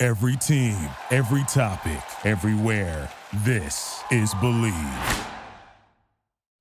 Every 0.00 0.36
team, 0.36 0.78
every 1.10 1.42
topic, 1.48 2.00
everywhere. 2.24 3.10
This 3.44 4.00
is 4.12 4.32
Believe. 4.34 5.26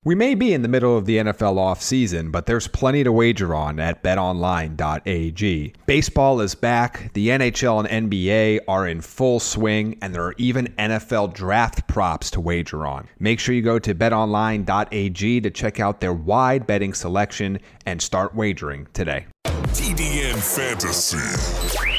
We 0.03 0.15
may 0.15 0.33
be 0.33 0.55
in 0.55 0.63
the 0.63 0.67
middle 0.67 0.97
of 0.97 1.05
the 1.05 1.17
NFL 1.17 1.57
offseason, 1.57 2.31
but 2.31 2.47
there's 2.47 2.67
plenty 2.67 3.03
to 3.03 3.11
wager 3.11 3.53
on 3.53 3.79
at 3.79 4.01
betonline.ag. 4.01 5.73
Baseball 5.85 6.41
is 6.41 6.55
back, 6.55 7.13
the 7.13 7.27
NHL 7.27 7.85
and 7.87 8.09
NBA 8.09 8.61
are 8.67 8.87
in 8.87 9.01
full 9.01 9.39
swing, 9.39 9.99
and 10.01 10.15
there 10.15 10.23
are 10.23 10.35
even 10.39 10.73
NFL 10.79 11.35
draft 11.35 11.87
props 11.87 12.31
to 12.31 12.41
wager 12.41 12.87
on. 12.87 13.07
Make 13.19 13.39
sure 13.39 13.53
you 13.53 13.61
go 13.61 13.77
to 13.77 13.93
betonline.ag 13.93 15.41
to 15.41 15.51
check 15.51 15.79
out 15.79 15.99
their 16.01 16.13
wide 16.13 16.65
betting 16.65 16.95
selection 16.95 17.59
and 17.85 18.01
start 18.01 18.33
wagering 18.33 18.87
today. 18.93 19.27
TDN 19.45 20.41
Fantasy. 20.41 21.96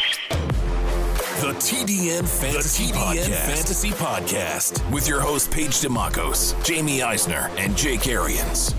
The 1.58 1.64
TDN 1.64 2.28
Fantasy, 2.40 2.86
the 2.86 2.92
TDN 2.92 3.16
Podcast. 3.16 3.46
Fantasy 3.56 3.90
Podcast 3.90 4.92
with 4.92 5.08
your 5.08 5.20
host 5.20 5.50
Paige 5.50 5.72
Demacos, 5.80 6.54
Jamie 6.64 7.02
Eisner, 7.02 7.50
and 7.56 7.76
Jake 7.76 8.06
Arians. 8.06 8.76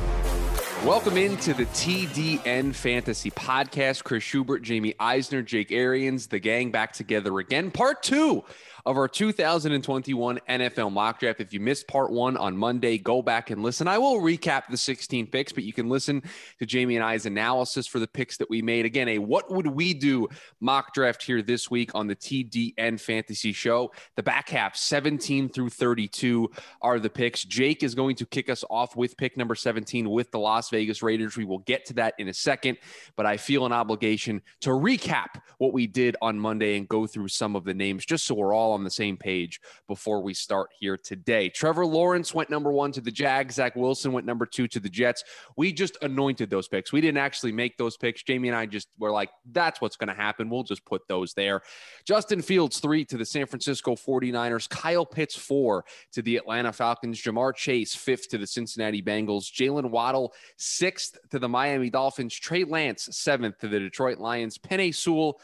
Welcome 0.86 1.17
into 1.17 1.53
the 1.53 1.66
TDN 1.66 2.73
Fantasy 2.73 3.31
Podcast. 3.31 4.05
Chris 4.05 4.23
Schubert, 4.23 4.61
Jamie 4.61 4.95
Eisner, 4.97 5.41
Jake 5.41 5.73
Arians, 5.73 6.27
the 6.27 6.39
gang 6.39 6.71
back 6.71 6.94
together 6.94 7.39
again. 7.39 7.69
Part 7.69 8.02
two 8.02 8.45
of 8.85 8.97
our 8.97 9.08
2021 9.08 10.39
NFL 10.49 10.91
mock 10.91 11.19
draft. 11.19 11.41
If 11.41 11.53
you 11.53 11.59
missed 11.59 11.88
part 11.88 12.11
one 12.11 12.38
on 12.38 12.55
Monday, 12.58 12.97
go 12.97 13.21
back 13.21 13.49
and 13.49 13.63
listen. 13.63 13.88
I 13.88 13.97
will 13.97 14.21
recap 14.21 14.63
the 14.69 14.77
16 14.77 15.27
picks, 15.27 15.52
but 15.52 15.63
you 15.63 15.73
can 15.73 15.89
listen 15.89 16.23
to 16.59 16.66
Jamie 16.66 16.95
and 16.95 17.03
I's 17.03 17.25
analysis 17.25 17.88
for 17.88 17.99
the 17.99 18.08
picks 18.08 18.38
that 18.38 18.49
we 18.49 18.61
made. 18.61 18.86
Again, 18.86 19.08
a 19.09 19.19
what 19.19 19.52
would 19.52 19.67
we 19.67 19.94
do 19.94 20.27
mock 20.59 20.94
draft 20.94 21.23
here 21.23 21.41
this 21.41 21.69
week 21.69 21.91
on 21.95 22.08
the 22.08 22.16
TDN 22.16 22.99
Fantasy 22.99 23.53
Show. 23.53 23.91
The 24.16 24.23
back 24.23 24.49
half, 24.49 24.75
17 24.75 25.49
through 25.49 25.69
32, 25.69 26.49
are 26.81 26.99
the 26.99 27.09
picks. 27.09 27.43
Jake 27.43 27.83
is 27.83 27.95
going 27.95 28.16
to 28.17 28.25
kick 28.25 28.49
us 28.49 28.64
off 28.69 28.95
with 28.95 29.17
pick 29.17 29.38
number 29.38 29.55
17 29.55 30.09
with 30.09 30.31
the 30.31 30.39
Las 30.39 30.69
Vegas 30.69 31.02
Raiders. 31.02 31.38
We 31.38 31.45
will 31.45 31.59
get 31.59 31.86
to 31.86 31.93
that 31.95 32.14
in 32.17 32.27
a 32.27 32.33
second, 32.33 32.77
but 33.16 33.25
I 33.25 33.38
feel 33.38 33.66
an 33.66 33.71
obligation 33.71 34.41
to 34.61 34.71
recap 34.71 35.41
what 35.58 35.73
we 35.73 35.88
did 35.88 36.16
on 36.21 36.39
Monday 36.39 36.77
and 36.77 36.88
go 36.88 37.08
through 37.08 37.27
some 37.27 37.55
of 37.55 37.64
the 37.64 37.73
names 37.73 38.05
just 38.05 38.25
so 38.25 38.36
we're 38.36 38.53
all 38.53 38.68
all 38.69 38.75
on 38.75 38.83
the 38.83 38.89
same 38.89 39.17
page 39.17 39.59
before 39.87 40.21
we 40.21 40.33
start 40.33 40.69
here 40.79 40.97
today. 40.97 41.49
Trevor 41.49 41.85
Lawrence 41.85 42.33
went 42.33 42.49
number 42.49 42.71
one 42.71 42.91
to 42.91 43.01
the 43.01 43.11
Jags. 43.11 43.55
Zach 43.55 43.75
Wilson 43.75 44.11
went 44.11 44.25
number 44.25 44.45
two 44.45 44.67
to 44.67 44.79
the 44.79 44.89
Jets. 44.89 45.23
We 45.57 45.73
just 45.73 45.97
anointed 46.01 46.49
those 46.49 46.67
picks. 46.67 46.93
We 46.93 47.01
didn't 47.01 47.17
actually 47.17 47.51
make 47.51 47.77
those 47.77 47.97
picks. 47.97 48.23
Jamie 48.23 48.49
and 48.49 48.57
I 48.57 48.65
just 48.65 48.87
were 48.97 49.11
like, 49.11 49.29
that's 49.51 49.81
what's 49.81 49.95
going 49.95 50.09
to 50.09 50.13
happen. 50.13 50.49
We'll 50.49 50.63
just 50.63 50.85
put 50.85 51.07
those 51.07 51.33
there. 51.33 51.61
Justin 52.05 52.41
Fields, 52.41 52.79
three 52.79 53.05
to 53.05 53.17
the 53.17 53.25
San 53.25 53.45
Francisco 53.45 53.95
49ers. 53.95 54.69
Kyle 54.69 55.05
Pitts, 55.05 55.35
four 55.35 55.85
to 56.13 56.21
the 56.21 56.37
Atlanta 56.37 56.71
Falcons. 56.71 57.21
Ja'Marr 57.21 57.55
Chase, 57.55 57.95
fifth 57.95 58.29
to 58.29 58.37
the 58.37 58.47
Cincinnati 58.47 59.01
Bengals. 59.01 59.51
Jaylen 59.51 59.89
Waddle, 59.89 60.33
sixth 60.58 61.17
to 61.31 61.39
the 61.39 61.49
Miami 61.49 61.89
Dolphins. 61.89 62.35
Trey 62.35 62.63
Lance, 62.63 63.09
seventh 63.11 63.58
to 63.59 63.67
the 63.67 63.79
Detroit 63.79 64.19
Lions. 64.19 64.58
Penei 64.58 64.93
Sewell, 64.93 65.39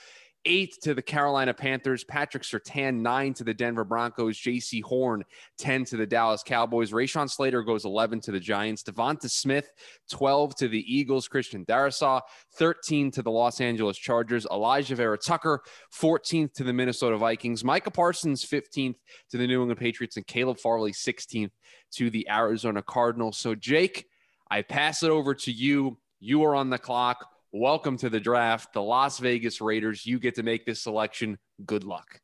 eight 0.46 0.76
to 0.82 0.94
the 0.94 1.02
Carolina 1.02 1.54
Panthers, 1.54 2.04
Patrick 2.04 2.44
Surtain, 2.44 3.02
nine 3.02 3.34
to 3.36 3.44
the 3.44 3.54
Denver 3.54 3.84
Broncos, 3.84 4.38
Jaycee 4.38 4.84
Horn, 4.84 5.24
10 5.58 5.86
to 5.86 5.98
the 5.98 6.06
Dallas 6.06 6.44
Cowboys, 6.44 6.92
Rashawn 6.92 7.30
Slater 7.30 7.64
goes 7.64 7.86
11 7.86 8.22
to 8.22 8.32
the 8.32 8.40
Giants, 8.40 8.84
Devonta 8.84 9.30
Smith, 9.30 9.72
12 10.12 10.56
to 10.56 10.68
the 10.68 10.84
Eagles, 10.94 11.28
Christian 11.28 11.66
Darrisaw, 11.66 12.22
13 12.56 13.12
to 13.12 13.22
the 13.22 13.32
Los 13.32 13.62
Angeles 13.62 13.98
Chargers, 13.98 14.46
Alijah 14.46 14.96
Vera-Tucker, 14.96 15.62
14th 15.94 16.54
to 16.54 16.64
the 16.64 16.74
Minnesota 16.74 17.18
Vikings, 17.18 17.64
Micah 17.64 17.92
Parsons, 17.92 18.46
15th 18.46 18.96
to 19.32 19.38
the 19.38 19.48
New 19.48 19.62
England 19.62 19.80
Patriots, 19.80 20.18
and 20.18 20.28
Caleb 20.28 20.60
Farley, 20.60 20.92
16th 20.92 21.52
to 21.94 22.10
the 22.10 22.28
Arizona 22.30 22.82
Cardinals. 22.82 23.38
So, 23.38 23.56
Jake, 23.56 24.06
I 24.50 24.62
pass 24.62 25.04
it 25.04 25.10
over 25.10 25.34
to 25.36 25.52
you. 25.52 25.98
You 26.20 26.44
are 26.44 26.56
on 26.56 26.70
the 26.70 26.78
clock. 26.78 27.26
Welcome 27.58 27.96
to 28.00 28.10
the 28.10 28.20
draft. 28.20 28.74
The 28.74 28.82
Las 28.82 29.18
Vegas 29.18 29.62
Raiders, 29.62 30.06
you 30.06 30.20
get 30.20 30.36
to 30.36 30.44
make 30.44 30.66
this 30.66 30.82
selection. 30.82 31.38
Good 31.66 31.86
luck. 31.86 32.20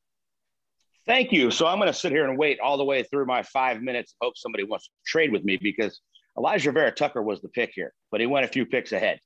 Thank 1.05 1.31
you. 1.31 1.51
So 1.51 1.67
I'm 1.67 1.77
going 1.77 1.87
to 1.87 1.97
sit 1.97 2.11
here 2.11 2.27
and 2.27 2.37
wait 2.37 2.59
all 2.59 2.75
the 2.75 2.83
way 2.83 3.03
through 3.03 3.27
my 3.27 3.41
five 3.43 3.81
minutes. 3.81 4.13
Hope 4.19 4.35
somebody 4.35 4.65
wants 4.65 4.87
to 4.87 4.91
trade 5.07 5.31
with 5.31 5.45
me 5.45 5.55
because 5.55 6.01
Alijah 6.37 6.73
Vera-Tucker 6.73 7.21
was 7.21 7.41
the 7.41 7.47
pick 7.47 7.71
here, 7.73 7.93
but 8.11 8.19
he 8.19 8.27
went 8.27 8.43
a 8.43 8.49
few 8.49 8.65
picks 8.65 8.91
ahead. 8.91 9.21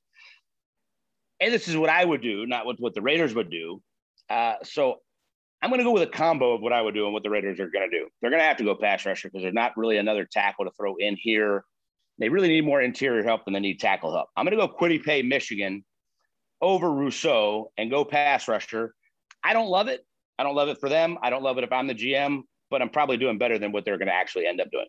And 1.40 1.52
this 1.52 1.66
is 1.66 1.76
what 1.76 1.90
I 1.90 2.04
would 2.04 2.22
do, 2.22 2.46
not 2.46 2.66
what, 2.66 2.78
what 2.78 2.94
the 2.94 3.02
Raiders 3.02 3.34
would 3.34 3.50
do. 3.50 3.82
Uh, 4.30 4.54
so 4.62 4.98
I'm 5.60 5.70
going 5.70 5.80
to 5.80 5.84
go 5.84 5.90
with 5.90 6.04
a 6.04 6.06
combo 6.06 6.54
of 6.54 6.60
what 6.60 6.72
I 6.72 6.82
would 6.82 6.94
do 6.94 7.06
and 7.06 7.14
what 7.14 7.24
the 7.24 7.30
Raiders 7.30 7.58
are 7.58 7.68
going 7.68 7.90
to 7.90 7.98
do. 7.98 8.06
They're 8.22 8.30
going 8.30 8.40
to 8.42 8.46
have 8.46 8.58
to 8.58 8.64
go 8.64 8.76
pass 8.76 9.04
rusher 9.04 9.26
because 9.26 9.42
there's 9.42 9.54
not 9.54 9.72
really 9.76 9.96
another 9.96 10.24
tackle 10.24 10.66
to 10.66 10.70
throw 10.78 10.94
in 11.00 11.16
here. 11.20 11.64
They 12.20 12.28
really 12.28 12.46
need 12.46 12.64
more 12.64 12.80
interior 12.80 13.24
help 13.24 13.44
than 13.44 13.54
they 13.54 13.60
need 13.60 13.80
tackle 13.80 14.12
help. 14.14 14.28
I'm 14.36 14.44
going 14.44 14.56
to 14.56 14.64
go 14.64 14.72
Kwity 14.72 15.02
Paye, 15.02 15.22
Michigan, 15.22 15.84
over 16.60 16.90
Rousseau 16.90 17.72
and 17.76 17.90
go 17.90 18.04
pass 18.04 18.48
rusher. 18.48 18.94
I 19.42 19.52
don't 19.52 19.68
love 19.68 19.88
it. 19.88 20.04
I 20.38 20.42
don't 20.42 20.54
love 20.54 20.68
it 20.68 20.78
for 20.78 20.88
them. 20.88 21.18
I 21.22 21.30
don't 21.30 21.42
love 21.42 21.58
it 21.58 21.64
if 21.64 21.72
I'm 21.72 21.86
the 21.86 21.94
GM, 21.94 22.42
but 22.70 22.82
I'm 22.82 22.90
probably 22.90 23.16
doing 23.16 23.38
better 23.38 23.58
than 23.58 23.72
what 23.72 23.84
they're 23.84 23.98
going 23.98 24.08
to 24.08 24.14
actually 24.14 24.46
end 24.46 24.60
up 24.60 24.70
doing. 24.70 24.86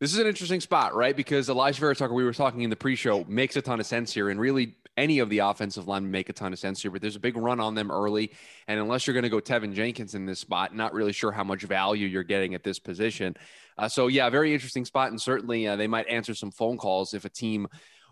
This 0.00 0.12
is 0.12 0.20
an 0.20 0.28
interesting 0.28 0.60
spot, 0.60 0.94
right? 0.94 1.16
Because 1.16 1.48
Alijah 1.48 1.78
Vera-Tucker, 1.78 2.14
we 2.14 2.22
were 2.22 2.32
talking 2.32 2.62
in 2.62 2.70
the 2.70 2.76
pre-show, 2.76 3.24
makes 3.24 3.56
a 3.56 3.62
ton 3.62 3.80
of 3.80 3.86
sense 3.86 4.14
here, 4.14 4.30
and 4.30 4.38
really 4.38 4.76
any 4.96 5.18
of 5.18 5.28
the 5.28 5.40
offensive 5.40 5.88
linemen 5.88 6.12
make 6.12 6.28
a 6.28 6.32
ton 6.32 6.52
of 6.52 6.58
sense 6.58 6.80
here. 6.82 6.92
But 6.92 7.02
there's 7.02 7.16
a 7.16 7.20
big 7.20 7.36
run 7.36 7.58
on 7.58 7.74
them 7.74 7.90
early, 7.90 8.32
and 8.68 8.78
unless 8.78 9.06
you're 9.06 9.14
going 9.14 9.24
to 9.24 9.28
go 9.28 9.40
Teven 9.40 9.74
Jenkins 9.74 10.14
in 10.14 10.24
this 10.24 10.38
spot, 10.38 10.74
not 10.74 10.92
really 10.92 11.12
sure 11.12 11.32
how 11.32 11.42
much 11.42 11.62
value 11.62 12.06
you're 12.06 12.22
getting 12.22 12.54
at 12.54 12.62
this 12.62 12.78
position. 12.78 13.36
Uh, 13.76 13.88
so 13.88 14.06
yeah, 14.06 14.30
very 14.30 14.54
interesting 14.54 14.84
spot, 14.84 15.10
and 15.10 15.20
certainly 15.20 15.66
uh, 15.66 15.74
they 15.74 15.88
might 15.88 16.06
answer 16.08 16.34
some 16.34 16.52
phone 16.52 16.76
calls 16.76 17.12
if 17.12 17.24
a 17.24 17.28
team 17.28 17.66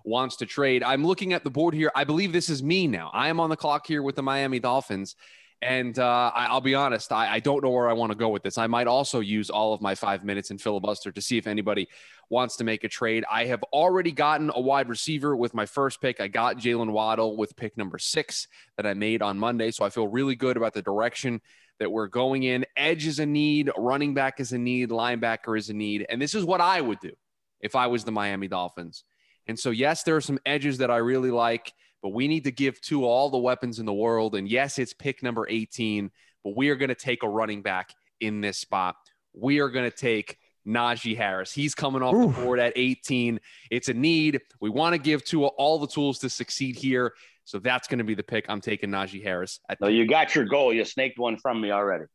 wants 0.06 0.36
to 0.36 0.46
trade. 0.46 0.82
I'm 0.82 1.04
looking 1.04 1.32
at 1.32 1.44
the 1.44 1.50
board 1.50 1.74
here. 1.74 1.90
I 1.94 2.04
believe 2.04 2.32
this 2.32 2.48
is 2.48 2.62
me 2.62 2.86
now. 2.86 3.10
I 3.12 3.28
am 3.28 3.40
on 3.40 3.50
the 3.50 3.56
clock 3.56 3.86
here 3.86 4.02
with 4.02 4.16
the 4.16 4.22
Miami 4.22 4.60
Dolphins. 4.60 5.16
And 5.62 5.98
uh, 5.98 6.30
I, 6.34 6.52
will 6.52 6.60
be 6.60 6.74
honest, 6.74 7.10
I, 7.12 7.34
I, 7.34 7.40
don't 7.40 7.64
know 7.64 7.70
where 7.70 7.88
I 7.88 7.94
want 7.94 8.12
to 8.12 8.18
go 8.18 8.28
with 8.28 8.42
this. 8.42 8.58
I 8.58 8.66
might 8.66 8.86
also 8.86 9.20
use 9.20 9.48
all 9.48 9.72
of 9.72 9.80
my 9.80 9.94
five 9.94 10.22
minutes 10.22 10.50
in 10.50 10.58
filibuster 10.58 11.10
to 11.10 11.22
see 11.22 11.38
if 11.38 11.46
anybody 11.46 11.88
wants 12.28 12.56
to 12.56 12.64
make 12.64 12.84
a 12.84 12.88
trade. 12.88 13.24
I 13.30 13.46
have 13.46 13.62
already 13.72 14.12
gotten 14.12 14.50
a 14.54 14.60
wide 14.60 14.90
receiver 14.90 15.34
with 15.34 15.54
my 15.54 15.64
first 15.64 16.02
pick. 16.02 16.20
I 16.20 16.28
got 16.28 16.58
Jaylen 16.58 16.90
Waddle 16.90 17.38
with 17.38 17.56
pick 17.56 17.76
number 17.78 17.98
six 17.98 18.48
that 18.76 18.86
I 18.86 18.92
made 18.92 19.22
on 19.22 19.38
Monday. 19.38 19.70
So 19.70 19.84
I 19.84 19.88
feel 19.88 20.08
really 20.08 20.36
good 20.36 20.58
about 20.58 20.74
the 20.74 20.82
direction 20.82 21.40
that 21.78 21.90
we're 21.90 22.08
going 22.08 22.42
in. 22.42 22.66
Edge 22.76 23.06
is 23.06 23.18
a 23.18 23.26
need, 23.26 23.70
running 23.78 24.12
back 24.12 24.40
is 24.40 24.52
a 24.52 24.58
need, 24.58 24.90
linebacker 24.90 25.58
is 25.58 25.70
a 25.70 25.74
need. 25.74 26.04
And 26.10 26.20
this 26.20 26.34
is 26.34 26.44
what 26.44 26.60
I 26.60 26.82
would 26.82 27.00
do 27.00 27.12
if 27.60 27.74
I 27.74 27.86
was 27.86 28.04
the 28.04 28.12
Miami 28.12 28.48
Dolphins. 28.48 29.04
And 29.48 29.58
so, 29.58 29.70
yes, 29.70 30.02
there 30.02 30.16
are 30.16 30.20
some 30.20 30.38
edges 30.44 30.78
that 30.78 30.90
I 30.90 30.96
really 30.98 31.30
like, 31.30 31.72
but 32.02 32.10
we 32.10 32.28
need 32.28 32.44
to 32.44 32.50
give 32.50 32.80
to 32.82 33.04
all 33.04 33.30
the 33.30 33.38
weapons 33.38 33.78
in 33.78 33.86
the 33.86 33.92
world. 33.92 34.34
And 34.34 34.48
yes, 34.48 34.78
it's 34.78 34.92
pick 34.92 35.22
number 35.22 35.46
18, 35.48 36.10
but 36.44 36.56
we 36.56 36.68
are 36.70 36.76
going 36.76 36.88
to 36.88 36.94
take 36.94 37.22
a 37.22 37.28
running 37.28 37.62
back 37.62 37.94
in 38.20 38.40
this 38.40 38.58
spot. 38.58 38.96
We 39.34 39.60
are 39.60 39.68
going 39.68 39.88
to 39.90 39.96
take 39.96 40.38
Najee 40.66 41.16
Harris. 41.16 41.52
He's 41.52 41.74
coming 41.74 42.02
off 42.02 42.14
Ooh. 42.14 42.32
the 42.32 42.40
board 42.40 42.58
at 42.58 42.72
18. 42.76 43.40
It's 43.70 43.88
a 43.88 43.94
need. 43.94 44.40
We 44.60 44.70
want 44.70 44.94
to 44.94 44.98
give 44.98 45.24
to 45.26 45.46
all 45.46 45.78
the 45.78 45.86
tools 45.86 46.18
to 46.20 46.30
succeed 46.30 46.76
here. 46.76 47.14
So 47.44 47.60
that's 47.60 47.86
going 47.86 47.98
to 47.98 48.04
be 48.04 48.14
the 48.14 48.24
pick. 48.24 48.46
I'm 48.48 48.60
taking 48.60 48.90
Najee 48.90 49.22
Harris. 49.22 49.60
At 49.68 49.80
no, 49.80 49.86
you 49.86 50.06
got 50.06 50.34
your 50.34 50.44
goal. 50.44 50.74
You 50.74 50.84
snaked 50.84 51.18
one 51.18 51.36
from 51.36 51.60
me 51.60 51.70
already. 51.70 52.06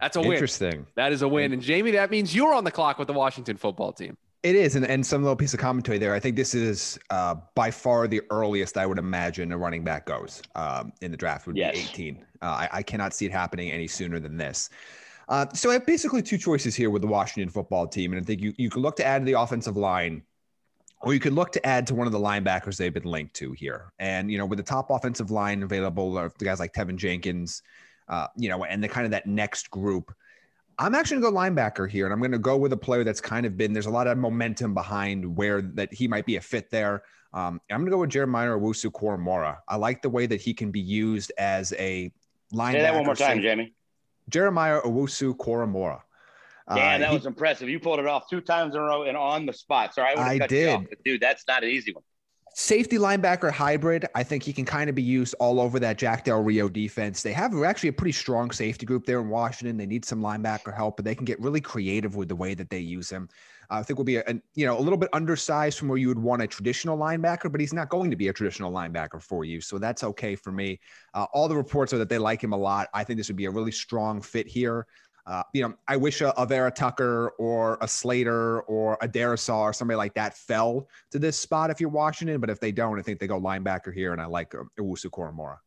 That's 0.00 0.16
a 0.16 0.20
win. 0.20 0.32
Interesting. 0.32 0.86
That 0.96 1.12
is 1.12 1.22
a 1.22 1.28
win. 1.28 1.52
And 1.52 1.62
Jamie, 1.62 1.92
that 1.92 2.10
means 2.10 2.34
you're 2.34 2.52
on 2.52 2.64
the 2.64 2.70
clock 2.70 2.98
with 2.98 3.06
the 3.06 3.14
Washington 3.14 3.56
football 3.56 3.92
team. 3.92 4.16
It 4.44 4.54
is, 4.54 4.76
and, 4.76 4.86
and 4.86 5.04
some 5.04 5.22
little 5.22 5.36
piece 5.36 5.52
of 5.52 5.58
commentary 5.58 5.98
there. 5.98 6.14
I 6.14 6.20
think 6.20 6.36
this 6.36 6.54
is 6.54 6.96
uh, 7.10 7.34
by 7.56 7.72
far 7.72 8.06
the 8.06 8.22
earliest 8.30 8.78
I 8.78 8.86
would 8.86 8.98
imagine 8.98 9.50
a 9.50 9.58
running 9.58 9.82
back 9.82 10.06
goes 10.06 10.42
um, 10.54 10.92
in 11.00 11.10
the 11.10 11.16
draft 11.16 11.48
would 11.48 11.56
yes. 11.56 11.74
be 11.74 11.80
18. 11.80 12.24
Uh, 12.40 12.44
I, 12.44 12.68
I, 12.72 12.82
cannot 12.84 13.12
see 13.14 13.26
it 13.26 13.32
happening 13.32 13.72
any 13.72 13.88
sooner 13.88 14.20
than 14.20 14.36
this. 14.36 14.70
Uh, 15.28 15.46
so 15.54 15.70
I 15.70 15.74
have 15.74 15.86
basically 15.86 16.22
two 16.22 16.38
choices 16.38 16.76
here 16.76 16.88
with 16.88 17.02
the 17.02 17.08
Washington 17.08 17.50
football 17.50 17.88
team, 17.88 18.12
and 18.12 18.22
I 18.22 18.24
think 18.24 18.40
you 18.40 18.54
you 18.56 18.70
can 18.70 18.80
look 18.80 18.94
to 18.96 19.04
add 19.04 19.20
to 19.20 19.24
the 19.24 19.38
offensive 19.38 19.76
line, 19.76 20.22
or 21.00 21.12
you 21.12 21.20
could 21.20 21.32
look 21.32 21.50
to 21.52 21.66
add 21.66 21.86
to 21.88 21.96
one 21.96 22.06
of 22.06 22.12
the 22.12 22.20
linebackers 22.20 22.76
they've 22.76 22.94
been 22.94 23.02
linked 23.02 23.34
to 23.34 23.52
here. 23.52 23.92
And 23.98 24.30
you 24.30 24.38
know, 24.38 24.46
with 24.46 24.58
the 24.58 24.62
top 24.62 24.90
offensive 24.90 25.32
line 25.32 25.64
available, 25.64 26.12
the 26.12 26.44
guys 26.44 26.60
like 26.60 26.72
Teven 26.72 26.96
Jenkins, 26.96 27.62
uh, 28.08 28.28
you 28.36 28.48
know, 28.48 28.64
and 28.64 28.82
the 28.82 28.88
kind 28.88 29.04
of 29.04 29.10
that 29.10 29.26
next 29.26 29.68
group. 29.70 30.14
I'm 30.78 30.94
actually 30.94 31.20
going 31.20 31.34
to 31.34 31.36
go 31.36 31.44
linebacker 31.44 31.90
here, 31.90 32.06
and 32.06 32.12
I'm 32.12 32.20
going 32.20 32.32
to 32.32 32.38
go 32.38 32.56
with 32.56 32.72
a 32.72 32.76
player 32.76 33.02
that's 33.02 33.20
kind 33.20 33.44
of 33.44 33.56
been. 33.56 33.72
There's 33.72 33.86
a 33.86 33.90
lot 33.90 34.06
of 34.06 34.16
momentum 34.16 34.74
behind 34.74 35.36
where 35.36 35.60
that 35.62 35.92
he 35.92 36.06
might 36.06 36.24
be 36.24 36.36
a 36.36 36.40
fit 36.40 36.70
there. 36.70 37.02
Um, 37.32 37.60
I'm 37.70 37.80
going 37.80 37.86
to 37.86 37.90
go 37.90 37.98
with 37.98 38.10
Jeremiah 38.10 38.50
Owusu 38.50 38.90
Koramoah. 38.92 39.58
I 39.66 39.76
like 39.76 40.02
the 40.02 40.08
way 40.08 40.26
that 40.26 40.40
he 40.40 40.54
can 40.54 40.70
be 40.70 40.80
used 40.80 41.32
as 41.36 41.72
a 41.78 42.12
linebacker. 42.54 42.72
Say 42.72 42.82
that 42.82 42.94
one 42.94 43.04
more 43.04 43.14
time, 43.16 43.42
Jamie. 43.42 43.74
Jeremiah 44.28 44.80
Owusu 44.82 45.36
Koramoah. 45.36 46.00
Damn, 46.68 46.76
uh, 46.76 46.98
that 46.98 47.08
he, 47.08 47.16
was 47.16 47.26
impressive. 47.26 47.68
You 47.68 47.80
pulled 47.80 47.98
it 47.98 48.06
off 48.06 48.28
two 48.28 48.40
times 48.40 48.74
in 48.74 48.80
a 48.80 48.84
row 48.84 49.04
and 49.04 49.16
on 49.16 49.46
the 49.46 49.52
spot. 49.52 49.94
Sorry, 49.94 50.14
I, 50.14 50.34
I 50.34 50.38
did. 50.46 50.86
Dude, 51.04 51.20
that's 51.20 51.44
not 51.48 51.64
an 51.64 51.70
easy 51.70 51.92
one. 51.92 52.04
Safety 52.60 52.98
linebacker 52.98 53.52
hybrid. 53.52 54.06
I 54.16 54.24
think 54.24 54.42
he 54.42 54.52
can 54.52 54.64
kind 54.64 54.90
of 54.90 54.96
be 54.96 55.02
used 55.02 55.32
all 55.38 55.60
over 55.60 55.78
that 55.78 55.96
Jack 55.96 56.24
Del 56.24 56.42
Rio 56.42 56.68
defense. 56.68 57.22
They 57.22 57.32
have 57.32 57.54
actually 57.62 57.90
a 57.90 57.92
pretty 57.92 58.10
strong 58.10 58.50
safety 58.50 58.84
group 58.84 59.06
there 59.06 59.20
in 59.20 59.28
Washington. 59.28 59.76
They 59.76 59.86
need 59.86 60.04
some 60.04 60.20
linebacker 60.20 60.74
help, 60.74 60.96
but 60.96 61.04
they 61.04 61.14
can 61.14 61.24
get 61.24 61.40
really 61.40 61.60
creative 61.60 62.16
with 62.16 62.28
the 62.28 62.34
way 62.34 62.54
that 62.54 62.68
they 62.68 62.80
use 62.80 63.08
him. 63.08 63.28
I 63.70 63.84
think 63.84 63.96
will 63.96 64.04
be 64.04 64.16
a, 64.16 64.24
a, 64.26 64.34
you 64.56 64.66
know 64.66 64.76
a 64.76 64.80
little 64.80 64.98
bit 64.98 65.08
undersized 65.12 65.78
from 65.78 65.86
where 65.86 65.98
you 65.98 66.08
would 66.08 66.18
want 66.18 66.42
a 66.42 66.48
traditional 66.48 66.98
linebacker, 66.98 67.52
but 67.52 67.60
he's 67.60 67.72
not 67.72 67.90
going 67.90 68.10
to 68.10 68.16
be 68.16 68.26
a 68.26 68.32
traditional 68.32 68.72
linebacker 68.72 69.22
for 69.22 69.44
you, 69.44 69.60
so 69.60 69.78
that's 69.78 70.02
okay 70.02 70.34
for 70.34 70.50
me. 70.50 70.80
Uh, 71.14 71.26
all 71.32 71.46
the 71.46 71.56
reports 71.56 71.92
are 71.92 71.98
that 71.98 72.08
they 72.08 72.18
like 72.18 72.42
him 72.42 72.52
a 72.52 72.56
lot. 72.56 72.88
I 72.92 73.04
think 73.04 73.18
this 73.18 73.28
would 73.28 73.36
be 73.36 73.44
a 73.44 73.50
really 73.52 73.70
strong 73.70 74.20
fit 74.20 74.48
here. 74.48 74.84
Uh, 75.28 75.42
you 75.52 75.62
know, 75.62 75.74
I 75.86 75.96
wish 75.98 76.22
a, 76.22 76.30
a, 76.40 76.46
Vera 76.46 76.70
Tucker 76.70 77.34
or 77.38 77.76
a 77.82 77.86
Slater 77.86 78.62
or 78.62 78.96
a 79.02 79.08
Darrisaw 79.08 79.60
or 79.60 79.72
somebody 79.74 79.96
like 79.96 80.14
that 80.14 80.34
fell 80.34 80.88
to 81.10 81.18
this 81.18 81.38
spot 81.38 81.68
if 81.68 81.82
you're 81.82 81.90
Washington, 81.90 82.40
but 82.40 82.48
if 82.48 82.60
they 82.60 82.72
don't, 82.72 82.98
I 82.98 83.02
think 83.02 83.20
they 83.20 83.26
go 83.26 83.38
linebacker 83.38 83.92
here, 83.92 84.12
and 84.12 84.22
I 84.22 84.24
like 84.24 84.54
uh, 84.54 84.64
Owusu 84.80 85.10
Koramoah. 85.10 85.58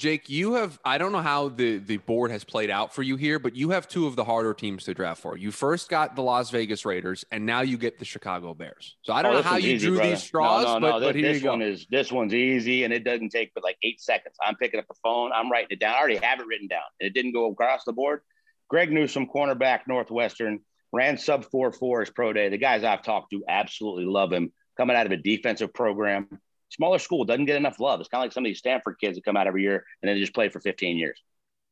Jake, 0.00 0.30
you 0.30 0.54
have 0.54 0.80
I 0.82 0.96
don't 0.96 1.12
know 1.12 1.20
how 1.20 1.50
the 1.50 1.76
the 1.76 1.98
board 1.98 2.30
has 2.30 2.42
played 2.42 2.70
out 2.70 2.94
for 2.94 3.02
you 3.02 3.16
here, 3.16 3.38
but 3.38 3.54
you 3.54 3.68
have 3.68 3.86
two 3.86 4.06
of 4.06 4.16
the 4.16 4.24
harder 4.24 4.54
teams 4.54 4.84
to 4.84 4.94
draft 4.94 5.20
for. 5.20 5.36
You 5.36 5.52
first 5.52 5.90
got 5.90 6.16
the 6.16 6.22
Las 6.22 6.48
Vegas 6.48 6.86
Raiders, 6.86 7.22
and 7.30 7.44
now 7.44 7.60
you 7.60 7.76
get 7.76 7.98
the 7.98 8.06
Chicago 8.06 8.54
Bears. 8.54 8.96
So 9.02 9.12
I 9.12 9.20
don't 9.20 9.34
oh, 9.34 9.36
know 9.36 9.42
how 9.42 9.56
you 9.56 9.74
easy, 9.74 9.88
drew 9.88 9.96
brother. 9.96 10.10
these 10.12 10.22
straws, 10.22 10.64
no, 10.64 10.78
no, 10.78 10.88
no. 10.88 11.00
but, 11.00 11.12
this, 11.12 11.22
but 11.22 11.32
this 11.34 11.42
one 11.42 11.60
is 11.60 11.86
this 11.90 12.10
one's 12.10 12.32
easy, 12.32 12.84
and 12.84 12.94
it 12.94 13.04
doesn't 13.04 13.28
take 13.28 13.52
but 13.54 13.62
like 13.62 13.76
eight 13.82 14.00
seconds. 14.00 14.36
I'm 14.42 14.56
picking 14.56 14.80
up 14.80 14.88
the 14.88 14.94
phone, 15.02 15.32
I'm 15.34 15.52
writing 15.52 15.68
it 15.72 15.80
down. 15.80 15.94
I 15.94 15.98
already 15.98 16.16
have 16.16 16.40
it 16.40 16.46
written 16.46 16.66
down, 16.66 16.80
and 16.98 17.06
it 17.06 17.12
didn't 17.12 17.32
go 17.32 17.50
across 17.50 17.84
the 17.84 17.92
board. 17.92 18.22
Greg 18.68 18.90
Newsome, 18.90 19.26
cornerback, 19.26 19.80
Northwestern, 19.86 20.60
ran 20.94 21.18
sub 21.18 21.44
four 21.44 21.72
four 21.72 22.00
his 22.00 22.08
pro 22.08 22.32
day. 22.32 22.48
The 22.48 22.56
guys 22.56 22.84
I've 22.84 23.02
talked 23.02 23.32
to 23.32 23.44
absolutely 23.46 24.06
love 24.06 24.32
him. 24.32 24.50
Coming 24.78 24.96
out 24.96 25.04
of 25.04 25.12
a 25.12 25.18
defensive 25.18 25.74
program, 25.74 26.40
smaller 26.70 26.98
school 26.98 27.24
doesn't 27.24 27.44
get 27.44 27.56
enough 27.56 27.80
love. 27.80 28.00
It's 28.00 28.08
kind 28.08 28.22
of 28.22 28.26
like 28.26 28.32
some 28.32 28.44
of 28.44 28.48
these 28.48 28.58
Stanford 28.58 28.96
kids 29.00 29.16
that 29.16 29.24
come 29.24 29.36
out 29.36 29.46
every 29.46 29.62
year 29.62 29.84
and 30.02 30.08
then 30.08 30.16
they 30.16 30.20
just 30.20 30.34
play 30.34 30.48
for 30.48 30.60
15 30.60 30.96
years. 30.96 31.22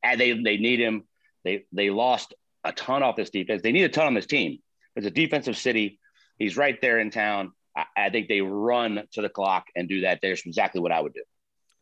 And 0.02 0.20
they 0.20 0.32
they 0.32 0.56
need 0.56 0.80
him. 0.80 1.04
They 1.44 1.64
they 1.72 1.90
lost 1.90 2.34
a 2.64 2.72
ton 2.72 3.02
off 3.02 3.16
this 3.16 3.30
defense. 3.30 3.62
They 3.62 3.72
need 3.72 3.84
a 3.84 3.88
ton 3.88 4.06
on 4.06 4.14
this 4.14 4.26
team. 4.26 4.58
It's 4.96 5.06
a 5.06 5.10
defensive 5.10 5.56
city. 5.56 5.98
He's 6.38 6.56
right 6.56 6.80
there 6.80 6.98
in 6.98 7.10
town. 7.10 7.52
I, 7.76 7.84
I 7.96 8.10
think 8.10 8.28
they 8.28 8.40
run 8.40 9.02
to 9.12 9.22
the 9.22 9.28
clock 9.28 9.66
and 9.74 9.88
do 9.88 10.02
that. 10.02 10.20
There's 10.22 10.42
exactly 10.44 10.80
what 10.80 10.92
I 10.92 11.00
would 11.00 11.14
do. 11.14 11.22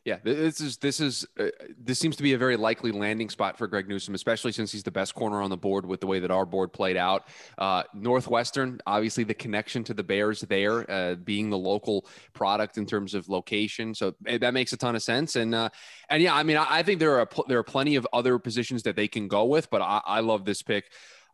Yeah, 0.07 0.19
this 0.23 0.61
is 0.61 0.77
this 0.77 1.01
is 1.01 1.27
uh, 1.37 1.47
this 1.83 1.99
seems 1.99 2.15
to 2.15 2.23
be 2.23 2.33
a 2.33 2.39
very 2.39 2.57
likely 2.57 2.93
landing 2.93 3.29
spot 3.29 3.59
for 3.59 3.67
Greg 3.67 3.89
Newsome, 3.89 4.15
especially 4.15 4.53
since 4.53 4.71
he's 4.71 4.85
the 4.85 4.91
best 4.93 5.17
corner 5.17 5.43
on 5.43 5.51
the 5.51 5.57
board 5.57 5.85
with 5.85 6.01
the 6.01 6.07
way 6.07 6.21
that 6.21 6.31
our 6.31 6.47
board 6.47 6.73
played 6.73 6.97
out. 6.97 7.27
Uh, 7.59 7.83
Northwestern, 7.93 8.81
obviously, 8.87 9.25
the 9.25 9.35
connection 9.35 9.83
to 9.83 9.95
the 9.95 10.05
Bears 10.05 10.43
there, 10.43 10.89
uh, 10.89 11.17
being 11.17 11.51
the 11.51 11.59
local 11.59 12.07
product 12.35 12.79
in 12.79 12.87
terms 12.87 13.15
of 13.15 13.29
location, 13.29 13.97
so 13.97 14.15
eh, 14.29 14.39
that 14.39 14.55
makes 14.55 14.73
a 14.73 14.77
ton 14.77 14.95
of 14.95 15.03
sense. 15.03 15.35
And 15.35 15.53
uh, 15.53 15.71
and 16.09 16.23
yeah, 16.23 16.37
I 16.37 16.45
mean, 16.45 16.57
I, 16.57 16.67
I 16.71 16.83
think 16.85 17.01
there 17.01 17.19
are 17.19 17.29
there 17.49 17.59
are 17.59 17.65
plenty 17.65 17.97
of 17.97 18.07
other 18.13 18.39
positions 18.39 18.85
that 18.85 18.95
they 18.95 19.09
can 19.09 19.27
go 19.27 19.45
with, 19.47 19.69
but 19.71 19.83
I, 19.83 20.01
I 20.07 20.21
love 20.21 20.45
this 20.45 20.63
pick 20.63 20.85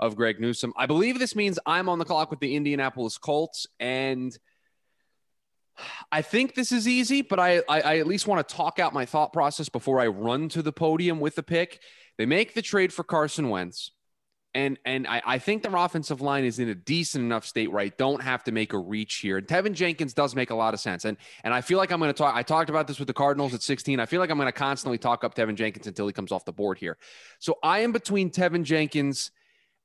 of 0.00 0.16
Greg 0.16 0.40
Newsome. 0.40 0.72
I 0.78 0.86
believe 0.86 1.18
this 1.18 1.36
means 1.36 1.58
I'm 1.66 1.90
on 1.90 1.98
the 1.98 2.06
clock 2.06 2.30
with 2.30 2.40
the 2.40 2.56
Indianapolis 2.56 3.18
Colts 3.18 3.66
and. 3.78 4.34
I 6.10 6.22
think 6.22 6.54
this 6.54 6.72
is 6.72 6.86
easy, 6.88 7.22
but 7.22 7.38
I, 7.38 7.58
I, 7.68 7.80
I 7.80 7.98
at 7.98 8.06
least 8.06 8.26
want 8.26 8.46
to 8.46 8.54
talk 8.54 8.78
out 8.78 8.92
my 8.92 9.06
thought 9.06 9.32
process 9.32 9.68
before 9.68 10.00
I 10.00 10.06
run 10.06 10.48
to 10.50 10.62
the 10.62 10.72
podium 10.72 11.20
with 11.20 11.34
the 11.34 11.42
pick. 11.42 11.80
They 12.18 12.26
make 12.26 12.54
the 12.54 12.62
trade 12.62 12.92
for 12.92 13.04
Carson 13.04 13.48
Wentz. 13.48 13.92
And 14.54 14.78
and 14.84 15.06
I, 15.06 15.22
I 15.24 15.38
think 15.38 15.62
their 15.62 15.74
offensive 15.74 16.20
line 16.20 16.44
is 16.44 16.58
in 16.58 16.68
a 16.68 16.74
decent 16.74 17.24
enough 17.24 17.46
state 17.46 17.72
where 17.72 17.80
I 17.80 17.88
don't 17.88 18.22
have 18.22 18.44
to 18.44 18.52
make 18.52 18.74
a 18.74 18.78
reach 18.78 19.16
here. 19.16 19.38
And 19.38 19.46
Teven 19.46 19.72
Jenkins 19.72 20.12
does 20.12 20.34
make 20.34 20.50
a 20.50 20.54
lot 20.54 20.74
of 20.74 20.80
sense. 20.80 21.06
And 21.06 21.16
and 21.42 21.54
I 21.54 21.62
feel 21.62 21.78
like 21.78 21.90
I'm 21.90 21.98
going 21.98 22.10
to 22.10 22.16
talk. 22.16 22.34
I 22.34 22.42
talked 22.42 22.68
about 22.68 22.86
this 22.86 22.98
with 22.98 23.08
the 23.08 23.14
Cardinals 23.14 23.54
at 23.54 23.62
16. 23.62 23.98
I 23.98 24.04
feel 24.04 24.20
like 24.20 24.30
I'm 24.30 24.36
going 24.36 24.46
to 24.46 24.52
constantly 24.52 24.98
talk 24.98 25.24
up 25.24 25.34
Teven 25.34 25.54
Jenkins 25.54 25.86
until 25.86 26.06
he 26.06 26.12
comes 26.12 26.32
off 26.32 26.44
the 26.44 26.52
board 26.52 26.76
here. 26.76 26.98
So 27.38 27.56
I 27.62 27.80
am 27.80 27.92
between 27.92 28.30
Teven 28.30 28.64
Jenkins 28.64 29.30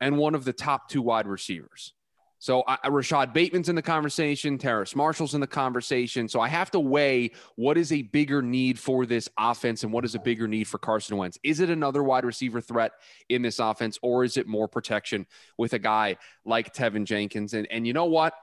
and 0.02 0.18
one 0.18 0.36
of 0.36 0.44
the 0.44 0.54
top 0.54 0.90
two 0.90 1.02
wide 1.02 1.28
receivers. 1.28 1.94
So 2.40 2.62
uh, 2.62 2.78
Rashod 2.90 3.34
Bateman's 3.34 3.70
in 3.70 3.76
the 3.76 3.82
conversation, 3.82 4.58
Terrace 4.58 4.96
Marshall's 4.96 5.34
in 5.34 5.42
the 5.42 5.48
conversation. 5.48 6.28
So 6.28 6.40
I 6.40 6.48
have 6.48 6.70
to 6.72 6.80
weigh 6.80 7.32
what 7.56 7.78
is 7.78 7.92
a 7.92 8.04
bigger 8.04 8.42
need 8.42 8.78
for 8.78 9.06
this 9.06 9.28
offense 9.38 9.84
and 9.84 9.92
what 9.92 10.06
is 10.06 10.16
a 10.16 10.20
bigger 10.20 10.48
need 10.48 10.68
for 10.68 10.78
Carson 10.78 11.18
Wentz. 11.18 11.40
Is 11.44 11.60
it 11.60 11.70
another 11.70 12.04
wide 12.04 12.26
receiver 12.26 12.62
threat 12.62 12.92
in 13.30 13.42
this 13.42 13.60
offense, 13.60 13.98
or 14.02 14.24
is 14.24 14.38
it 14.38 14.48
more 14.48 14.68
protection 14.68 15.26
with 15.58 15.74
a 15.74 15.80
guy 15.80 16.18
like 16.46 16.74
Teven 16.74 17.06
Jenkins? 17.06 17.54
And 17.54 17.68
and 17.72 17.88
you 17.88 17.94
know 17.94 18.06
what? 18.06 18.34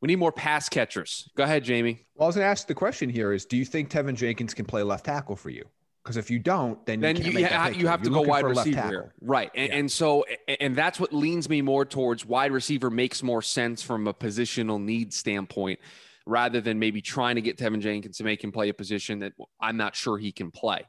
We 0.00 0.08
need 0.08 0.18
more 0.18 0.32
pass 0.32 0.68
catchers. 0.68 1.30
Go 1.36 1.44
ahead, 1.44 1.64
Jamie. 1.64 2.06
Well, 2.14 2.26
I 2.26 2.28
was 2.28 2.36
going 2.36 2.44
to 2.44 2.50
ask 2.50 2.66
the 2.66 2.74
question 2.74 3.10
here: 3.10 3.32
Is 3.32 3.44
do 3.44 3.56
you 3.56 3.64
think 3.64 3.90
Teven 3.90 4.14
Jenkins 4.14 4.54
can 4.54 4.64
play 4.64 4.82
left 4.82 5.04
tackle 5.04 5.36
for 5.36 5.50
you? 5.50 5.64
Because 6.06 6.18
if 6.18 6.30
you 6.30 6.38
don't, 6.38 6.86
then 6.86 7.00
then 7.00 7.16
you, 7.16 7.32
you, 7.32 7.46
ha- 7.48 7.66
you 7.66 7.88
have 7.88 8.00
to 8.02 8.10
go 8.10 8.20
wide 8.20 8.44
receiver, 8.44 9.12
right? 9.20 9.50
And, 9.56 9.68
yeah. 9.68 9.76
and, 9.76 9.90
so, 9.90 10.24
and 10.60 10.76
that's 10.76 11.00
what 11.00 11.12
leans 11.12 11.48
me 11.48 11.62
more 11.62 11.84
towards 11.84 12.24
wide 12.24 12.52
receiver 12.52 12.90
makes 12.90 13.24
more 13.24 13.42
sense 13.42 13.82
from 13.82 14.06
a 14.06 14.14
positional 14.14 14.80
need 14.80 15.12
standpoint, 15.12 15.80
rather 16.24 16.60
than 16.60 16.78
maybe 16.78 17.02
trying 17.02 17.34
to 17.34 17.40
get 17.40 17.58
Teven 17.58 17.80
Jenkins 17.80 18.18
to 18.18 18.24
make 18.24 18.44
him 18.44 18.52
play 18.52 18.68
a 18.68 18.74
position 18.74 19.18
that 19.18 19.32
I'm 19.60 19.76
not 19.76 19.96
sure 19.96 20.16
he 20.16 20.30
can 20.30 20.52
play. 20.52 20.86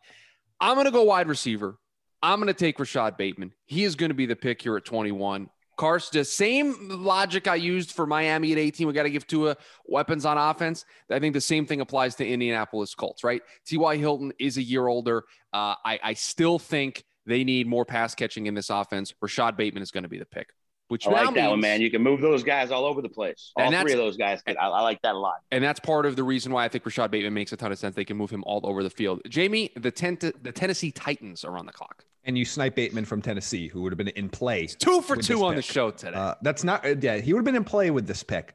I'm 0.60 0.76
going 0.76 0.86
to 0.86 0.92
go 0.92 1.02
wide 1.02 1.28
receiver. 1.28 1.80
I'm 2.22 2.40
going 2.40 2.48
to 2.48 2.54
take 2.54 2.80
Rashod 2.80 3.18
Bateman. 3.18 3.54
He 3.66 3.86
is 3.86 3.96
going 3.96 4.12
to 4.12 4.16
be 4.16 4.28
the 4.28 4.36
pick 4.36 4.62
here 4.62 4.78
at 4.78 4.86
21. 4.86 5.50
The 5.78 6.26
same 6.26 6.76
logic 6.90 7.48
I 7.48 7.56
used 7.56 7.92
for 7.92 8.06
Miami 8.06 8.52
at 8.52 8.58
18. 8.58 8.88
We 8.88 8.94
got 8.94 9.04
to 9.04 9.10
give 9.10 9.28
Tua 9.28 9.56
weapons 9.86 10.26
on 10.26 10.38
offense. 10.38 10.86
I 11.10 11.20
think 11.20 11.34
the 11.34 11.42
same 11.42 11.66
thing 11.66 11.82
applies 11.82 12.16
to 12.16 12.28
Indianapolis 12.28 12.96
Colts, 12.96 13.24
right? 13.24 13.42
T.Y. 13.66 13.98
Hilton 13.98 14.34
is 14.40 14.58
a 14.58 14.64
year 14.64 14.88
older. 14.88 15.24
Uh, 15.54 15.76
I, 15.86 16.00
I 16.04 16.14
still 16.14 16.60
think 16.60 17.04
they 17.26 17.44
need 17.44 17.68
more 17.68 17.86
pass 17.86 18.16
catching 18.16 18.48
in 18.48 18.56
this 18.56 18.70
offense. 18.70 19.14
Rashod 19.22 19.56
Bateman 19.58 19.84
is 19.84 19.92
going 19.92 20.04
to 20.04 20.10
be 20.10 20.18
the 20.18 20.26
pick. 20.26 20.50
Which 20.90 21.06
I 21.06 21.12
like 21.12 21.26
that 21.26 21.34
means, 21.34 21.50
one, 21.50 21.60
man. 21.60 21.82
You 21.82 21.92
can 21.92 22.02
move 22.02 22.22
those 22.22 22.44
guys 22.44 22.72
all 22.72 22.86
over 22.86 23.02
the 23.02 23.10
place. 23.10 23.52
All 23.58 23.70
three 23.70 23.92
of 23.92 23.98
those 23.98 24.16
guys. 24.16 24.42
I, 24.48 24.54
I, 24.54 24.82
like 24.82 25.02
that 25.02 25.16
a 25.16 25.18
lot. 25.18 25.36
And 25.52 25.62
that's 25.62 25.82
part 25.82 26.06
of 26.06 26.16
the 26.16 26.24
reason 26.24 26.54
why 26.54 26.64
I 26.64 26.70
think 26.70 26.86
Rashod 26.86 27.12
Bateman 27.12 27.34
makes 27.34 27.52
a 27.52 27.58
ton 27.58 27.74
of 27.74 27.78
sense. 27.78 27.94
They 27.94 28.06
can 28.06 28.16
move 28.16 28.30
him 28.30 28.42
all 28.46 28.62
over 28.64 28.84
the 28.84 28.90
field. 28.90 29.20
Jamie, 29.28 29.70
the, 29.76 29.92
ten- 29.92 30.18
the 30.18 30.52
Tennessee 30.54 30.92
Titans 30.92 31.44
are 31.44 31.58
on 31.58 31.66
the 31.66 31.74
clock 31.74 32.06
and 32.28 32.38
you 32.38 32.46
snipe 32.46 32.76
Bateman 32.76 33.06
from 33.06 33.22
Tennessee, 33.22 33.68
who 33.68 33.82
would 33.82 33.92
have 33.94 33.98
been 33.98 34.10
in 34.10 34.30
play. 34.30 34.64
It's 34.64 34.76
two 34.76 35.02
for 35.02 35.16
two 35.16 35.44
on 35.46 35.56
pick. 35.56 35.66
the 35.66 35.74
show 35.74 35.92
today. 35.92 36.16
Uh, 36.16 36.36
that's 36.42 36.64
not, 36.64 36.86
uh, 36.86 36.96
yeah, 37.00 37.18
he 37.18 37.34
would 37.34 37.40
have 37.40 37.46
been 37.46 37.56
in 37.56 37.64
play 37.64 37.90
with 37.90 38.06
this 38.06 38.22
pick. 38.22 38.54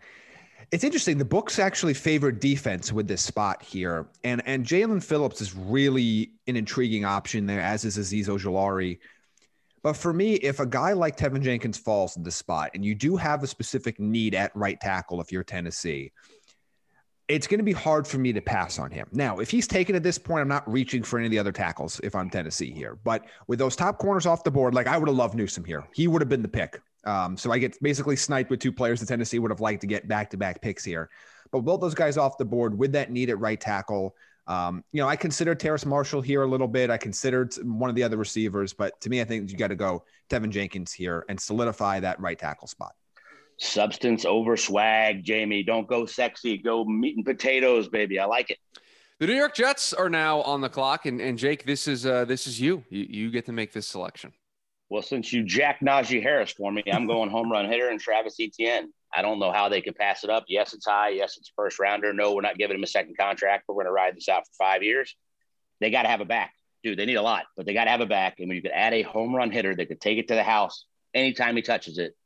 It's 0.70 0.84
interesting. 0.84 1.18
The 1.18 1.24
books 1.24 1.58
actually 1.58 1.94
favor 1.94 2.30
defense 2.30 2.92
with 2.92 3.08
this 3.08 3.20
spot 3.20 3.62
here, 3.62 4.06
and 4.24 4.42
and 4.46 4.64
Jaelan 4.64 5.02
Phillips 5.02 5.42
is 5.42 5.54
really 5.54 6.32
an 6.46 6.56
intriguing 6.56 7.04
option 7.04 7.46
there, 7.46 7.60
as 7.60 7.84
is 7.84 7.98
Azeez 7.98 8.26
Ojulari. 8.26 8.98
But 9.82 9.94
for 9.94 10.14
me, 10.14 10.34
if 10.34 10.60
a 10.60 10.66
guy 10.66 10.92
like 10.92 11.16
Teven 11.16 11.42
Jenkins 11.42 11.76
falls 11.76 12.16
in 12.16 12.22
this 12.22 12.36
spot, 12.36 12.70
and 12.72 12.82
you 12.82 12.94
do 12.94 13.16
have 13.16 13.42
a 13.42 13.46
specific 13.46 14.00
need 14.00 14.34
at 14.34 14.54
right 14.54 14.80
tackle, 14.80 15.20
if 15.20 15.30
you're 15.30 15.44
Tennessee, 15.44 16.12
it's 17.32 17.46
going 17.46 17.58
to 17.58 17.64
be 17.64 17.72
hard 17.72 18.06
for 18.06 18.18
me 18.18 18.30
to 18.32 18.42
pass 18.42 18.78
on 18.78 18.90
him. 18.90 19.08
Now, 19.10 19.38
if 19.38 19.50
he's 19.50 19.66
taken 19.66 19.96
at 19.96 20.02
this 20.02 20.18
point, 20.18 20.42
I'm 20.42 20.48
not 20.48 20.70
reaching 20.70 21.02
for 21.02 21.18
any 21.18 21.26
of 21.26 21.30
the 21.30 21.38
other 21.38 21.50
tackles 21.50 21.98
if 22.04 22.14
I'm 22.14 22.28
Tennessee 22.28 22.70
here. 22.70 22.98
But 23.04 23.24
with 23.46 23.58
those 23.58 23.74
top 23.74 23.98
corners 23.98 24.26
off 24.26 24.44
the 24.44 24.50
board, 24.50 24.74
like 24.74 24.86
I 24.86 24.98
would 24.98 25.08
have 25.08 25.16
loved 25.16 25.34
Newsome 25.34 25.64
here. 25.64 25.82
He 25.94 26.08
would 26.08 26.20
have 26.20 26.28
been 26.28 26.42
the 26.42 26.48
pick. 26.48 26.80
Um, 27.04 27.36
so 27.38 27.50
I 27.50 27.58
get 27.58 27.80
basically 27.82 28.16
sniped 28.16 28.50
with 28.50 28.60
two 28.60 28.72
players 28.72 29.00
that 29.00 29.06
Tennessee 29.06 29.38
would 29.38 29.50
have 29.50 29.60
liked 29.60 29.80
to 29.80 29.86
get 29.86 30.06
back 30.06 30.28
to 30.30 30.36
back 30.36 30.60
picks 30.60 30.84
here. 30.84 31.08
But 31.50 31.62
both 31.62 31.80
those 31.80 31.94
guys 31.94 32.18
off 32.18 32.36
the 32.36 32.44
board 32.44 32.78
with 32.78 32.92
that 32.92 33.10
need 33.10 33.30
at 33.30 33.38
right 33.38 33.60
tackle, 33.60 34.14
um, 34.46 34.84
you 34.92 35.00
know, 35.00 35.08
I 35.08 35.16
considered 35.16 35.58
Terrace 35.58 35.86
Marshall 35.86 36.20
here 36.20 36.42
a 36.42 36.46
little 36.46 36.68
bit. 36.68 36.90
I 36.90 36.98
considered 36.98 37.54
one 37.62 37.88
of 37.88 37.96
the 37.96 38.02
other 38.02 38.18
receivers, 38.18 38.72
but 38.74 39.00
to 39.00 39.08
me, 39.08 39.20
I 39.20 39.24
think 39.24 39.50
you 39.50 39.56
got 39.56 39.68
to 39.68 39.76
go 39.76 40.04
Teven 40.28 40.50
Jenkins 40.50 40.92
here 40.92 41.24
and 41.28 41.40
solidify 41.40 42.00
that 42.00 42.20
right 42.20 42.38
tackle 42.38 42.68
spot 42.68 42.92
substance 43.62 44.24
over 44.24 44.56
swag, 44.56 45.24
Jamie. 45.24 45.62
Don't 45.62 45.86
go 45.86 46.06
sexy. 46.06 46.58
Go 46.58 46.84
meat 46.84 47.16
and 47.16 47.24
potatoes, 47.24 47.88
baby. 47.88 48.18
I 48.18 48.26
like 48.26 48.50
it. 48.50 48.58
The 49.18 49.26
New 49.26 49.34
York 49.34 49.54
Jets 49.54 49.92
are 49.92 50.10
now 50.10 50.42
on 50.42 50.60
the 50.60 50.68
clock, 50.68 51.06
and, 51.06 51.20
and 51.20 51.38
Jake, 51.38 51.64
this 51.64 51.86
is 51.86 52.04
uh, 52.04 52.24
this 52.24 52.46
is 52.46 52.60
you. 52.60 52.84
you. 52.90 53.06
You 53.08 53.30
get 53.30 53.46
to 53.46 53.52
make 53.52 53.72
this 53.72 53.86
selection. 53.86 54.32
Well, 54.88 55.02
since 55.02 55.32
you 55.32 55.44
Jack 55.44 55.80
Najee 55.80 56.22
Harris 56.22 56.50
for 56.50 56.70
me, 56.70 56.82
I'm 56.92 57.06
going 57.06 57.30
home 57.30 57.50
run 57.50 57.68
hitter 57.68 57.88
and 57.88 58.00
Travis 58.00 58.36
Etienne. 58.40 58.92
I 59.14 59.22
don't 59.22 59.38
know 59.38 59.52
how 59.52 59.68
they 59.68 59.80
can 59.80 59.94
pass 59.94 60.24
it 60.24 60.30
up. 60.30 60.44
Yes, 60.48 60.74
it's 60.74 60.86
high. 60.86 61.10
Yes, 61.10 61.36
it's 61.36 61.52
first 61.54 61.78
rounder. 61.78 62.12
No, 62.12 62.34
we're 62.34 62.40
not 62.40 62.58
giving 62.58 62.76
him 62.76 62.82
a 62.82 62.86
second 62.86 63.16
contract. 63.16 63.64
We're 63.68 63.74
going 63.74 63.86
to 63.86 63.92
ride 63.92 64.16
this 64.16 64.28
out 64.28 64.46
for 64.46 64.52
five 64.58 64.82
years. 64.82 65.14
They 65.80 65.90
got 65.90 66.02
to 66.02 66.08
have 66.08 66.20
a 66.20 66.24
back. 66.24 66.52
dude, 66.82 66.98
they 66.98 67.06
need 67.06 67.14
a 67.14 67.22
lot, 67.22 67.44
but 67.56 67.64
they 67.64 67.74
got 67.74 67.84
to 67.84 67.90
have 67.90 68.00
a 68.00 68.06
back. 68.06 68.38
And 68.38 68.48
when 68.48 68.56
you 68.56 68.62
could 68.62 68.72
add 68.72 68.92
a 68.92 69.02
home 69.02 69.34
run 69.34 69.50
hitter 69.50 69.74
that 69.74 69.86
could 69.86 70.00
take 70.00 70.18
it 70.18 70.28
to 70.28 70.34
the 70.34 70.42
house 70.42 70.84
anytime 71.14 71.56
he 71.56 71.62
touches 71.62 71.98
it, 71.98 72.16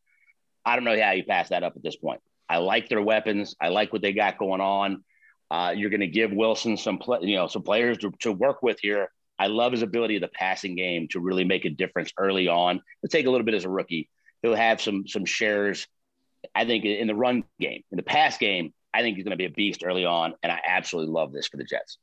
I 0.67 0.75
don't 0.75 0.85
know 0.85 1.01
how 1.01 1.13
you 1.13 1.25
pass 1.25 1.51
that 1.51 1.63
up 1.63 1.75
at 1.77 1.83
this 1.83 1.97
point. 1.97 2.21
I 2.49 2.59
like 2.59 2.89
their 2.89 3.01
weapons. 3.01 3.55
I 3.61 3.69
like 3.69 3.93
what 3.93 4.03
they 4.03 4.13
got 4.13 4.37
going 4.37 4.61
on. 4.61 5.05
Uh, 5.51 5.73
you're 5.77 5.91
going 5.91 6.01
to 6.01 6.09
give 6.09 6.33
Wilson 6.33 6.77
some, 6.77 7.01
you 7.21 7.37
know, 7.37 7.47
some 7.47 7.63
players 7.63 7.99
to, 7.99 8.13
to 8.21 8.33
work 8.33 8.63
with 8.63 8.79
here. 8.81 9.09
I 9.39 9.47
love 9.47 9.73
his 9.73 9.83
ability 9.83 10.17
of 10.17 10.23
the 10.23 10.29
passing 10.29 10.75
game 10.75 11.09
to 11.09 11.21
really 11.21 11.45
make 11.45 11.65
a 11.65 11.71
difference 11.71 12.13
early 12.19 12.49
on. 12.49 12.83
It'll 13.03 13.11
take 13.11 13.27
a 13.27 13.31
little 13.31 13.45
bit 13.45 13.55
as 13.55 13.65
a 13.65 13.69
rookie. 13.69 14.09
He'll 14.43 14.55
have 14.55 14.81
some 14.81 15.07
some 15.07 15.25
shares. 15.25 15.87
I 16.55 16.65
think 16.65 16.85
in 16.85 17.07
the 17.07 17.15
run 17.15 17.45
game, 17.61 17.83
in 17.91 17.97
the 17.97 18.03
pass 18.03 18.39
game, 18.39 18.73
I 18.93 19.03
think 19.03 19.17
he's 19.17 19.25
going 19.25 19.33
to 19.33 19.37
be 19.37 19.45
a 19.45 19.51
beast 19.51 19.83
early 19.85 20.05
on, 20.05 20.35
and 20.43 20.51
I 20.51 20.61
absolutely 20.67 21.13
love 21.13 21.33
this 21.33 21.49
for 21.49 21.59
the 21.59 21.65
Jets. 21.65 21.99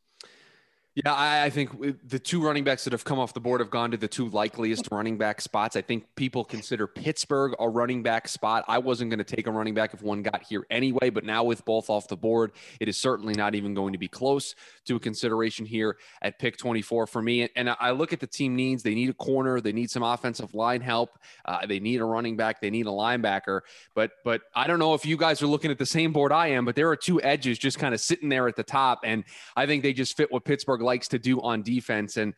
Yeah, 0.96 1.12
I, 1.12 1.46
I, 1.46 1.50
think 1.50 1.72
the 2.08 2.20
two 2.20 2.40
running 2.46 2.64
backs 2.64 2.84
that 2.84 2.94
have 2.94 3.04
come 3.04 3.18
off 3.18 3.34
the 3.34 3.40
board 3.40 3.62
have 3.62 3.72
gone 3.72 3.90
to 3.92 3.98
the 3.98 4.08
two 4.08 4.30
likeliest 4.30 4.90
running 4.92 5.18
back 5.18 5.42
spots. 5.42 5.76
I 5.76 5.82
think 5.82 6.06
people 6.16 6.46
consider 6.46 6.86
Pittsburgh 6.86 7.56
a 7.58 7.68
running 7.68 8.04
back 8.04 8.28
spot. 8.28 8.64
I 8.68 8.78
wasn't 8.78 9.10
going 9.10 9.18
to 9.18 9.24
take 9.24 9.48
a 9.48 9.52
running 9.52 9.74
back 9.74 9.96
if 9.96 10.04
one 10.04 10.22
got 10.22 10.44
here 10.44 10.68
anyway, 10.70 11.10
but 11.10 11.24
now 11.24 11.46
with 11.46 11.66
both 11.66 11.90
off 11.90 12.08
the 12.08 12.16
board, 12.16 12.52
it 12.80 12.88
is 12.88 12.96
certainly 12.96 13.34
not 13.34 13.56
even 13.56 13.74
going 13.74 13.94
to 13.94 13.98
be 13.98 14.08
close 14.08 14.54
to 14.86 14.96
a 14.96 15.00
consideration 15.00 15.66
here 15.66 15.98
at 16.22 16.38
pick 16.38 16.58
24 16.58 17.08
for 17.08 17.24
me. 17.24 17.50
And 17.56 17.72
I 17.72 17.90
look 17.90 18.14
at 18.14 18.20
the 18.20 18.28
team 18.28 18.56
needs. 18.56 18.84
They 18.84 18.94
need 18.94 19.10
a 19.10 19.16
corner. 19.16 19.62
They 19.62 19.74
need 19.74 19.90
some 19.90 20.04
offensive 20.04 20.54
line 20.54 20.82
help. 20.82 21.18
Uh, 21.44 21.66
they 21.66 21.80
need 21.80 22.02
a 22.02 22.06
running 22.06 22.38
back. 22.38 22.62
They 22.62 22.70
need 22.70 22.86
a 22.86 22.92
linebacker. 22.92 23.62
But 23.96 24.12
but 24.24 24.42
I 24.54 24.68
don't 24.68 24.78
know 24.78 24.94
if 24.94 25.08
you 25.08 25.18
guys 25.18 25.42
are 25.42 25.48
looking 25.48 25.72
at 25.72 25.80
the 25.80 25.88
same 25.88 26.14
board 26.14 26.32
I 26.32 26.50
am, 26.50 26.66
but 26.66 26.76
there 26.76 26.90
are 26.90 26.96
two 26.96 27.20
edges 27.24 27.58
just 27.58 27.80
kind 27.80 27.96
of 27.96 28.00
sitting 28.00 28.30
there 28.30 28.48
at 28.48 28.56
the 28.56 28.64
top, 28.64 29.00
and 29.04 29.24
I 29.56 29.66
think 29.66 29.82
they 29.82 29.94
just 29.94 30.16
fit 30.16 30.32
what 30.32 30.46
Pittsburgh 30.46 30.83
likes 30.84 31.08
to 31.10 31.20
do 31.20 31.42
on 31.42 31.64
defense. 31.64 32.18
And 32.18 32.34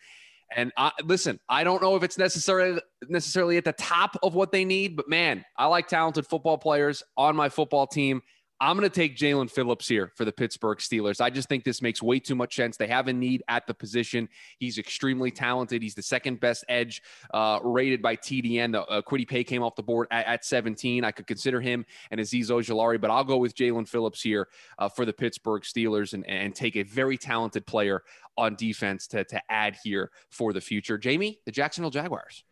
and 0.56 0.72
I, 0.78 0.92
listen, 1.04 1.40
I 1.50 1.64
don't 1.64 1.82
know 1.82 1.96
if 1.96 2.04
it's 2.04 2.18
necessarily 2.18 2.80
necessarily 3.10 3.58
at 3.58 3.66
the 3.66 3.74
top 3.74 4.16
of 4.24 4.36
what 4.36 4.52
they 4.52 4.64
need, 4.64 4.96
but 4.96 5.10
man, 5.10 5.44
I 5.58 5.66
like 5.66 5.88
talented 5.88 6.28
football 6.28 6.58
players 6.58 7.04
on 7.18 7.36
my 7.36 7.50
football 7.50 7.88
team. 7.88 8.22
I'm 8.62 8.78
going 8.78 8.90
to 8.90 8.96
take 8.96 9.18
Jaelan 9.18 9.52
Phillips 9.52 9.86
here 9.86 10.14
for 10.16 10.24
the 10.24 10.32
Pittsburgh 10.32 10.78
Steelers. 10.78 11.20
I 11.20 11.30
just 11.30 11.50
think 11.50 11.66
this 11.66 11.82
makes 11.82 12.02
way 12.02 12.20
too 12.20 12.36
much 12.36 12.56
sense. 12.56 12.78
They 12.78 12.88
have 12.88 13.10
a 13.10 13.14
need 13.14 13.44
at 13.50 13.68
the 13.68 13.74
position. 13.74 14.30
He's 14.60 14.78
extremely 14.78 15.30
talented. 15.30 15.82
He's 15.82 15.96
the 15.96 16.02
second 16.02 16.40
best 16.40 16.64
edge 16.70 17.02
uh, 17.34 17.60
rated 17.64 18.02
by 18.02 18.16
TDN. 18.16 18.72
The, 18.72 18.86
uh, 18.86 19.02
Kwity 19.02 19.28
Paye 19.28 19.44
came 19.44 19.62
off 19.62 19.76
the 19.76 19.84
board 19.84 20.08
at, 20.10 20.26
at, 20.26 20.46
17. 20.46 21.04
I 21.04 21.12
could 21.12 21.28
consider 21.28 21.60
him 21.60 21.86
and 22.12 22.22
Azeez 22.22 22.48
Ojulari, 22.48 23.00
but 23.00 23.12
I'll 23.12 23.26
go 23.26 23.38
with 23.38 23.56
Jaelan 23.56 23.90
Phillips 23.90 24.22
here 24.22 24.48
uh, 24.80 24.88
for 24.88 25.06
the 25.06 25.14
Pittsburgh 25.14 25.64
Steelers 25.64 26.14
and, 26.14 26.26
and 26.26 26.56
take 26.56 26.78
a 26.78 26.84
very 26.84 27.18
talented 27.18 27.66
player 27.66 28.04
on 28.38 28.56
defense 28.56 29.06
to, 29.08 29.26
to 29.26 29.42
add 29.50 29.78
here 29.84 30.12
for 30.30 30.54
the 30.54 30.62
future. 30.62 30.98
Jamie, 30.98 31.40
the 31.46 31.52
Jacksonville 31.52 31.92
Jaguars. 31.92 32.46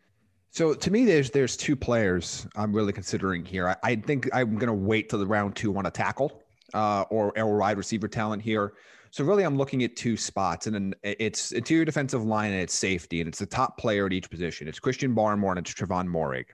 So 0.54 0.72
to 0.72 0.90
me, 0.92 1.04
there's 1.04 1.30
there's 1.32 1.56
two 1.56 1.74
players 1.74 2.46
I'm 2.54 2.72
really 2.72 2.92
considering 2.92 3.44
here. 3.44 3.70
I, 3.70 3.76
I 3.82 3.96
think 3.96 4.28
I'm 4.32 4.54
going 4.54 4.68
to 4.68 4.72
wait 4.72 5.08
till 5.08 5.18
the 5.18 5.26
round 5.26 5.56
two 5.56 5.76
on 5.76 5.86
a 5.86 5.90
tackle 5.90 6.44
uh, 6.72 7.02
or 7.10 7.36
or 7.36 7.58
wide 7.58 7.76
receiver 7.76 8.06
talent 8.06 8.40
here. 8.40 8.74
So 9.10 9.24
really, 9.24 9.42
I'm 9.42 9.56
looking 9.56 9.82
at 9.82 9.96
two 9.96 10.16
spots, 10.16 10.68
and 10.68 10.74
then 10.74 10.94
it's 11.02 11.50
interior 11.50 11.84
defensive 11.84 12.22
line 12.22 12.52
and 12.52 12.60
it's 12.60 12.74
safety, 12.74 13.20
and 13.20 13.26
it's 13.26 13.40
the 13.40 13.46
top 13.46 13.78
player 13.78 14.06
at 14.06 14.12
each 14.12 14.30
position. 14.30 14.68
It's 14.68 14.78
Christian 14.78 15.12
Barmore 15.12 15.50
and 15.50 15.58
it's 15.58 15.74
Trevon 15.74 16.06
Moehrig. 16.06 16.46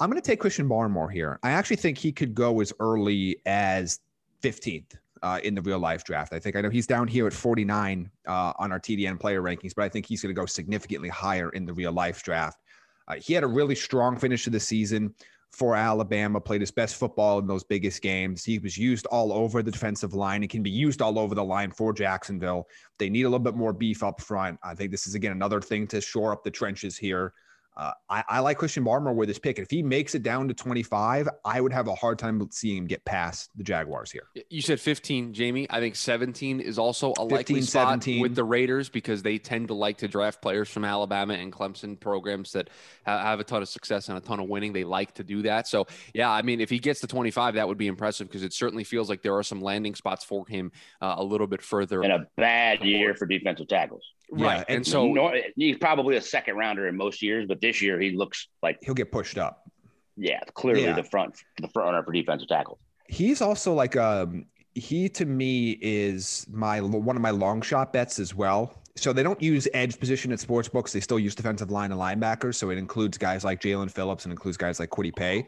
I'm 0.00 0.10
going 0.10 0.20
to 0.20 0.26
take 0.26 0.40
Christian 0.40 0.68
Barmore 0.68 1.12
here. 1.12 1.38
I 1.44 1.50
actually 1.50 1.76
think 1.76 1.98
he 1.98 2.10
could 2.10 2.34
go 2.34 2.60
as 2.60 2.72
early 2.80 3.36
as 3.46 4.00
15th 4.42 4.96
uh, 5.22 5.38
in 5.44 5.54
the 5.54 5.62
real 5.62 5.78
life 5.78 6.02
draft. 6.02 6.32
I 6.32 6.40
think 6.40 6.56
I 6.56 6.62
know 6.62 6.70
he's 6.70 6.86
down 6.88 7.06
here 7.06 7.28
at 7.28 7.32
49 7.32 8.10
uh, 8.26 8.52
on 8.58 8.72
our 8.72 8.80
TDN 8.80 9.20
player 9.20 9.40
rankings, 9.40 9.72
but 9.76 9.84
I 9.84 9.88
think 9.88 10.06
he's 10.06 10.20
going 10.20 10.34
to 10.34 10.40
go 10.40 10.46
significantly 10.46 11.08
higher 11.08 11.50
in 11.50 11.64
the 11.64 11.72
real 11.72 11.92
life 11.92 12.24
draft. 12.24 12.58
Uh, 13.08 13.14
he 13.16 13.32
had 13.32 13.42
a 13.42 13.48
really 13.48 13.74
strong 13.74 14.16
finish 14.16 14.44
to 14.44 14.50
the 14.50 14.60
season 14.60 15.12
for 15.50 15.74
Alabama, 15.74 16.40
played 16.40 16.60
his 16.60 16.70
best 16.70 16.96
football 16.96 17.38
in 17.38 17.46
those 17.46 17.64
biggest 17.64 18.02
games. 18.02 18.44
He 18.44 18.58
was 18.58 18.76
used 18.76 19.06
all 19.06 19.32
over 19.32 19.62
the 19.62 19.70
defensive 19.70 20.12
line 20.12 20.42
and 20.42 20.50
can 20.50 20.62
be 20.62 20.70
used 20.70 21.00
all 21.00 21.18
over 21.18 21.34
the 21.34 21.42
line 21.42 21.70
for 21.70 21.92
Jacksonville. 21.92 22.68
They 22.98 23.08
need 23.08 23.22
a 23.22 23.28
little 23.28 23.38
bit 23.38 23.56
more 23.56 23.72
beef 23.72 24.02
up 24.02 24.20
front. 24.20 24.58
I 24.62 24.74
think 24.74 24.90
this 24.90 25.06
is, 25.06 25.14
again, 25.14 25.32
another 25.32 25.60
thing 25.60 25.86
to 25.88 26.00
shore 26.02 26.32
up 26.32 26.44
the 26.44 26.50
trenches 26.50 26.98
here. 26.98 27.32
Uh, 27.78 27.92
I, 28.10 28.24
I, 28.28 28.40
like 28.40 28.58
Christian 28.58 28.84
Barmore 28.84 29.14
with 29.14 29.28
his 29.28 29.38
pick. 29.38 29.58
And 29.58 29.64
If 29.64 29.70
he 29.70 29.84
makes 29.84 30.16
it 30.16 30.24
down 30.24 30.48
to 30.48 30.54
25, 30.54 31.28
I 31.44 31.60
would 31.60 31.72
have 31.72 31.86
a 31.86 31.94
hard 31.94 32.18
time 32.18 32.44
seeing 32.50 32.78
him 32.78 32.86
get 32.86 33.04
past 33.04 33.50
the 33.54 33.62
Jaguars 33.62 34.10
here. 34.10 34.24
You 34.50 34.62
said 34.62 34.80
15, 34.80 35.32
Jamie. 35.32 35.68
I 35.70 35.78
think 35.78 35.94
17 35.94 36.58
is 36.58 36.76
also 36.76 37.12
a 37.12 37.22
15, 37.22 37.28
likely 37.28 37.62
spot 37.62 37.88
17. 37.90 38.20
with 38.20 38.34
the 38.34 38.42
Raiders 38.42 38.88
because 38.88 39.22
they 39.22 39.38
tend 39.38 39.68
to 39.68 39.74
like 39.74 39.98
to 39.98 40.08
draft 40.08 40.42
players 40.42 40.68
from 40.68 40.84
Alabama 40.84 41.34
and 41.34 41.52
Clemson 41.52 41.98
programs 42.00 42.50
that 42.52 42.68
have 43.04 43.38
a 43.38 43.44
ton 43.44 43.62
of 43.62 43.68
success 43.68 44.08
and 44.08 44.18
a 44.18 44.20
ton 44.20 44.40
of 44.40 44.48
winning. 44.48 44.72
They 44.72 44.84
like 44.84 45.14
to 45.14 45.22
do 45.22 45.42
that. 45.42 45.68
So, 45.68 45.86
yeah, 46.12 46.32
I 46.32 46.42
mean, 46.42 46.60
if 46.60 46.70
he 46.70 46.80
gets 46.80 47.00
to 47.02 47.06
25, 47.06 47.54
that 47.54 47.68
would 47.68 47.78
be 47.78 47.86
impressive 47.86 48.26
because 48.26 48.42
it 48.42 48.52
certainly 48.52 48.82
feels 48.82 49.08
like 49.08 49.22
there 49.22 49.36
are 49.36 49.44
some 49.44 49.62
landing 49.62 49.94
spots 49.94 50.24
for 50.24 50.44
him 50.48 50.72
uh, 51.00 51.14
a 51.18 51.22
little 51.22 51.46
bit 51.46 51.62
further. 51.62 52.02
In 52.02 52.10
a 52.10 52.26
bad 52.36 52.82
year 52.82 53.14
for 53.14 53.26
defensive 53.26 53.68
tackles. 53.68 54.02
Right. 54.30 54.64
and, 54.68 54.76
and 54.76 54.86
so 54.86 55.32
he's 55.56 55.78
probably 55.78 56.16
a 56.16 56.20
second 56.20 56.56
rounder 56.56 56.86
in 56.88 56.96
most 56.96 57.22
years, 57.22 57.46
but 57.46 57.60
this 57.60 57.80
year 57.80 57.98
he 57.98 58.10
looks 58.10 58.48
like 58.62 58.78
he'll 58.82 58.94
get 58.94 59.10
pushed 59.10 59.38
up. 59.38 59.70
Yeah, 60.16 60.40
clearly 60.54 60.84
yeah. 60.84 60.94
the 60.94 61.04
front 61.04 61.36
the 61.60 61.68
front 61.68 61.86
runner 61.86 62.02
for 62.02 62.12
defensive 62.12 62.48
tackle. 62.48 62.78
He's 63.08 63.40
also 63.40 63.72
like 63.72 63.96
um 63.96 64.46
he 64.74 65.08
to 65.10 65.24
me 65.24 65.78
is 65.80 66.46
my 66.50 66.80
one 66.80 67.16
of 67.16 67.22
my 67.22 67.30
long 67.30 67.62
shot 67.62 67.92
bets 67.92 68.18
as 68.18 68.34
well. 68.34 68.74
So 68.96 69.12
they 69.12 69.22
don't 69.22 69.40
use 69.40 69.68
edge 69.74 69.98
position 69.98 70.32
at 70.32 70.40
sports 70.40 70.68
books. 70.68 70.92
They 70.92 71.00
still 71.00 71.20
use 71.20 71.34
defensive 71.34 71.70
line 71.70 71.92
and 71.92 72.00
linebackers. 72.00 72.56
So 72.56 72.70
it 72.70 72.78
includes 72.78 73.16
guys 73.16 73.44
like 73.44 73.60
Jaelan 73.60 73.90
Phillips 73.90 74.24
and 74.24 74.32
includes 74.32 74.56
guys 74.56 74.80
like 74.80 74.90
Kwity 74.90 75.14
Paye. 75.14 75.46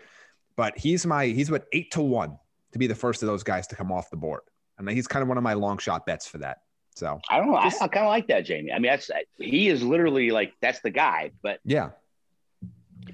But 0.57 0.79
he's 0.79 1.05
my 1.05 1.27
he's 1.27 1.49
about 1.49 1.65
eight 1.73 1.91
to 1.93 2.01
one 2.01 2.39
to 2.73 2.79
be 2.79 2.87
the 2.87 2.95
first 2.95 3.23
of 3.23 3.27
those 3.27 3.43
guys 3.43 3.67
to 3.69 3.77
come 3.77 3.91
off 3.91 4.09
the 4.11 4.17
board. 4.17 4.43
I 4.79 4.83
mean, 4.83 4.97
he's 4.97 5.09
kind 5.09 5.23
of 5.23 5.29
one 5.29 5.37
of 5.37 5.43
my 5.43 5.55
long 5.55 5.79
shot 5.79 6.07
bets 6.07 6.27
for 6.27 6.39
that. 6.39 6.59
So 6.95 7.21
I 7.31 7.39
don't 7.39 7.51
know. 7.51 7.63
This, 7.63 7.81
I, 7.81 7.87
I 7.87 7.89
kind 7.89 8.07
of 8.07 8.11
like 8.11 8.29
that, 8.29 8.45
Jamie. 8.45 8.73
I 8.73 8.79
mean, 8.79 8.91
that's 8.91 9.11
he 9.39 9.69
is 9.69 9.83
literally 9.83 10.31
like 10.31 10.53
that's 10.61 10.81
the 10.81 10.91
guy. 10.91 11.31
But 11.43 11.61
yeah, 11.65 11.91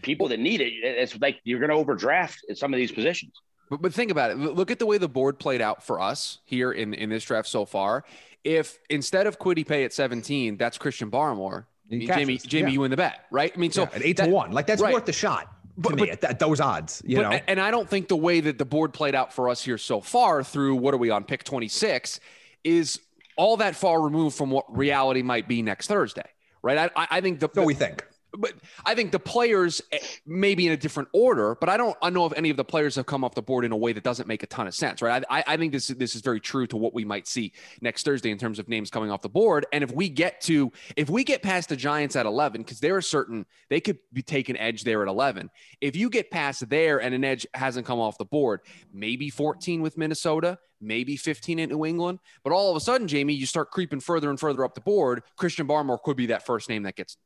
people 0.02 0.28
that 0.28 0.40
need 0.40 0.60
it, 0.60 0.72
it's 0.82 1.18
like 1.20 1.40
you're 1.44 1.60
going 1.60 1.70
to 1.70 1.76
overdraft 1.76 2.44
in 2.48 2.56
some 2.56 2.72
of 2.72 2.78
these 2.78 2.92
positions. 2.92 3.32
But, 3.70 3.82
but 3.82 3.92
think 3.92 4.10
about 4.10 4.30
it. 4.30 4.38
Look 4.38 4.70
at 4.70 4.78
the 4.78 4.86
way 4.86 4.98
the 4.98 5.08
board 5.08 5.38
played 5.38 5.60
out 5.60 5.82
for 5.82 6.00
us 6.00 6.38
here 6.44 6.72
in, 6.72 6.94
in 6.94 7.10
this 7.10 7.24
draft 7.24 7.48
so 7.48 7.64
far. 7.64 8.04
If 8.44 8.78
instead 8.88 9.26
of 9.26 9.38
Kwity 9.38 9.66
Paye 9.66 9.84
at 9.84 9.92
17, 9.92 10.56
that's 10.56 10.78
Christian 10.78 11.10
Barmore, 11.10 11.64
Jamie, 11.90 12.38
Jamie, 12.38 12.68
yeah. 12.68 12.68
you 12.68 12.80
win 12.80 12.90
the 12.90 12.96
bet, 12.96 13.24
right? 13.30 13.52
I 13.54 13.58
mean, 13.58 13.72
so 13.72 13.82
yeah, 13.82 13.88
at 13.94 14.04
eight 14.04 14.16
that, 14.18 14.26
to 14.26 14.30
one, 14.30 14.52
like 14.52 14.66
that's 14.66 14.82
right. 14.82 14.94
worth 14.94 15.06
the 15.06 15.12
shot. 15.12 15.52
But, 15.78 15.94
me, 15.94 16.06
but, 16.08 16.24
at, 16.24 16.38
those 16.38 16.58
odds, 16.58 17.02
you 17.04 17.16
but, 17.16 17.22
know. 17.22 17.40
And 17.48 17.60
I 17.60 17.70
don't 17.70 17.88
think 17.88 18.08
the 18.08 18.16
way 18.16 18.40
that 18.40 18.56
the 18.56 18.64
board 18.64 18.94
played 18.94 19.14
out 19.14 19.32
for 19.32 19.50
us 19.50 19.62
here 19.62 19.76
so 19.76 20.00
far 20.00 20.42
through 20.42 20.76
what 20.76 20.94
are 20.94 20.96
we 20.96 21.10
on 21.10 21.24
pick 21.24 21.44
26 21.44 22.18
is 22.64 23.00
all 23.36 23.58
that 23.58 23.76
far 23.76 24.00
removed 24.00 24.36
from 24.36 24.50
what 24.50 24.64
reality 24.74 25.22
might 25.22 25.48
be 25.48 25.62
next 25.62 25.86
Thursday, 25.86 26.28
right? 26.62 26.90
I, 26.96 27.06
I 27.10 27.20
think 27.20 27.40
the. 27.40 27.48
So 27.54 27.64
we 27.64 27.74
think 27.74 28.04
but 28.38 28.54
I 28.84 28.94
think 28.94 29.12
the 29.12 29.18
players 29.18 29.80
eh, 29.92 29.98
may 30.26 30.54
be 30.54 30.66
in 30.66 30.72
a 30.72 30.76
different 30.76 31.08
order, 31.12 31.56
but 31.58 31.68
I 31.68 31.76
don't 31.76 31.96
I 32.02 32.10
know 32.10 32.26
if 32.26 32.32
any 32.36 32.50
of 32.50 32.56
the 32.56 32.64
players 32.64 32.96
have 32.96 33.06
come 33.06 33.24
off 33.24 33.34
the 33.34 33.42
board 33.42 33.64
in 33.64 33.72
a 33.72 33.76
way 33.76 33.92
that 33.92 34.04
doesn't 34.04 34.28
make 34.28 34.42
a 34.42 34.46
ton 34.46 34.66
of 34.66 34.74
sense, 34.74 35.02
right? 35.02 35.24
I, 35.30 35.44
I 35.46 35.56
think 35.56 35.72
this 35.72 35.88
this 35.88 36.14
is 36.14 36.22
very 36.22 36.40
true 36.40 36.66
to 36.68 36.76
what 36.76 36.94
we 36.94 37.04
might 37.04 37.26
see 37.26 37.52
next 37.80 38.04
Thursday 38.04 38.30
in 38.30 38.38
terms 38.38 38.58
of 38.58 38.68
names 38.68 38.90
coming 38.90 39.10
off 39.10 39.22
the 39.22 39.28
board. 39.28 39.66
And 39.72 39.82
if 39.82 39.92
we 39.92 40.08
get 40.08 40.40
to 40.42 40.72
if 40.96 41.08
we 41.10 41.24
get 41.24 41.42
past 41.42 41.68
the 41.68 41.76
Giants 41.76 42.16
at 42.16 42.26
11, 42.26 42.62
because 42.62 42.80
there 42.80 42.96
are 42.96 43.02
certain 43.02 43.46
they 43.70 43.80
could 43.80 43.98
be 44.12 44.22
taking 44.22 44.56
edge 44.56 44.84
there 44.84 45.02
at 45.02 45.08
11. 45.08 45.50
If 45.80 45.96
you 45.96 46.10
get 46.10 46.30
past 46.30 46.68
there 46.68 47.00
and 47.00 47.14
an 47.14 47.24
edge 47.24 47.46
hasn't 47.54 47.86
come 47.86 48.00
off 48.00 48.18
the 48.18 48.24
board, 48.24 48.60
maybe 48.92 49.30
14 49.30 49.82
with 49.82 49.96
Minnesota, 49.96 50.58
maybe 50.80 51.16
15 51.16 51.58
in 51.58 51.70
New 51.70 51.84
England. 51.84 52.18
But 52.44 52.52
all 52.52 52.70
of 52.70 52.76
a 52.76 52.80
sudden, 52.80 53.08
Jamie, 53.08 53.34
you 53.34 53.46
start 53.46 53.70
creeping 53.70 54.00
further 54.00 54.30
and 54.30 54.38
further 54.38 54.64
up 54.64 54.74
the 54.74 54.80
board. 54.80 55.22
Christian 55.36 55.66
Barmore 55.66 56.02
could 56.02 56.16
be 56.16 56.26
that 56.26 56.44
first 56.44 56.68
name 56.68 56.82
that 56.84 56.96
gets 56.96 57.16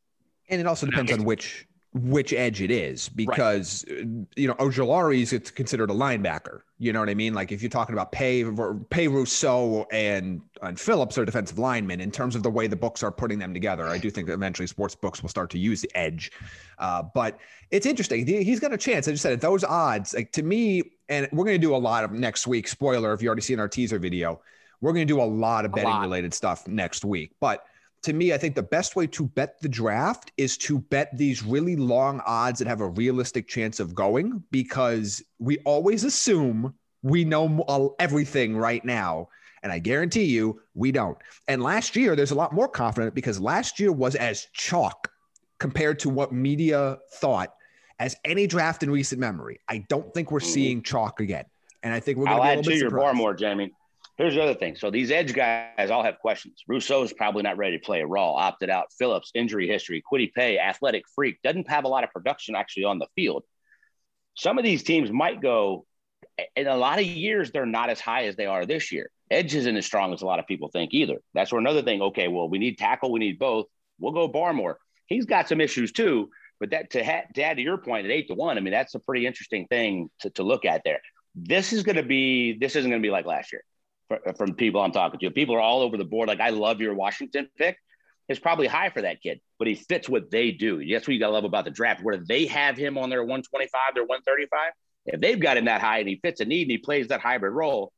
and 0.50 0.61
it 0.61 0.66
also 0.66 0.87
depends 0.87 1.12
on 1.12 1.25
which 1.25 1.66
which 1.92 2.32
edge 2.32 2.62
it 2.62 2.70
is 2.70 3.09
because 3.09 3.85
right. 3.88 4.06
you 4.37 4.47
know 4.47 4.54
Ojulari 4.54 5.23
is 5.23 5.50
considered 5.50 5.90
a 5.90 5.94
linebacker. 5.94 6.61
You 6.78 6.92
know 6.92 7.00
what 7.00 7.09
I 7.09 7.14
mean? 7.14 7.35
Like 7.35 7.50
if 7.50 7.62
you're 7.62 7.70
talking 7.70 7.94
about 7.94 8.12
Pay 8.12 8.44
Paye 8.90 9.09
Rousseau 9.09 9.87
and 9.90 10.40
and 10.62 10.78
Phillips 10.78 11.18
are 11.18 11.25
defensive 11.25 11.59
linemen 11.59 12.00
in 12.00 12.12
terms 12.12 12.37
of 12.37 12.44
the 12.44 12.50
way 12.50 12.68
the 12.68 12.76
books 12.76 13.02
are 13.02 13.11
putting 13.11 13.40
them 13.40 13.52
together. 13.52 13.88
I 13.88 13.99
do 13.99 14.09
think 14.09 14.28
eventually 14.28 14.68
sports 14.68 14.94
books 14.94 15.20
will 15.20 15.30
start 15.30 15.50
to 15.50 15.59
use 15.59 15.80
the 15.80 15.90
edge, 15.97 16.30
uh, 16.78 17.02
but 17.14 17.38
it's 17.73 17.87
interesting. 17.87 18.25
He's 18.25 18.61
got 18.61 18.73
a 18.73 18.78
chance. 18.78 19.09
I 19.09 19.11
just 19.11 19.23
said 19.23 19.32
at 19.32 19.40
those 19.40 19.64
odds, 19.64 20.14
like 20.14 20.30
to 20.32 20.44
me, 20.44 20.82
and 21.09 21.28
we're 21.32 21.44
going 21.44 21.61
to 21.61 21.66
do 21.66 21.75
a 21.75 21.78
lot 21.78 22.04
of 22.04 22.12
next 22.12 22.47
week. 22.47 22.68
Spoiler 22.68 23.12
if 23.14 23.20
you 23.20 23.28
already 23.28 23.42
seen 23.42 23.59
our 23.59 23.68
teaser 23.68 23.99
video, 23.99 24.40
we're 24.80 24.92
going 24.92 25.06
to 25.06 25.12
do 25.12 25.20
a 25.20 25.25
lot 25.25 25.64
of 25.64 25.73
betting 25.73 25.90
lot. 25.90 26.02
related 26.02 26.35
stuff 26.35 26.68
next 26.68 27.04
week, 27.04 27.32
but 27.40 27.64
to 28.02 28.12
me, 28.12 28.33
I 28.33 28.38
think 28.38 28.54
the 28.54 28.62
best 28.62 28.97
way 28.97 29.07
to 29.09 29.26
bet 29.26 29.61
the 29.61 29.69
draft 29.69 30.33
is 30.37 30.57
to 30.59 30.78
bet 30.78 31.16
these 31.16 31.42
really 31.42 31.76
long 31.76 32.21
odds 32.25 32.59
that 32.59 32.69
have 32.69 32.80
a 32.80 32.88
realistic 32.88 33.47
chance 33.47 33.78
of 33.78 33.95
going 33.95 34.42
because 34.50 35.23
we 35.38 35.59
always 35.59 36.04
assume 36.04 36.75
we 37.02 37.25
know 37.25 37.95
everything 37.99 38.57
right 38.57 38.85
now. 38.85 39.28
And 39.62 39.71
I 39.71 39.78
guarantee 39.78 40.25
you, 40.25 40.61
we 40.75 40.90
don't. 40.90 41.19
And 41.47 41.62
last 41.62 41.95
year, 41.95 42.16
there's 42.16 42.30
a 42.30 42.35
lot 42.35 42.54
more 42.54 42.69
confident 42.69 43.14
because 43.14 43.38
last 43.38 43.78
year 43.78 43.92
was 43.92 44.14
as 44.14 44.47
chalk 44.54 45.11
compared 45.59 45.99
to 45.99 46.09
what 46.09 46.33
media 46.33 46.99
thought 47.14 47.54
as 47.99 48.16
any 48.25 48.47
draft 48.47 48.83
in 48.83 48.90
recent 48.90 49.21
memory. 49.21 49.61
I 49.69 49.85
don't 49.90 50.12
think 50.14 50.30
we're 50.30 50.38
mm-hmm. 50.38 50.49
seeing 50.49 50.83
chalk 50.83 51.21
again. 51.21 51.45
And 51.83 51.92
I 51.92 52.00
think 52.00 52.16
we're 52.16 52.26
going 52.26 52.38
to 52.38 52.42
be 52.42 52.47
a 52.47 52.57
little 52.57 52.61
add 52.61 52.64
to 52.64 52.76
your 52.76 52.90
bar 52.90 53.12
more, 53.12 53.35
Jamie. 53.35 53.73
Here's 54.17 54.35
the 54.35 54.43
other 54.43 54.55
thing. 54.55 54.76
So 54.76 54.90
these 54.90 55.11
edge 55.11 55.33
guys 55.33 55.90
all 55.90 56.02
have 56.02 56.19
questions. 56.19 56.62
Rousseau's 56.69 57.12
probably 57.12 57.43
not 57.43 57.57
ready 57.57 57.79
to 57.79 57.85
play. 57.85 58.02
A 58.02 58.07
Raw 58.07 58.35
opted 58.35 58.69
out. 58.69 58.93
Phillips 58.99 59.31
injury 59.35 59.67
history. 59.67 60.02
Kwity 60.12 60.31
Paye 60.33 60.59
athletic 60.59 61.05
freak 61.14 61.40
doesn't 61.43 61.71
have 61.71 61.85
a 61.85 61.88
lot 61.88 62.05
of 62.05 62.11
production 62.11 62.55
actually 62.55 62.85
on 62.85 62.99
the 62.99 63.07
field. 63.14 63.45
Some 64.37 64.59
of 64.59 64.64
these 64.64 64.83
teams 64.83 65.11
might 65.11 65.40
go. 65.40 65.87
In 66.55 66.67
a 66.67 66.76
lot 66.76 66.99
of 66.99 67.07
years, 67.07 67.50
they're 67.50 67.64
not 67.64 67.88
as 67.88 67.99
high 67.99 68.25
as 68.25 68.37
they 68.37 68.47
are 68.47 68.67
this 68.67 68.93
year. 68.93 69.11
Edge 69.31 69.55
isn't 69.55 69.76
as 69.76 69.87
strong 69.87 70.12
as 70.12 70.21
a 70.21 70.26
lot 70.26 70.38
of 70.38 70.47
people 70.47 70.69
think 70.69 70.93
either. 70.93 71.17
That's 71.33 71.50
where 71.50 71.61
another 71.61 71.83
thing. 71.83 72.02
Okay, 72.02 72.29
well, 72.29 72.49
we 72.49 72.59
need 72.59 72.76
tackle. 72.76 73.12
We 73.12 73.21
need 73.21 73.38
both. 73.38 73.67
We'll 73.99 74.12
go 74.12 74.29
Barmore. 74.29 74.76
He's 75.07 75.25
got 75.25 75.49
some 75.49 75.62
issues 75.62 75.93
too. 75.93 76.31
But 76.59 76.71
that 76.71 76.90
to, 76.90 77.02
ha- 77.02 77.25
to 77.35 77.43
add 77.43 77.57
to 77.57 77.62
your 77.62 77.79
point 77.79 78.05
at 78.05 78.12
eight 78.12 78.29
to 78.29 78.35
one, 78.35 78.59
I 78.59 78.61
mean, 78.61 78.73
that's 78.73 78.95
a 78.95 78.99
pretty 78.99 79.26
interesting 79.26 79.67
thing 79.67 80.11
to, 80.21 80.31
to 80.31 80.43
look 80.43 80.67
at 80.67 80.83
there. 80.85 81.00
This 81.35 81.73
is 81.73 81.85
going 81.85 81.97
to 81.97 82.02
be, 82.02 82.59
this 82.59 82.76
isn't 82.76 82.90
going 82.90 83.00
to 83.00 83.07
be 83.07 83.11
like 83.11 83.25
last 83.25 83.50
year 83.50 83.62
from 84.37 84.55
people 84.55 84.81
I'm 84.81 84.93
talking 84.93 85.21
to. 85.21 85.31
People 85.31 85.55
are 85.55 85.61
all 85.61 85.81
over 85.81 85.97
the 85.97 86.05
board. 86.05 86.29
Like, 86.29 86.40
I 86.40 86.50
love 86.50 86.81
your 86.81 86.95
Washington 86.95 87.49
pick. 87.57 87.76
It's 88.29 88.40
probably 88.40 88.69
high 88.69 88.90
for 88.90 89.02
that 89.02 89.21
kid, 89.21 89.40
but 89.59 89.67
he 89.67 89.75
fits 89.75 90.09
what 90.09 90.31
they 90.31 90.52
do. 90.52 90.85
That's 90.88 91.07
what 91.07 91.14
you 91.14 91.21
got 91.21 91.29
to 91.29 91.33
love 91.33 91.45
about 91.45 91.64
the 91.64 91.71
draft. 91.71 92.02
Where 92.02 92.17
they 92.17 92.47
have 92.47 92.76
him 92.76 92.97
on 92.97 93.11
their 93.11 93.23
125, 93.23 93.95
their 93.95 94.05
135, 94.05 94.73
if 95.07 95.21
they've 95.21 95.40
got 95.40 95.57
him 95.57 95.64
that 95.64 95.81
high 95.81 95.99
and 95.99 96.09
he 96.09 96.21
fits 96.23 96.40
a 96.40 96.45
need 96.45 96.62
and 96.62 96.71
he 96.71 96.79
plays 96.79 97.09
that 97.09 97.21
hybrid 97.21 97.52
role, 97.52 97.93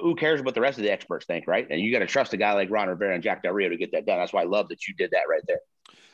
who 0.00 0.16
cares 0.16 0.42
what 0.42 0.54
the 0.54 0.60
rest 0.60 0.78
of 0.78 0.84
the 0.84 0.90
experts 0.90 1.26
think, 1.26 1.46
right? 1.46 1.66
And 1.70 1.80
you 1.80 1.92
got 1.92 2.00
to 2.00 2.06
trust 2.06 2.32
a 2.32 2.36
guy 2.36 2.52
like 2.54 2.70
Ron 2.70 2.88
Rivera 2.88 3.14
and 3.14 3.22
Jack 3.22 3.42
Del 3.42 3.52
Rio 3.52 3.68
to 3.68 3.76
get 3.76 3.92
that 3.92 4.06
done. 4.06 4.18
That's 4.18 4.32
why 4.32 4.42
I 4.42 4.46
love 4.46 4.68
that 4.70 4.88
you 4.88 4.94
did 4.94 5.10
that 5.12 5.28
right 5.28 5.42
there. 5.46 5.60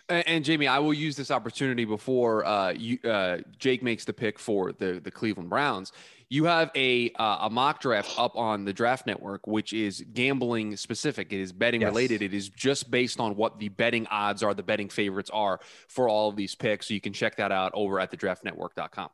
And, 0.08 0.42
Jamie, 0.44 0.66
I 0.66 0.78
will 0.78 0.94
use 0.94 1.16
this 1.16 1.30
opportunity 1.30 1.84
before 1.84 2.44
uh, 2.46 2.72
you, 2.72 2.98
uh, 3.04 3.38
Jake 3.58 3.82
makes 3.82 4.06
the 4.06 4.14
pick 4.14 4.38
for 4.38 4.72
the 4.72 5.00
the 5.00 5.10
Cleveland 5.10 5.50
Browns. 5.50 5.92
You 6.30 6.44
have 6.44 6.70
a 6.74 7.10
uh, 7.12 7.38
a 7.42 7.50
mock 7.50 7.80
draft 7.80 8.18
up 8.18 8.36
on 8.36 8.64
the 8.64 8.72
Draft 8.72 9.06
Network, 9.06 9.46
which 9.46 9.72
is 9.72 10.04
gambling 10.14 10.76
specific. 10.76 11.32
It 11.32 11.40
is 11.40 11.52
betting 11.52 11.82
yes. 11.82 11.88
related. 11.88 12.22
It 12.22 12.32
is 12.32 12.48
just 12.48 12.90
based 12.90 13.20
on 13.20 13.36
what 13.36 13.58
the 13.58 13.68
betting 13.68 14.06
odds 14.06 14.42
are, 14.42 14.54
the 14.54 14.62
betting 14.62 14.88
favorites 14.88 15.30
are 15.32 15.60
for 15.88 16.08
all 16.08 16.30
of 16.30 16.36
these 16.36 16.54
picks. 16.54 16.88
So 16.88 16.94
you 16.94 17.00
can 17.00 17.12
check 17.12 17.36
that 17.36 17.52
out 17.52 17.72
over 17.74 18.00
at 18.00 18.10
thedraftnetwork.com. 18.10 19.10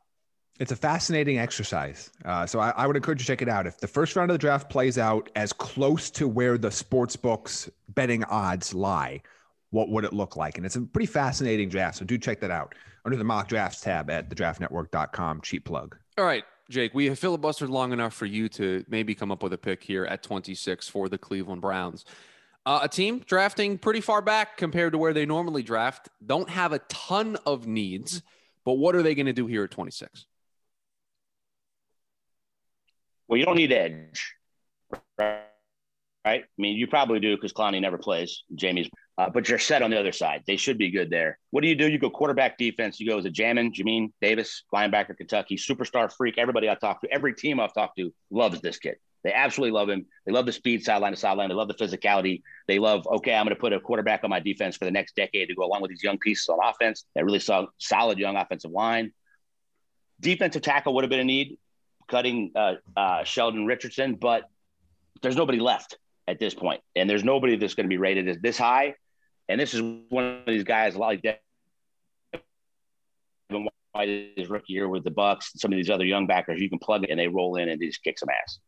It's 0.59 0.71
a 0.71 0.75
fascinating 0.77 1.37
exercise. 1.37 2.09
Uh, 2.23 2.45
so 2.45 2.59
I, 2.59 2.69
I, 2.69 2.87
would 2.87 2.95
encourage 2.95 3.19
you 3.19 3.25
to 3.25 3.27
check 3.27 3.41
it 3.41 3.49
out. 3.49 3.67
If 3.67 3.79
the 3.79 3.87
first 3.87 4.15
round 4.15 4.31
of 4.31 4.35
the 4.35 4.39
draft 4.39 4.69
plays 4.69 4.97
out 4.97 5.29
as 5.35 5.51
close 5.51 6.09
to 6.11 6.29
where 6.29 6.57
the 6.57 6.71
sports 6.71 7.17
books 7.17 7.69
betting 7.89 8.23
odds 8.25 8.73
lie, 8.73 9.21
what 9.75 9.89
would 9.89 10.05
it 10.05 10.13
look 10.13 10.37
like? 10.37 10.55
And 10.55 10.65
it's 10.65 10.77
a 10.77 10.81
pretty 10.81 11.05
fascinating 11.05 11.67
draft. 11.67 11.97
So 11.97 12.05
do 12.05 12.17
check 12.17 12.39
that 12.39 12.49
out 12.49 12.73
under 13.03 13.17
the 13.17 13.25
mock 13.25 13.49
drafts 13.49 13.81
tab 13.81 14.09
at 14.09 14.29
thedraftnetwork.com. 14.29 15.41
Cheap 15.41 15.65
plug. 15.65 15.97
All 16.17 16.23
right, 16.23 16.45
Jake, 16.69 16.93
we 16.93 17.07
have 17.09 17.19
filibustered 17.19 17.67
long 17.67 17.91
enough 17.91 18.13
for 18.13 18.25
you 18.25 18.47
to 18.49 18.85
maybe 18.87 19.13
come 19.13 19.33
up 19.33 19.43
with 19.43 19.51
a 19.51 19.57
pick 19.57 19.83
here 19.83 20.05
at 20.05 20.23
26 20.23 20.87
for 20.87 21.09
the 21.09 21.17
Cleveland 21.17 21.61
Browns. 21.61 22.05
Uh, 22.65 22.79
a 22.83 22.87
team 22.87 23.19
drafting 23.27 23.77
pretty 23.77 23.99
far 23.99 24.21
back 24.21 24.55
compared 24.55 24.93
to 24.93 24.97
where 24.97 25.13
they 25.13 25.25
normally 25.25 25.61
draft, 25.61 26.07
don't 26.25 26.49
have 26.49 26.71
a 26.71 26.79
ton 26.87 27.37
of 27.45 27.67
needs, 27.67 28.23
but 28.63 28.75
what 28.75 28.95
are 28.95 29.03
they 29.03 29.13
going 29.13 29.25
to 29.25 29.33
do 29.33 29.45
here 29.45 29.65
at 29.65 29.71
26? 29.71 30.25
Well, 33.27 33.37
you 33.37 33.45
don't 33.45 33.57
need 33.57 33.73
edge, 33.73 34.35
right? 35.19 35.41
I 36.25 36.43
mean, 36.57 36.75
you 36.75 36.87
probably 36.87 37.19
do 37.19 37.35
because 37.35 37.53
Clowney 37.53 37.79
never 37.79 37.97
plays. 37.99 38.43
Jamie's 38.55 38.89
uh, 39.17 39.29
but 39.29 39.47
you're 39.47 39.59
set 39.59 39.81
on 39.81 39.91
the 39.91 39.99
other 39.99 40.11
side. 40.11 40.43
They 40.45 40.57
should 40.57 40.77
be 40.77 40.91
good 40.91 41.09
there. 41.09 41.39
What 41.51 41.61
do 41.61 41.69
you 41.69 41.75
do? 41.75 41.89
You 41.89 41.97
go 41.97 42.09
quarterback 42.09 42.57
defense. 42.57 42.99
You 42.99 43.07
go 43.07 43.17
as 43.17 43.25
a 43.25 43.29
Jamin, 43.29 43.73
Jamin 43.73 44.11
Davis, 44.21 44.63
linebacker, 44.73 45.15
Kentucky, 45.15 45.55
superstar 45.55 46.11
freak. 46.11 46.37
Everybody 46.37 46.67
I've 46.67 46.81
talked 46.81 47.03
to, 47.03 47.13
every 47.13 47.33
team 47.33 47.59
I've 47.59 47.73
talked 47.73 47.97
to 47.97 48.13
loves 48.29 48.59
this 48.59 48.77
kid. 48.77 48.95
They 49.23 49.31
absolutely 49.33 49.71
love 49.71 49.89
him. 49.89 50.05
They 50.25 50.33
love 50.33 50.45
the 50.45 50.51
speed 50.51 50.83
sideline 50.83 51.13
to 51.13 51.17
sideline. 51.17 51.49
They 51.49 51.55
love 51.55 51.69
the 51.69 51.75
physicality. 51.75 52.43
They 52.67 52.77
love, 52.77 53.07
okay, 53.07 53.33
I'm 53.33 53.45
going 53.45 53.55
to 53.55 53.59
put 53.59 53.73
a 53.73 53.79
quarterback 53.79 54.23
on 54.23 54.29
my 54.29 54.39
defense 54.39 54.75
for 54.75 54.85
the 54.85 54.91
next 54.91 55.15
decade 55.15 55.47
to 55.47 55.55
go 55.55 55.63
along 55.63 55.81
with 55.81 55.89
these 55.89 56.03
young 56.03 56.19
pieces 56.19 56.47
on 56.49 56.59
offense. 56.61 57.05
That 57.15 57.25
really 57.25 57.39
saw 57.39 57.65
solid 57.77 58.19
young 58.19 58.35
offensive 58.35 58.71
line. 58.71 59.13
Defensive 60.19 60.61
tackle 60.61 60.93
would 60.93 61.03
have 61.03 61.09
been 61.09 61.21
a 61.21 61.23
need, 61.23 61.57
cutting 62.07 62.51
uh, 62.55 62.75
uh, 62.95 63.23
Sheldon 63.23 63.65
Richardson, 63.65 64.15
but 64.15 64.43
there's 65.21 65.35
nobody 65.35 65.59
left 65.59 65.97
at 66.27 66.39
this 66.39 66.53
point, 66.53 66.81
and 66.95 67.09
there's 67.09 67.23
nobody 67.23 67.55
that's 67.55 67.75
going 67.75 67.85
to 67.85 67.89
be 67.89 67.97
rated 67.97 68.27
as 68.27 68.37
this 68.39 68.57
high 68.57 68.95
and 69.47 69.59
this 69.59 69.73
is 69.73 69.81
one 70.09 70.25
of 70.25 70.45
these 70.47 70.63
guys, 70.63 70.95
a 70.95 70.99
lot 70.99 71.07
like 71.07 71.21
that. 71.23 71.41
White 73.91 74.33
his 74.35 74.49
rookie 74.49 74.73
year 74.73 74.89
with 74.89 75.03
the 75.03 75.11
Bucks, 75.11 75.51
some 75.55 75.71
of 75.71 75.77
these 75.77 75.89
other 75.89 76.03
young 76.03 76.27
backers, 76.27 76.59
you 76.59 76.69
can 76.69 76.79
plug 76.79 77.03
it 77.03 77.11
and 77.11 77.19
they 77.19 77.27
roll 77.27 77.55
in 77.55 77.69
and 77.69 77.79
they 77.79 77.85
just 77.85 78.03
kick 78.03 78.19
some 78.19 78.29
ass. 78.29 78.59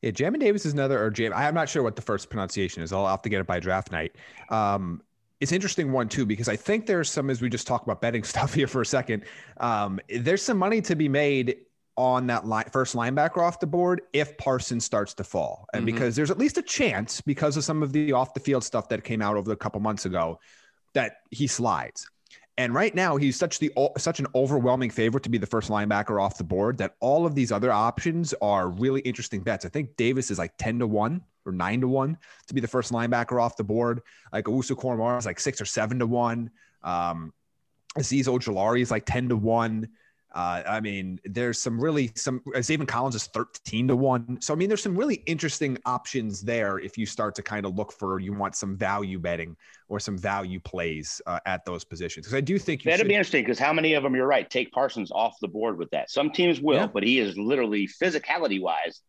Yeah, 0.00 0.12
Jamin 0.12 0.38
Davis 0.38 0.64
is 0.64 0.72
another, 0.72 1.02
or 1.02 1.10
Jam. 1.10 1.32
I'm 1.34 1.54
not 1.54 1.68
sure 1.68 1.82
what 1.82 1.96
the 1.96 2.02
first 2.02 2.30
pronunciation 2.30 2.82
is. 2.82 2.92
I'll 2.92 3.06
have 3.06 3.22
to 3.22 3.28
get 3.28 3.40
it 3.40 3.46
by 3.46 3.60
draft 3.60 3.90
night. 3.92 4.16
Um, 4.48 5.02
it's 5.40 5.52
interesting 5.52 5.92
one 5.92 6.08
too 6.08 6.24
because 6.24 6.48
I 6.48 6.56
think 6.56 6.86
there's 6.86 7.10
some 7.10 7.28
as 7.28 7.42
we 7.42 7.50
just 7.50 7.66
talk 7.66 7.82
about 7.82 8.00
betting 8.00 8.22
stuff 8.24 8.54
here 8.54 8.66
for 8.66 8.80
a 8.80 8.86
second. 8.86 9.24
Um, 9.58 10.00
there's 10.08 10.42
some 10.42 10.56
money 10.56 10.80
to 10.82 10.94
be 10.94 11.08
made 11.08 11.58
on 11.96 12.26
that 12.26 12.46
line, 12.46 12.66
first 12.72 12.94
linebacker 12.94 13.38
off 13.38 13.58
the 13.58 13.66
board 13.66 14.02
if 14.12 14.36
Parsons 14.38 14.84
starts 14.84 15.14
to 15.14 15.24
fall. 15.24 15.66
And 15.72 15.86
mm-hmm. 15.86 15.94
because 15.94 16.16
there's 16.16 16.30
at 16.30 16.38
least 16.38 16.58
a 16.58 16.62
chance 16.62 17.20
because 17.20 17.56
of 17.56 17.64
some 17.64 17.82
of 17.82 17.92
the 17.92 18.12
off 18.12 18.34
the 18.34 18.40
field 18.40 18.64
stuff 18.64 18.88
that 18.90 19.04
came 19.04 19.22
out 19.22 19.36
over 19.36 19.52
a 19.52 19.56
couple 19.56 19.80
months 19.80 20.04
ago 20.04 20.38
that 20.94 21.18
he 21.30 21.46
slides. 21.46 22.08
And 22.58 22.72
right 22.72 22.94
now 22.94 23.16
he's 23.16 23.36
such 23.36 23.58
the 23.58 23.70
such 23.98 24.18
an 24.18 24.26
overwhelming 24.34 24.88
favorite 24.88 25.22
to 25.24 25.28
be 25.28 25.36
the 25.36 25.46
first 25.46 25.68
linebacker 25.70 26.22
off 26.22 26.38
the 26.38 26.44
board 26.44 26.78
that 26.78 26.94
all 27.00 27.26
of 27.26 27.34
these 27.34 27.52
other 27.52 27.70
options 27.70 28.32
are 28.40 28.70
really 28.70 29.00
interesting 29.02 29.42
bets. 29.42 29.66
I 29.66 29.68
think 29.68 29.94
Davis 29.96 30.30
is 30.30 30.38
like 30.38 30.52
10 30.58 30.78
to 30.78 30.86
1 30.86 31.22
or 31.44 31.52
9 31.52 31.80
to 31.82 31.88
1 31.88 32.18
to 32.46 32.54
be 32.54 32.60
the 32.62 32.68
first 32.68 32.92
linebacker 32.92 33.42
off 33.42 33.58
the 33.58 33.64
board. 33.64 34.00
Like 34.32 34.46
Owusu-Koramoah 34.46 35.18
is 35.18 35.26
like 35.26 35.38
6 35.38 35.60
or 35.60 35.66
7 35.66 35.98
to 35.98 36.06
1. 36.06 36.50
Um 36.82 37.32
Azeez 37.98 38.26
Ojulari 38.26 38.80
is 38.80 38.90
like 38.90 39.04
10 39.06 39.30
to 39.30 39.36
1. 39.36 39.88
Uh, 40.36 40.62
I 40.68 40.80
mean, 40.80 41.18
there's 41.24 41.58
some 41.58 41.80
really 41.80 42.12
some 42.14 42.40
Zaven 42.56 42.86
Collins 42.86 43.14
is 43.14 43.24
13 43.28 43.88
to 43.88 43.96
1. 43.96 44.42
So 44.42 44.52
I 44.52 44.56
mean, 44.56 44.68
there's 44.68 44.82
some 44.82 44.94
really 44.94 45.22
interesting 45.24 45.78
options 45.86 46.42
there 46.42 46.78
if 46.78 46.98
you 46.98 47.06
start 47.06 47.34
to 47.36 47.42
kind 47.42 47.64
of 47.64 47.74
look 47.74 47.90
for 47.90 48.20
you 48.20 48.34
want 48.34 48.54
some 48.54 48.76
value 48.76 49.18
betting 49.18 49.56
or 49.88 49.98
some 49.98 50.18
value 50.18 50.60
plays 50.60 51.22
uh, 51.26 51.40
at 51.46 51.64
those 51.64 51.84
positions. 51.84 52.26
Because 52.26 52.36
I 52.36 52.42
do 52.42 52.58
think 52.58 52.82
that'd 52.82 52.98
should... 52.98 53.08
be 53.08 53.14
interesting 53.14 53.44
because 53.44 53.58
how 53.58 53.72
many 53.72 53.94
of 53.94 54.02
them 54.02 54.14
you're 54.14 54.26
right, 54.26 54.48
take 54.50 54.70
Parsons 54.72 55.10
off 55.10 55.36
the 55.40 55.48
board 55.48 55.78
with 55.78 55.88
that. 55.92 56.10
Some 56.10 56.30
teams 56.30 56.60
will, 56.60 56.80
yeah. 56.80 56.86
but 56.86 57.02
he 57.02 57.18
is 57.18 57.38
literally 57.38 57.88
physicality 57.88 58.60
wise, 58.60 59.00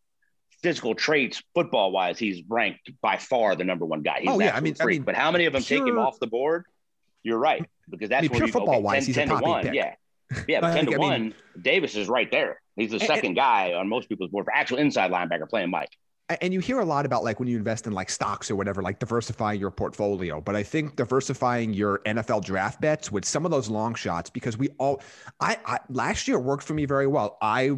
physical 0.63 0.95
traits, 0.95 1.43
football 1.53 1.91
wise, 1.91 2.17
he's 2.17 2.41
ranked 2.47 2.89
by 3.01 3.17
far 3.17 3.57
the 3.57 3.65
number 3.65 3.85
one 3.85 4.01
guy. 4.01 4.19
He's 4.21 4.29
oh, 4.29 4.39
yeah. 4.39 4.55
I 4.55 4.61
mean, 4.61 4.75
freak. 4.75 4.95
I 4.95 4.99
mean, 4.99 5.03
but 5.03 5.15
how 5.15 5.29
many 5.31 5.43
of 5.43 5.51
them 5.51 5.61
pure... 5.61 5.81
take 5.81 5.89
him 5.89 5.99
off 5.99 6.19
the 6.19 6.27
board? 6.27 6.63
You're 7.21 7.37
right. 7.37 7.65
Because 7.89 8.07
that's 8.07 8.19
I 8.19 8.29
mean, 8.29 8.31
pure 8.31 8.47
football 8.47 8.75
okay, 8.75 8.83
wise, 8.83 8.99
10, 9.01 9.05
he's 9.07 9.15
10 9.15 9.27
a 9.27 9.31
top 9.31 9.43
to 9.43 9.49
one. 9.49 9.63
Pick. 9.63 9.73
Yeah. 9.73 9.95
Yeah, 10.47 10.59
but 10.61 10.73
10 10.73 10.87
to 10.87 10.97
1, 10.97 11.21
mean, 11.21 11.33
Davis 11.61 11.95
is 11.95 12.07
right 12.07 12.29
there. 12.31 12.61
He's 12.75 12.91
the 12.91 12.99
second 12.99 13.27
and, 13.27 13.35
guy 13.35 13.73
on 13.73 13.87
most 13.87 14.09
people's 14.09 14.29
board 14.29 14.45
for 14.45 14.53
actual 14.53 14.77
inside 14.77 15.11
linebacker 15.11 15.49
playing 15.49 15.69
Mike. 15.69 15.97
And 16.41 16.53
you 16.53 16.59
hear 16.59 16.79
a 16.79 16.85
lot 16.85 17.05
about 17.05 17.23
like 17.23 17.39
when 17.39 17.47
you 17.47 17.57
invest 17.57 17.87
in 17.87 17.93
like 17.93 18.09
stocks 18.09 18.51
or 18.51 18.57
whatever, 18.57 18.81
like 18.81 18.99
diversifying 18.99 19.61
your 19.61 19.71
portfolio. 19.71 20.41
But 20.41 20.57
I 20.57 20.63
think 20.63 20.97
diversifying 20.97 21.73
your 21.73 21.99
NFL 21.99 22.43
draft 22.43 22.81
bets 22.81 23.09
with 23.11 23.23
some 23.23 23.45
of 23.45 23.51
those 23.51 23.69
long 23.69 23.95
shots, 23.95 24.29
because 24.29 24.57
we 24.57 24.69
all, 24.77 25.01
I, 25.39 25.57
I 25.65 25.79
last 25.89 26.27
year 26.27 26.37
worked 26.37 26.63
for 26.63 26.73
me 26.73 26.85
very 26.85 27.07
well. 27.07 27.37
I 27.41 27.77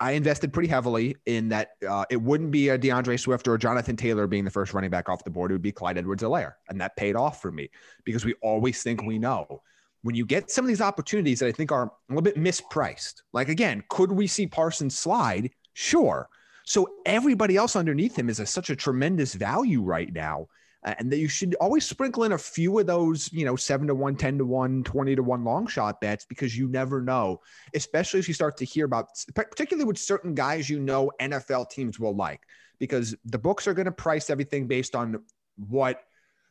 I 0.00 0.12
invested 0.12 0.52
pretty 0.52 0.68
heavily 0.68 1.16
in 1.26 1.48
that. 1.50 1.72
Uh, 1.88 2.04
it 2.10 2.20
wouldn't 2.20 2.50
be 2.50 2.68
a 2.70 2.78
D'Andre 2.78 3.16
Swift 3.16 3.46
or 3.46 3.56
Jonathan 3.56 3.96
Taylor 3.96 4.26
being 4.26 4.44
the 4.44 4.50
first 4.50 4.74
running 4.74 4.90
back 4.90 5.08
off 5.08 5.24
the 5.24 5.30
board. 5.30 5.50
It 5.50 5.54
would 5.54 5.62
be 5.62 5.72
Clyde 5.72 5.98
Edwards-Helaire. 5.98 6.54
And 6.68 6.80
that 6.80 6.96
paid 6.96 7.16
off 7.16 7.40
for 7.40 7.52
me 7.52 7.70
because 8.04 8.24
we 8.24 8.34
always 8.42 8.82
think 8.82 9.02
we 9.02 9.18
know 9.18 9.62
when 10.04 10.14
you 10.14 10.26
get 10.26 10.50
some 10.50 10.66
of 10.66 10.68
these 10.68 10.82
opportunities 10.82 11.40
that 11.40 11.46
I 11.46 11.52
think 11.52 11.72
are 11.72 11.84
a 11.84 11.90
little 12.10 12.20
bit 12.20 12.36
mispriced, 12.36 13.22
like 13.32 13.48
again, 13.48 13.82
could 13.88 14.12
we 14.12 14.26
see 14.26 14.46
Parsons 14.46 14.98
slide? 14.98 15.50
Sure. 15.72 16.28
So 16.66 16.86
everybody 17.06 17.56
else 17.56 17.74
underneath 17.74 18.14
him 18.14 18.28
is 18.28 18.38
a, 18.38 18.44
such 18.44 18.68
a 18.68 18.76
tremendous 18.76 19.32
value 19.32 19.82
right 19.82 20.12
now. 20.12 20.48
Uh, 20.84 20.94
and 20.98 21.10
that 21.10 21.16
you 21.16 21.28
should 21.28 21.54
always 21.54 21.86
sprinkle 21.86 22.24
in 22.24 22.32
a 22.32 22.38
few 22.38 22.78
of 22.78 22.86
those, 22.86 23.32
you 23.32 23.46
know, 23.46 23.56
seven 23.56 23.86
to 23.86 23.94
one, 23.94 24.14
10 24.14 24.36
to 24.36 24.44
one, 24.44 24.84
20 24.84 25.16
to 25.16 25.22
one 25.22 25.42
long 25.42 25.66
shot 25.66 26.02
bets 26.02 26.26
because 26.26 26.54
you 26.54 26.68
never 26.68 27.00
know, 27.00 27.40
especially 27.72 28.20
if 28.20 28.28
you 28.28 28.34
start 28.34 28.58
to 28.58 28.66
hear 28.66 28.84
about, 28.84 29.06
particularly 29.34 29.86
with 29.86 29.96
certain 29.96 30.34
guys 30.34 30.68
you 30.68 30.80
know 30.80 31.10
NFL 31.18 31.70
teams 31.70 31.98
will 31.98 32.14
like, 32.14 32.42
because 32.78 33.16
the 33.24 33.38
books 33.38 33.66
are 33.66 33.72
going 33.72 33.86
to 33.86 33.92
price 33.92 34.28
everything 34.28 34.66
based 34.66 34.94
on 34.94 35.24
what 35.56 36.02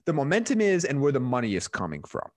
the 0.06 0.14
momentum 0.14 0.60
is 0.60 0.86
and 0.86 1.00
where 1.00 1.12
the 1.12 1.20
money 1.20 1.54
is 1.54 1.68
coming 1.68 2.02
from. 2.02 2.28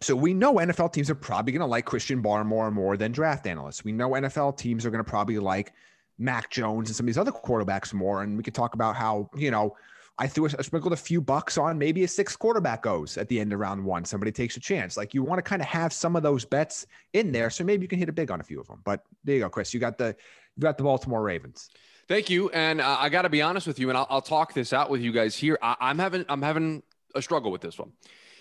So 0.00 0.14
we 0.14 0.34
know 0.34 0.54
NFL 0.54 0.92
teams 0.92 1.08
are 1.08 1.14
probably 1.14 1.52
going 1.52 1.60
to 1.60 1.66
like 1.66 1.86
Christian 1.86 2.22
Barmore 2.22 2.44
more 2.44 2.66
and 2.66 2.76
more 2.76 2.96
than 2.96 3.12
draft 3.12 3.46
analysts. 3.46 3.84
We 3.84 3.92
know 3.92 4.10
NFL 4.10 4.58
teams 4.58 4.84
are 4.84 4.90
going 4.90 5.02
to 5.02 5.08
probably 5.08 5.38
like 5.38 5.72
Mac 6.18 6.50
Jones 6.50 6.88
and 6.88 6.96
some 6.96 7.04
of 7.04 7.08
these 7.08 7.18
other 7.18 7.32
quarterbacks 7.32 7.94
more. 7.94 8.22
And 8.22 8.36
we 8.36 8.42
could 8.42 8.54
talk 8.54 8.74
about 8.74 8.94
how, 8.94 9.30
you 9.34 9.50
know, 9.50 9.76
I 10.18 10.26
threw 10.26 10.46
a, 10.46 10.62
sprinkled 10.62 10.92
a 10.92 10.96
few 10.96 11.20
bucks 11.20 11.58
on 11.58 11.78
maybe 11.78 12.04
a 12.04 12.08
six 12.08 12.36
quarterback 12.36 12.82
goes 12.82 13.18
at 13.18 13.28
the 13.28 13.38
end 13.38 13.52
of 13.52 13.58
round 13.58 13.84
one. 13.84 14.04
Somebody 14.04 14.32
takes 14.32 14.56
a 14.56 14.60
chance. 14.60 14.96
Like 14.96 15.12
you 15.12 15.22
want 15.22 15.38
to 15.38 15.42
kind 15.42 15.60
of 15.60 15.68
have 15.68 15.92
some 15.92 16.16
of 16.16 16.22
those 16.22 16.44
bets 16.44 16.86
in 17.12 17.32
there, 17.32 17.50
so 17.50 17.64
maybe 17.64 17.82
you 17.82 17.88
can 17.88 17.98
hit 17.98 18.08
a 18.08 18.12
big 18.12 18.30
on 18.30 18.40
a 18.40 18.44
few 18.44 18.58
of 18.58 18.66
them. 18.66 18.80
But 18.84 19.04
there 19.24 19.34
you 19.34 19.42
go, 19.42 19.50
Chris. 19.50 19.74
You 19.74 19.80
got 19.80 19.98
the 19.98 20.16
you 20.56 20.62
got 20.62 20.78
the 20.78 20.84
Baltimore 20.84 21.22
Ravens. 21.22 21.68
Thank 22.08 22.30
you. 22.30 22.48
And 22.50 22.80
uh, 22.80 22.96
I 22.98 23.10
got 23.10 23.22
to 23.22 23.28
be 23.28 23.42
honest 23.42 23.66
with 23.66 23.78
you, 23.78 23.90
and 23.90 23.98
I'll, 23.98 24.06
I'll, 24.08 24.22
talk 24.22 24.54
this 24.54 24.72
out 24.72 24.88
with 24.88 25.02
you 25.02 25.12
guys 25.12 25.36
here. 25.36 25.58
I, 25.60 25.76
I'm 25.80 25.98
having 25.98 26.24
I'm 26.30 26.40
having 26.40 26.82
a 27.14 27.20
struggle 27.20 27.50
with 27.50 27.60
this 27.60 27.78
one 27.78 27.92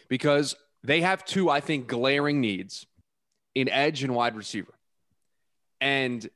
because 0.07 0.55
they 0.85 1.01
have 1.01 1.25
two, 1.25 1.49
I 1.49 1.59
think, 1.59 1.87
glaring 1.87 2.41
needs 2.41 2.85
in 3.53 3.69
edge 3.69 4.03
and 4.03 4.13
wide 4.13 4.35
receiver. 4.35 4.73
And 5.81 6.27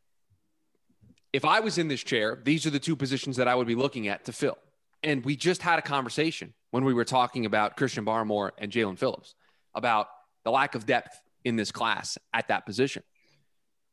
if 1.33 1.45
I 1.45 1.59
was 1.59 1.77
in 1.77 1.87
this 1.87 2.03
chair, 2.03 2.39
these 2.43 2.65
are 2.65 2.69
the 2.69 2.79
two 2.79 2.95
positions 2.95 3.37
that 3.37 3.47
I 3.47 3.55
would 3.55 3.67
be 3.67 3.75
looking 3.75 4.07
at 4.07 4.25
to 4.25 4.31
fill. 4.31 4.57
And 5.03 5.23
we 5.23 5.35
just 5.35 5.61
had 5.61 5.79
a 5.79 5.81
conversation 5.81 6.53
when 6.71 6.83
we 6.83 6.93
were 6.93 7.05
talking 7.05 7.45
about 7.45 7.77
Christian 7.77 8.05
Barmore 8.05 8.51
and 8.57 8.71
Jaelan 8.71 8.97
Phillips 8.97 9.35
about 9.73 10.07
the 10.43 10.51
lack 10.51 10.75
of 10.75 10.85
depth 10.85 11.21
in 11.43 11.55
this 11.55 11.71
class 11.71 12.17
at 12.33 12.47
that 12.49 12.65
position. 12.65 13.03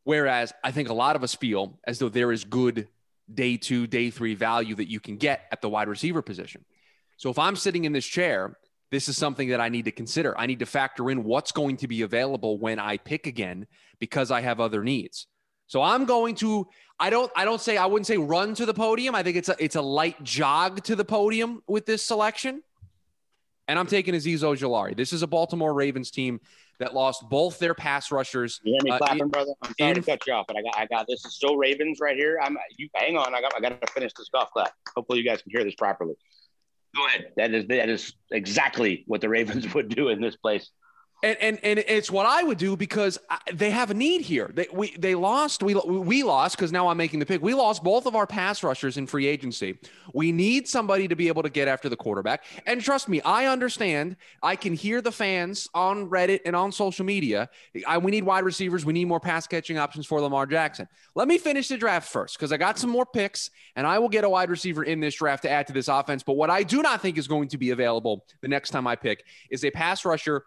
Whereas 0.04 0.52
I 0.62 0.70
think 0.70 0.88
a 0.88 0.94
lot 0.94 1.16
of 1.16 1.22
us 1.22 1.34
feel 1.34 1.78
as 1.86 1.98
though 1.98 2.08
there 2.08 2.32
is 2.32 2.44
good 2.44 2.88
day 3.32 3.56
two, 3.56 3.86
day 3.86 4.10
three 4.10 4.34
value 4.34 4.74
that 4.76 4.88
you 4.88 5.00
can 5.00 5.16
get 5.16 5.46
at 5.50 5.60
the 5.60 5.68
wide 5.68 5.88
receiver 5.88 6.22
position. 6.22 6.64
So 7.16 7.30
if 7.30 7.38
I'm 7.38 7.56
sitting 7.56 7.84
in 7.84 7.92
this 7.92 8.06
chair, 8.06 8.56
this 8.90 9.08
is 9.08 9.16
something 9.16 9.48
that 9.48 9.60
I 9.60 9.68
need 9.68 9.86
to 9.86 9.92
consider. 9.92 10.38
I 10.38 10.46
need 10.46 10.60
to 10.60 10.66
factor 10.66 11.10
in 11.10 11.24
what's 11.24 11.52
going 11.52 11.76
to 11.78 11.88
be 11.88 12.02
available 12.02 12.58
when 12.58 12.78
I 12.78 12.98
pick 12.98 13.26
again 13.26 13.66
because 13.98 14.30
I 14.30 14.40
have 14.40 14.60
other 14.60 14.84
needs. 14.84 15.26
So 15.66 15.82
I'm 15.82 16.04
going 16.04 16.36
to 16.36 16.66
I 16.98 17.10
don't 17.10 17.30
I 17.36 17.44
don't 17.44 17.60
say 17.60 17.76
I 17.76 17.86
wouldn't 17.86 18.06
say 18.06 18.16
run 18.16 18.54
to 18.54 18.66
the 18.66 18.74
podium. 18.74 19.14
I 19.14 19.22
think 19.22 19.36
it's 19.36 19.48
a 19.48 19.56
it's 19.58 19.76
a 19.76 19.82
light 19.82 20.22
jog 20.22 20.82
to 20.84 20.96
the 20.96 21.04
podium 21.04 21.62
with 21.66 21.86
this 21.86 22.04
selection. 22.04 22.62
And 23.68 23.78
I'm 23.78 23.88
taking 23.88 24.14
Azeez 24.14 24.42
Ojulari. 24.42 24.96
This 24.96 25.12
is 25.12 25.22
a 25.22 25.26
Baltimore 25.26 25.74
Ravens 25.74 26.12
team 26.12 26.40
that 26.78 26.94
lost 26.94 27.28
both 27.28 27.58
their 27.58 27.74
pass 27.74 28.12
rushers. 28.12 28.60
You 28.62 28.74
hear 28.74 28.80
me 28.84 28.90
uh, 28.92 28.98
clapping, 28.98 29.20
in, 29.20 29.28
brother? 29.28 29.52
I'm 29.62 29.74
sorry 29.78 29.90
in, 29.90 29.96
to 29.96 30.02
cut 30.02 30.26
you 30.26 30.34
off, 30.34 30.46
but 30.46 30.56
I 30.56 30.62
got 30.62 30.76
I 30.76 30.86
got 30.86 31.06
this 31.08 31.24
is 31.24 31.34
still 31.34 31.56
Ravens 31.56 31.98
right 32.00 32.16
here. 32.16 32.38
I'm 32.40 32.56
you 32.76 32.88
hang 32.94 33.16
on. 33.16 33.34
I 33.34 33.40
got 33.40 33.52
I 33.56 33.60
got 33.60 33.80
to 33.80 33.92
finish 33.92 34.12
this 34.16 34.28
golf 34.28 34.50
clap. 34.52 34.72
Hopefully, 34.94 35.18
you 35.18 35.24
guys 35.24 35.42
can 35.42 35.50
hear 35.50 35.64
this 35.64 35.74
properly. 35.74 36.14
Go 36.96 37.06
ahead. 37.06 37.32
That 37.36 37.54
is 37.54 37.66
that 37.68 37.88
is 37.88 38.14
exactly 38.32 39.04
what 39.06 39.20
the 39.20 39.28
Ravens 39.28 39.72
would 39.74 39.88
do 39.88 40.08
in 40.08 40.20
this 40.20 40.36
place. 40.36 40.70
And, 41.22 41.38
and 41.40 41.58
and 41.64 41.78
it's 41.78 42.10
what 42.10 42.26
I 42.26 42.42
would 42.42 42.58
do 42.58 42.76
because 42.76 43.18
they 43.52 43.70
have 43.70 43.90
a 43.90 43.94
need 43.94 44.20
here. 44.20 44.50
They 44.52 44.66
we 44.70 44.94
they 44.98 45.14
lost 45.14 45.62
we 45.62 45.74
we 45.74 46.22
lost 46.22 46.56
because 46.56 46.72
now 46.72 46.88
I'm 46.88 46.98
making 46.98 47.20
the 47.20 47.26
pick. 47.26 47.40
We 47.40 47.54
lost 47.54 47.82
both 47.82 48.04
of 48.04 48.14
our 48.14 48.26
pass 48.26 48.62
rushers 48.62 48.98
in 48.98 49.06
free 49.06 49.26
agency. 49.26 49.78
We 50.12 50.30
need 50.30 50.68
somebody 50.68 51.08
to 51.08 51.16
be 51.16 51.28
able 51.28 51.42
to 51.42 51.48
get 51.48 51.68
after 51.68 51.88
the 51.88 51.96
quarterback. 51.96 52.44
And 52.66 52.82
trust 52.82 53.08
me, 53.08 53.22
I 53.22 53.46
understand. 53.46 54.16
I 54.42 54.56
can 54.56 54.74
hear 54.74 55.00
the 55.00 55.10
fans 55.10 55.68
on 55.72 56.10
Reddit 56.10 56.40
and 56.44 56.54
on 56.54 56.70
social 56.70 57.06
media. 57.06 57.48
I, 57.86 57.96
we 57.96 58.10
need 58.10 58.24
wide 58.24 58.44
receivers. 58.44 58.84
We 58.84 58.92
need 58.92 59.06
more 59.06 59.20
pass 59.20 59.46
catching 59.46 59.78
options 59.78 60.04
for 60.04 60.20
Lamar 60.20 60.44
Jackson. 60.44 60.86
Let 61.14 61.28
me 61.28 61.38
finish 61.38 61.68
the 61.68 61.78
draft 61.78 62.10
first 62.10 62.36
because 62.36 62.52
I 62.52 62.58
got 62.58 62.78
some 62.78 62.90
more 62.90 63.06
picks 63.06 63.50
and 63.74 63.86
I 63.86 63.98
will 63.98 64.10
get 64.10 64.24
a 64.24 64.28
wide 64.28 64.50
receiver 64.50 64.84
in 64.84 65.00
this 65.00 65.14
draft 65.14 65.44
to 65.44 65.50
add 65.50 65.66
to 65.68 65.72
this 65.72 65.88
offense. 65.88 66.22
But 66.22 66.34
what 66.34 66.50
I 66.50 66.62
do 66.62 66.82
not 66.82 67.00
think 67.00 67.16
is 67.16 67.26
going 67.26 67.48
to 67.48 67.58
be 67.58 67.70
available 67.70 68.26
the 68.42 68.48
next 68.48 68.70
time 68.70 68.86
I 68.86 68.96
pick 68.96 69.24
is 69.50 69.64
a 69.64 69.70
pass 69.70 70.04
rusher 70.04 70.44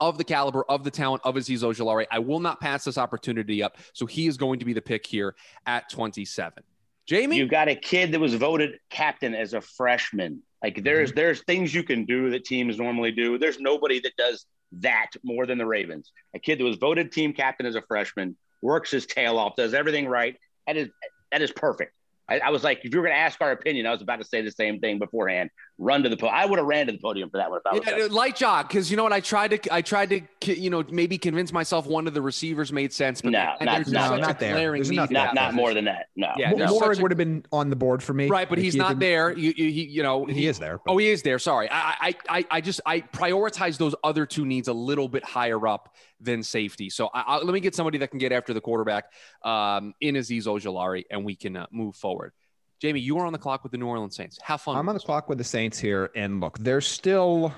of 0.00 0.18
the 0.18 0.24
caliber 0.24 0.64
of 0.64 0.84
the 0.84 0.90
talent 0.90 1.22
of 1.24 1.34
Azeez 1.34 1.62
Ojulari. 1.62 2.06
I 2.10 2.18
will 2.18 2.40
not 2.40 2.60
pass 2.60 2.84
this 2.84 2.98
opportunity 2.98 3.62
up. 3.62 3.78
So 3.92 4.06
he 4.06 4.26
is 4.26 4.36
going 4.36 4.58
to 4.58 4.64
be 4.64 4.72
the 4.72 4.82
pick 4.82 5.06
here 5.06 5.34
at 5.66 5.88
27. 5.90 6.62
Jamie? 7.06 7.36
You 7.36 7.48
got 7.48 7.68
a 7.68 7.74
kid 7.74 8.12
that 8.12 8.20
was 8.20 8.34
voted 8.34 8.78
captain 8.90 9.34
as 9.34 9.54
a 9.54 9.60
freshman. 9.60 10.42
Like 10.62 10.82
there's 10.82 11.10
mm-hmm. 11.10 11.16
there's 11.16 11.42
things 11.44 11.74
you 11.74 11.82
can 11.82 12.04
do 12.04 12.30
that 12.30 12.44
teams 12.44 12.78
normally 12.78 13.12
do. 13.12 13.38
There's 13.38 13.60
nobody 13.60 14.00
that 14.00 14.12
does 14.16 14.46
that 14.72 15.10
more 15.22 15.46
than 15.46 15.56
the 15.56 15.66
Ravens. 15.66 16.12
A 16.34 16.38
kid 16.38 16.60
that 16.60 16.64
was 16.64 16.76
voted 16.76 17.12
team 17.12 17.32
captain 17.32 17.64
as 17.64 17.76
a 17.76 17.82
freshman, 17.82 18.36
works 18.62 18.90
his 18.90 19.06
tail 19.06 19.38
off, 19.38 19.56
does 19.56 19.72
everything 19.72 20.06
right. 20.06 20.36
That 20.66 20.76
is 20.76 20.90
that 21.32 21.42
is 21.42 21.52
perfect. 21.52 21.94
I, 22.28 22.40
I 22.40 22.50
was 22.50 22.62
like, 22.62 22.84
if 22.84 22.92
you 22.92 23.00
were 23.00 23.06
going 23.06 23.16
to 23.16 23.20
ask 23.20 23.40
our 23.40 23.52
opinion, 23.52 23.86
I 23.86 23.92
was 23.92 24.02
about 24.02 24.20
to 24.20 24.26
say 24.26 24.42
the 24.42 24.50
same 24.50 24.80
thing 24.80 24.98
beforehand. 24.98 25.50
Run 25.80 26.02
to 26.02 26.08
the 26.08 26.16
podium. 26.16 26.34
I 26.34 26.44
would 26.44 26.58
have 26.58 26.66
ran 26.66 26.86
to 26.86 26.92
the 26.92 26.98
podium 26.98 27.30
for 27.30 27.36
that 27.36 27.50
one. 27.50 27.60
If 27.72 27.86
I 27.86 27.96
yeah, 27.96 28.08
light 28.10 28.34
jog, 28.34 28.66
because 28.66 28.90
you 28.90 28.96
know 28.96 29.04
what? 29.04 29.12
I 29.12 29.20
tried 29.20 29.62
to, 29.62 29.72
I 29.72 29.80
tried 29.80 30.10
to, 30.10 30.52
you 30.52 30.70
know, 30.70 30.82
maybe 30.90 31.18
convince 31.18 31.52
myself 31.52 31.86
one 31.86 32.08
of 32.08 32.14
the 32.14 32.20
receivers 32.20 32.72
made 32.72 32.92
sense, 32.92 33.20
but 33.20 33.30
no, 33.30 33.54
not, 33.60 33.86
no, 33.86 34.16
not 34.16 34.40
there. 34.40 34.76
not, 34.76 35.10
not, 35.12 35.34
not 35.36 35.54
more 35.54 35.74
than 35.74 35.84
that. 35.84 36.08
No, 36.16 36.32
yeah, 36.36 36.52
Moehrig 36.52 37.00
would 37.00 37.12
have 37.12 37.18
been 37.18 37.46
on 37.52 37.70
the 37.70 37.76
board 37.76 38.02
for 38.02 38.12
me, 38.12 38.26
right? 38.26 38.48
But 38.48 38.58
he's 38.58 38.74
not 38.74 38.98
there. 38.98 39.30
You, 39.38 39.54
you, 39.56 39.70
he, 39.70 39.84
you 39.84 40.02
know, 40.02 40.24
he, 40.24 40.34
he 40.34 40.46
is 40.48 40.58
there. 40.58 40.80
But. 40.84 40.92
Oh, 40.92 40.96
he 40.98 41.10
is 41.10 41.22
there. 41.22 41.38
Sorry, 41.38 41.68
I, 41.70 42.16
I, 42.28 42.44
I 42.50 42.60
just, 42.60 42.80
I 42.84 43.00
prioritize 43.00 43.78
those 43.78 43.94
other 44.02 44.26
two 44.26 44.44
needs 44.44 44.66
a 44.66 44.72
little 44.72 45.08
bit 45.08 45.24
higher 45.24 45.64
up 45.68 45.94
than 46.20 46.42
safety. 46.42 46.90
So 46.90 47.08
I, 47.14 47.20
I, 47.20 47.36
let 47.36 47.54
me 47.54 47.60
get 47.60 47.76
somebody 47.76 47.98
that 47.98 48.10
can 48.10 48.18
get 48.18 48.32
after 48.32 48.52
the 48.52 48.60
quarterback 48.60 49.12
um, 49.44 49.94
in 50.00 50.16
Azeez 50.16 50.46
Ojulari, 50.46 51.04
and 51.08 51.24
we 51.24 51.36
can 51.36 51.56
uh, 51.56 51.66
move 51.70 51.94
forward. 51.94 52.32
Jamie, 52.80 53.00
you 53.00 53.18
are 53.18 53.26
on 53.26 53.32
the 53.32 53.38
clock 53.38 53.64
with 53.64 53.72
the 53.72 53.78
New 53.78 53.86
Orleans 53.86 54.14
Saints. 54.14 54.38
Have 54.42 54.60
fun. 54.60 54.76
I'm 54.76 54.88
on 54.88 54.94
the 54.94 55.00
clock 55.00 55.28
with 55.28 55.38
the 55.38 55.44
Saints 55.44 55.78
here. 55.78 56.10
And 56.14 56.40
look, 56.40 56.58
they're 56.58 56.80
still 56.80 57.52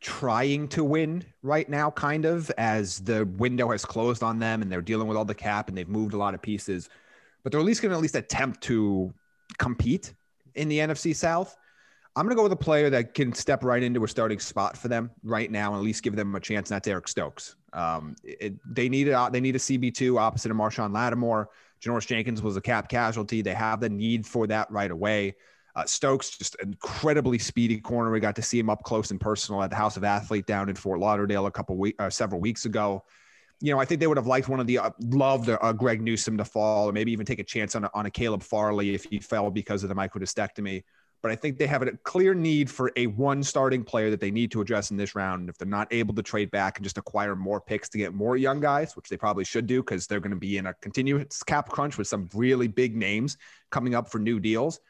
trying 0.00 0.68
to 0.68 0.84
win 0.84 1.24
right 1.42 1.68
now, 1.68 1.90
kind 1.90 2.24
of, 2.24 2.50
as 2.56 3.00
the 3.00 3.26
window 3.36 3.70
has 3.70 3.84
closed 3.84 4.22
on 4.22 4.38
them 4.38 4.62
and 4.62 4.70
they're 4.70 4.80
dealing 4.80 5.08
with 5.08 5.16
all 5.16 5.24
the 5.24 5.34
cap 5.34 5.68
and 5.68 5.76
they've 5.76 5.88
moved 5.88 6.14
a 6.14 6.16
lot 6.16 6.34
of 6.34 6.40
pieces. 6.40 6.88
But 7.42 7.52
they're 7.52 7.60
at 7.60 7.66
least 7.66 7.82
going 7.82 7.90
to 7.90 7.96
at 7.96 8.02
least 8.02 8.14
attempt 8.14 8.60
to 8.62 9.12
compete 9.58 10.14
in 10.54 10.68
the 10.68 10.78
NFC 10.78 11.14
South. 11.16 11.56
I'm 12.16 12.24
going 12.24 12.34
to 12.34 12.36
go 12.36 12.42
with 12.42 12.52
a 12.52 12.56
player 12.56 12.90
that 12.90 13.14
can 13.14 13.32
step 13.32 13.64
right 13.64 13.82
into 13.82 14.04
a 14.04 14.08
starting 14.08 14.40
spot 14.40 14.76
for 14.76 14.88
them 14.88 15.10
right 15.22 15.50
now 15.50 15.70
and 15.72 15.78
at 15.78 15.84
least 15.84 16.02
give 16.02 16.16
them 16.16 16.34
a 16.34 16.40
chance. 16.40 16.70
And 16.70 16.76
that's 16.76 16.88
Eric 16.88 17.08
Stokes. 17.08 17.56
Um, 17.72 18.16
it, 18.24 18.54
they 18.66 18.88
need 18.88 19.08
a, 19.08 19.28
they 19.32 19.40
need 19.40 19.56
a 19.56 19.60
CB2 19.60 20.18
opposite 20.18 20.50
of 20.50 20.56
Marshon 20.56 20.92
Lattimore. 20.92 21.48
Janoris 21.82 22.06
Jenkins 22.06 22.42
was 22.42 22.56
a 22.56 22.60
cap 22.60 22.88
casualty. 22.88 23.42
They 23.42 23.54
have 23.54 23.80
the 23.80 23.88
need 23.88 24.26
for 24.26 24.46
that 24.46 24.70
right 24.70 24.90
away. 24.90 25.36
Uh, 25.76 25.84
Stokes, 25.84 26.36
just 26.36 26.56
incredibly 26.56 27.38
speedy 27.38 27.78
corner. 27.78 28.10
We 28.10 28.20
got 28.20 28.36
to 28.36 28.42
see 28.42 28.58
him 28.58 28.68
up 28.68 28.82
close 28.82 29.10
and 29.10 29.20
personal 29.20 29.62
at 29.62 29.70
the 29.70 29.76
House 29.76 29.96
of 29.96 30.04
Athlete 30.04 30.46
down 30.46 30.68
in 30.68 30.74
Fort 30.74 30.98
Lauderdale 30.98 31.46
a 31.46 31.50
couple 31.50 31.76
weeks, 31.76 31.96
uh, 31.98 32.10
several 32.10 32.40
weeks 32.40 32.64
ago. 32.66 33.04
You 33.60 33.72
know, 33.72 33.78
I 33.78 33.84
think 33.84 34.00
they 34.00 34.06
would 34.06 34.16
have 34.16 34.26
liked 34.26 34.48
one 34.48 34.58
of 34.58 34.66
the 34.66 34.78
uh, 34.78 34.90
loved 35.00 35.48
uh, 35.48 35.72
Greg 35.72 36.00
Newsome 36.00 36.36
to 36.38 36.44
fall, 36.44 36.88
or 36.88 36.92
maybe 36.92 37.12
even 37.12 37.26
take 37.26 37.38
a 37.38 37.44
chance 37.44 37.74
on 37.76 37.84
a, 37.84 37.90
on 37.94 38.06
a 38.06 38.10
Caleb 38.10 38.42
Farley 38.42 38.94
if 38.94 39.04
he 39.04 39.18
fell 39.18 39.50
because 39.50 39.82
of 39.82 39.88
the 39.88 39.94
microdiscectomy 39.94 40.82
but 41.22 41.30
I 41.30 41.36
think 41.36 41.58
they 41.58 41.66
have 41.66 41.82
a 41.82 41.92
clear 42.04 42.34
need 42.34 42.70
for 42.70 42.92
a 42.96 43.06
one 43.08 43.42
starting 43.42 43.84
player 43.84 44.10
that 44.10 44.20
they 44.20 44.30
need 44.30 44.50
to 44.52 44.60
address 44.60 44.90
in 44.90 44.96
this 44.96 45.14
round. 45.14 45.40
And 45.40 45.48
if 45.48 45.58
they're 45.58 45.68
not 45.68 45.92
able 45.92 46.14
to 46.14 46.22
trade 46.22 46.50
back 46.50 46.78
and 46.78 46.84
just 46.84 46.98
acquire 46.98 47.36
more 47.36 47.60
picks 47.60 47.88
to 47.90 47.98
get 47.98 48.14
more 48.14 48.36
young 48.36 48.60
guys, 48.60 48.96
which 48.96 49.08
they 49.08 49.16
probably 49.16 49.44
should 49.44 49.66
do 49.66 49.82
because 49.82 50.06
they're 50.06 50.20
going 50.20 50.30
to 50.30 50.36
be 50.36 50.58
in 50.58 50.66
a 50.66 50.74
continuous 50.74 51.42
cap 51.42 51.68
crunch 51.68 51.98
with 51.98 52.06
some 52.06 52.28
really 52.34 52.68
big 52.68 52.96
names 52.96 53.36
coming 53.70 53.94
up 53.94 54.10
for 54.10 54.18
new 54.18 54.40
deals, 54.40 54.80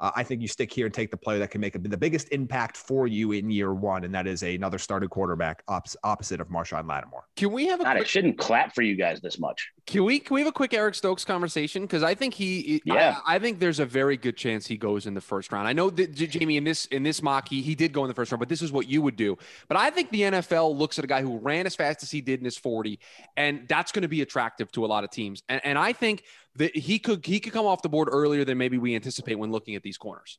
uh, 0.00 0.10
I 0.14 0.22
think 0.22 0.42
you 0.42 0.48
stick 0.48 0.72
here 0.72 0.86
and 0.86 0.94
take 0.94 1.10
the 1.10 1.16
player 1.16 1.38
that 1.38 1.50
can 1.50 1.60
make 1.60 1.74
a, 1.74 1.78
the 1.78 1.96
biggest 1.96 2.28
impact 2.30 2.76
for 2.76 3.06
you 3.06 3.32
in 3.32 3.50
year 3.50 3.72
one, 3.72 4.04
and 4.04 4.14
that 4.14 4.26
is 4.26 4.42
a, 4.42 4.54
another 4.54 4.78
starting 4.78 5.08
quarterback 5.08 5.62
op- 5.68 5.88
opposite 6.04 6.40
of 6.40 6.48
Marshon 6.48 6.86
Lattimore. 6.86 7.24
Can 7.36 7.50
we 7.52 7.66
have 7.66 7.80
a? 7.80 7.84
God, 7.84 7.92
quick, 7.92 8.02
it 8.02 8.08
shouldn't 8.08 8.38
clap 8.38 8.74
for 8.74 8.82
you 8.82 8.94
guys 8.94 9.20
this 9.20 9.38
much. 9.38 9.70
Can 9.86 10.04
we? 10.04 10.18
Can 10.18 10.34
we 10.34 10.40
have 10.40 10.48
a 10.48 10.52
quick 10.52 10.74
Eric 10.74 10.94
Stokes 10.94 11.24
conversation? 11.24 11.82
Because 11.82 12.02
I 12.02 12.14
think 12.14 12.34
he, 12.34 12.82
yeah, 12.84 13.18
I, 13.26 13.36
I, 13.36 13.38
think 13.38 13.58
there's 13.58 13.80
a 13.80 13.86
very 13.86 14.16
good 14.16 14.36
chance 14.36 14.66
he 14.66 14.76
goes 14.76 15.06
in 15.06 15.14
the 15.14 15.20
first 15.20 15.50
round. 15.50 15.66
I 15.66 15.72
know 15.72 15.88
that 15.90 16.14
Jamie 16.14 16.58
in 16.58 16.64
this 16.64 16.86
in 16.86 17.02
this 17.02 17.22
mock 17.22 17.48
he 17.48 17.62
he 17.62 17.74
did 17.74 17.92
go 17.92 18.04
in 18.04 18.08
the 18.08 18.14
first 18.14 18.32
round, 18.32 18.40
but 18.40 18.48
this 18.48 18.62
is 18.62 18.72
what 18.72 18.88
you 18.88 19.00
would 19.00 19.16
do. 19.16 19.38
But 19.68 19.78
I 19.78 19.90
think 19.90 20.10
the 20.10 20.22
NFL 20.22 20.76
looks 20.76 20.98
at 20.98 21.04
a 21.04 21.08
guy 21.08 21.22
who 21.22 21.38
ran 21.38 21.64
as 21.66 21.74
fast 21.74 22.02
as 22.02 22.10
he 22.10 22.20
did 22.20 22.40
in 22.40 22.44
his 22.44 22.58
40, 22.58 22.98
and 23.36 23.66
that's 23.68 23.92
going 23.92 24.02
to 24.02 24.08
be 24.08 24.20
attractive 24.20 24.70
to 24.72 24.84
a 24.84 24.88
lot 24.88 25.04
of 25.04 25.10
teams. 25.10 25.42
And 25.48 25.60
and 25.64 25.78
I 25.78 25.92
think 25.92 26.24
that 26.58 26.76
he 26.76 26.98
could 26.98 27.24
he 27.24 27.40
could 27.40 27.52
come 27.52 27.66
off 27.66 27.82
the 27.82 27.88
board 27.88 28.08
earlier 28.10 28.44
than 28.44 28.58
maybe 28.58 28.78
we 28.78 28.94
anticipate 28.94 29.36
when 29.36 29.50
looking 29.50 29.74
at 29.74 29.82
these 29.82 29.98
corners. 29.98 30.38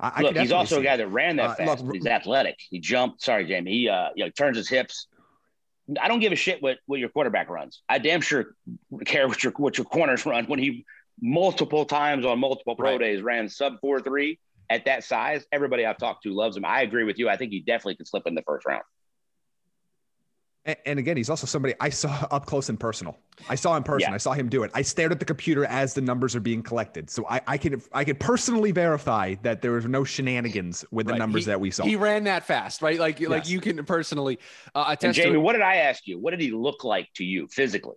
I, 0.00 0.22
look, 0.22 0.36
he's 0.36 0.50
also 0.50 0.80
a 0.80 0.82
guy 0.82 0.96
that 0.96 1.06
ran 1.08 1.36
that 1.36 1.50
uh, 1.50 1.54
fast. 1.54 1.84
Look, 1.84 1.94
he's 1.94 2.06
athletic. 2.06 2.58
He 2.70 2.80
jumped. 2.80 3.22
Sorry, 3.22 3.46
Jamie. 3.46 3.70
He 3.70 3.88
uh, 3.88 4.08
you 4.16 4.24
know, 4.24 4.30
turns 4.30 4.56
his 4.56 4.68
hips. 4.68 5.06
I 6.00 6.08
don't 6.08 6.20
give 6.20 6.32
a 6.32 6.36
shit 6.36 6.62
what, 6.62 6.78
what 6.86 6.98
your 6.98 7.10
quarterback 7.10 7.50
runs. 7.50 7.82
I 7.88 7.98
damn 7.98 8.20
sure 8.20 8.56
care 9.04 9.28
what 9.28 9.44
your 9.44 9.52
what 9.56 9.78
your 9.78 9.84
corners 9.84 10.24
run. 10.26 10.46
When 10.46 10.58
he 10.58 10.84
multiple 11.20 11.84
times 11.84 12.24
on 12.24 12.38
multiple 12.38 12.74
pro 12.74 12.92
right. 12.92 13.00
days 13.00 13.22
ran 13.22 13.48
sub 13.48 13.80
four 13.80 14.00
three 14.00 14.40
at 14.70 14.86
that 14.86 15.04
size, 15.04 15.44
everybody 15.52 15.84
I've 15.86 15.98
talked 15.98 16.24
to 16.24 16.34
loves 16.34 16.56
him. 16.56 16.64
I 16.64 16.82
agree 16.82 17.04
with 17.04 17.18
you. 17.18 17.28
I 17.28 17.36
think 17.36 17.52
he 17.52 17.60
definitely 17.60 17.96
could 17.96 18.08
slip 18.08 18.26
in 18.26 18.34
the 18.34 18.42
first 18.42 18.66
round. 18.66 18.82
And 20.86 20.98
again, 20.98 21.18
he's 21.18 21.28
also 21.28 21.46
somebody 21.46 21.74
I 21.78 21.90
saw 21.90 22.26
up 22.30 22.46
close 22.46 22.70
and 22.70 22.80
personal. 22.80 23.18
I 23.48 23.54
saw 23.54 23.76
in 23.76 23.82
person. 23.82 24.10
Yeah. 24.10 24.14
I 24.14 24.18
saw 24.18 24.32
him 24.32 24.48
do 24.48 24.62
it. 24.62 24.70
I 24.74 24.80
stared 24.82 25.12
at 25.12 25.18
the 25.18 25.24
computer 25.24 25.66
as 25.66 25.92
the 25.92 26.00
numbers 26.00 26.34
are 26.34 26.40
being 26.40 26.62
collected, 26.62 27.10
so 27.10 27.26
I, 27.28 27.40
I 27.46 27.58
could 27.58 27.82
I 27.92 28.04
could 28.04 28.18
personally 28.18 28.72
verify 28.72 29.34
that 29.42 29.60
there 29.60 29.72
was 29.72 29.84
no 29.84 30.04
shenanigans 30.04 30.84
with 30.90 31.06
the 31.06 31.16
numbers 31.16 31.44
he, 31.44 31.50
that 31.50 31.60
we 31.60 31.70
saw. 31.70 31.84
He 31.84 31.96
ran 31.96 32.24
that 32.24 32.46
fast, 32.46 32.80
right? 32.80 32.98
Like 32.98 33.20
yes. 33.20 33.30
like 33.30 33.48
you 33.48 33.60
can 33.60 33.84
personally 33.84 34.38
uh, 34.74 34.84
attest. 34.88 35.04
And 35.04 35.14
Jamie, 35.14 35.38
what 35.38 35.52
did 35.52 35.62
I 35.62 35.76
ask 35.76 36.06
you? 36.06 36.18
What 36.18 36.30
did 36.30 36.40
he 36.40 36.50
look 36.50 36.82
like 36.82 37.12
to 37.16 37.24
you 37.24 37.46
physically? 37.48 37.96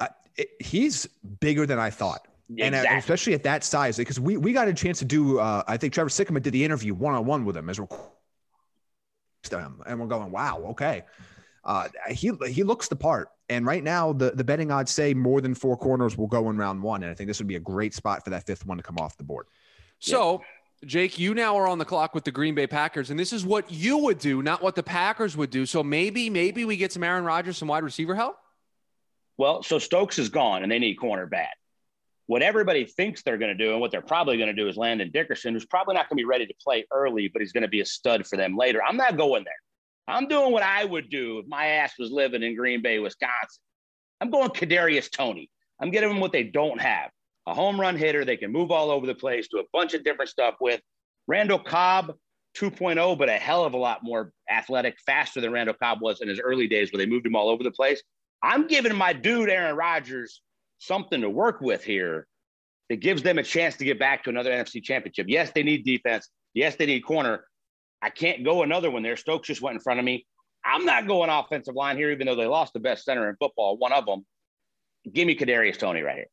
Uh, 0.00 0.08
it, 0.36 0.48
he's 0.58 1.06
bigger 1.40 1.66
than 1.66 1.78
I 1.78 1.90
thought 1.90 2.26
and 2.58 2.74
uh, 2.74 2.84
especially 2.90 3.34
at 3.34 3.44
that 3.44 3.64
size, 3.64 3.96
because 3.96 4.20
we 4.20 4.36
we 4.36 4.52
got 4.52 4.68
a 4.68 4.74
chance 4.74 4.98
to 4.98 5.04
do. 5.04 5.38
Uh, 5.38 5.62
I 5.66 5.76
think 5.76 5.94
Trevor 5.94 6.10
Sikkema 6.10 6.42
did 6.42 6.52
the 6.52 6.64
interview 6.64 6.94
one 6.94 7.14
on 7.14 7.24
one 7.24 7.44
with 7.44 7.56
him 7.56 7.70
as 7.70 7.80
we're 7.80 7.86
and 9.50 9.98
we're 9.98 10.06
going, 10.06 10.30
wow, 10.30 10.62
okay. 10.70 11.02
Uh, 11.64 11.88
he 12.10 12.32
he 12.48 12.62
looks 12.62 12.88
the 12.88 12.96
part, 12.96 13.28
and 13.48 13.64
right 13.64 13.84
now 13.84 14.12
the 14.12 14.32
the 14.32 14.44
betting 14.44 14.70
odds 14.70 14.90
say 14.90 15.14
more 15.14 15.40
than 15.40 15.54
four 15.54 15.76
corners 15.76 16.18
will 16.18 16.26
go 16.26 16.50
in 16.50 16.56
round 16.56 16.82
one, 16.82 17.02
and 17.02 17.10
I 17.10 17.14
think 17.14 17.28
this 17.28 17.38
would 17.38 17.46
be 17.46 17.56
a 17.56 17.60
great 17.60 17.94
spot 17.94 18.24
for 18.24 18.30
that 18.30 18.46
fifth 18.46 18.66
one 18.66 18.76
to 18.78 18.82
come 18.82 18.98
off 18.98 19.16
the 19.16 19.24
board. 19.24 19.46
So. 19.98 20.42
Jake, 20.84 21.16
you 21.16 21.32
now 21.32 21.56
are 21.56 21.68
on 21.68 21.78
the 21.78 21.84
clock 21.84 22.12
with 22.12 22.24
the 22.24 22.32
Green 22.32 22.56
Bay 22.56 22.66
Packers, 22.66 23.10
and 23.10 23.20
this 23.20 23.32
is 23.32 23.46
what 23.46 23.70
you 23.70 23.98
would 23.98 24.18
do, 24.18 24.42
not 24.42 24.64
what 24.64 24.74
the 24.74 24.82
Packers 24.82 25.36
would 25.36 25.50
do. 25.50 25.64
So 25.64 25.84
maybe, 25.84 26.28
maybe 26.28 26.64
we 26.64 26.76
get 26.76 26.90
some 26.90 27.04
Aaron 27.04 27.22
Rodgers, 27.22 27.56
some 27.56 27.68
wide 27.68 27.84
receiver 27.84 28.16
help. 28.16 28.36
Well, 29.38 29.62
so 29.62 29.78
Stokes 29.78 30.18
is 30.18 30.28
gone, 30.28 30.64
and 30.64 30.72
they 30.72 30.80
need 30.80 30.96
corner 30.96 31.26
bad. 31.26 31.50
What 32.26 32.42
everybody 32.42 32.84
thinks 32.84 33.22
they're 33.22 33.38
going 33.38 33.56
to 33.56 33.64
do, 33.64 33.70
and 33.70 33.80
what 33.80 33.92
they're 33.92 34.02
probably 34.02 34.38
going 34.38 34.48
to 34.48 34.60
do, 34.60 34.66
is 34.66 34.76
Landon 34.76 35.12
Dickerson, 35.12 35.54
who's 35.54 35.66
probably 35.66 35.94
not 35.94 36.08
going 36.08 36.16
to 36.16 36.20
be 36.20 36.24
ready 36.24 36.46
to 36.46 36.54
play 36.60 36.84
early, 36.90 37.28
but 37.28 37.42
he's 37.42 37.52
going 37.52 37.62
to 37.62 37.68
be 37.68 37.80
a 37.80 37.86
stud 37.86 38.26
for 38.26 38.36
them 38.36 38.56
later. 38.56 38.80
I'm 38.82 38.96
not 38.96 39.16
going 39.16 39.44
there. 39.44 39.54
I'm 40.08 40.26
doing 40.26 40.52
what 40.52 40.62
I 40.62 40.84
would 40.84 41.10
do 41.10 41.38
if 41.38 41.46
my 41.46 41.66
ass 41.66 41.94
was 41.98 42.10
living 42.10 42.42
in 42.42 42.56
Green 42.56 42.82
Bay, 42.82 42.98
Wisconsin. 42.98 43.62
I'm 44.20 44.30
going 44.30 44.50
Kadarius 44.50 45.10
Toney. 45.10 45.50
I'm 45.80 45.90
getting 45.90 46.08
them 46.08 46.20
what 46.20 46.32
they 46.32 46.44
don't 46.44 46.80
have: 46.80 47.10
a 47.46 47.54
home 47.54 47.80
run 47.80 47.96
hitter 47.96 48.24
they 48.24 48.36
can 48.36 48.52
move 48.52 48.70
all 48.70 48.90
over 48.90 49.06
the 49.06 49.14
place, 49.14 49.48
do 49.48 49.58
a 49.58 49.64
bunch 49.72 49.94
of 49.94 50.04
different 50.04 50.30
stuff 50.30 50.54
with. 50.60 50.80
Randall 51.28 51.58
Cobb 51.58 52.14
2.0, 52.56 53.16
but 53.16 53.28
a 53.28 53.32
hell 53.32 53.64
of 53.64 53.74
a 53.74 53.78
lot 53.78 54.00
more 54.02 54.32
athletic, 54.50 54.96
faster 55.06 55.40
than 55.40 55.52
Randall 55.52 55.76
Cobb 55.80 56.00
was 56.00 56.20
in 56.20 56.28
his 56.28 56.40
early 56.40 56.66
days, 56.66 56.92
where 56.92 56.98
they 56.98 57.10
moved 57.10 57.26
him 57.26 57.36
all 57.36 57.48
over 57.48 57.62
the 57.62 57.70
place. 57.70 58.02
I'm 58.42 58.66
giving 58.66 58.94
my 58.94 59.12
dude 59.12 59.48
Aaron 59.48 59.76
Rodgers 59.76 60.42
something 60.78 61.20
to 61.20 61.30
work 61.30 61.60
with 61.60 61.84
here 61.84 62.26
that 62.90 62.96
gives 62.96 63.22
them 63.22 63.38
a 63.38 63.42
chance 63.42 63.76
to 63.76 63.84
get 63.84 63.98
back 63.98 64.24
to 64.24 64.30
another 64.30 64.50
NFC 64.50 64.82
championship. 64.82 65.26
Yes, 65.28 65.52
they 65.54 65.62
need 65.62 65.84
defense. 65.84 66.28
Yes, 66.54 66.76
they 66.76 66.86
need 66.86 67.00
corner. 67.00 67.44
I 68.02 68.10
can't 68.10 68.44
go 68.44 68.62
another 68.62 68.90
one 68.90 69.02
there. 69.02 69.16
Stokes 69.16 69.46
just 69.46 69.62
went 69.62 69.76
in 69.76 69.80
front 69.80 70.00
of 70.00 70.04
me. 70.04 70.26
I'm 70.64 70.84
not 70.84 71.06
going 71.06 71.30
offensive 71.30 71.74
line 71.74 71.96
here, 71.96 72.10
even 72.10 72.26
though 72.26 72.36
they 72.36 72.46
lost 72.46 72.72
the 72.72 72.80
best 72.80 73.04
center 73.04 73.28
in 73.30 73.36
football, 73.36 73.76
one 73.76 73.92
of 73.92 74.04
them. 74.06 74.26
Give 75.10 75.26
me 75.26 75.36
Kadarius 75.36 75.78
Toney 75.78 76.02
right 76.02 76.16
here. 76.16 76.26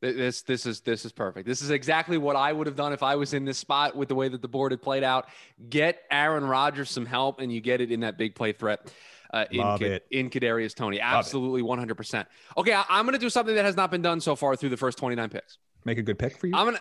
This 0.00 0.42
this 0.42 0.66
is 0.66 0.80
this 0.80 1.04
is 1.04 1.12
perfect. 1.12 1.46
This 1.46 1.62
is 1.62 1.70
exactly 1.70 2.18
what 2.18 2.34
I 2.34 2.52
would 2.52 2.66
have 2.66 2.74
done 2.74 2.92
if 2.92 3.04
I 3.04 3.14
was 3.14 3.34
in 3.34 3.44
this 3.44 3.58
spot 3.58 3.96
with 3.96 4.08
the 4.08 4.16
way 4.16 4.28
that 4.28 4.42
the 4.42 4.48
board 4.48 4.72
had 4.72 4.82
played 4.82 5.04
out. 5.04 5.28
Get 5.68 6.02
Aaron 6.10 6.44
Rodgers 6.44 6.90
some 6.90 7.06
help, 7.06 7.40
and 7.40 7.52
you 7.52 7.60
get 7.60 7.80
it 7.80 7.92
in 7.92 8.00
that 8.00 8.18
big 8.18 8.34
play 8.34 8.52
threat. 8.52 8.92
Uh, 9.32 9.44
in, 9.50 9.60
Love 9.60 9.80
it. 9.80 10.04
in 10.10 10.28
Kadarius 10.28 10.74
Toney, 10.74 11.00
absolutely 11.00 11.62
one 11.62 11.78
hundred 11.78 11.94
percent. 11.94 12.26
Okay, 12.58 12.72
I, 12.72 12.84
I'm 12.88 13.04
going 13.04 13.14
to 13.14 13.20
do 13.20 13.30
something 13.30 13.54
that 13.54 13.64
has 13.64 13.76
not 13.76 13.90
been 13.90 14.02
done 14.02 14.20
so 14.20 14.34
far 14.34 14.56
through 14.56 14.70
the 14.70 14.76
first 14.76 14.98
twenty 14.98 15.14
nine 15.14 15.30
picks. 15.30 15.58
Make 15.84 15.98
a 15.98 16.02
good 16.02 16.18
pick 16.18 16.36
for 16.36 16.48
you. 16.48 16.54
I'm 16.54 16.66
gonna. 16.66 16.80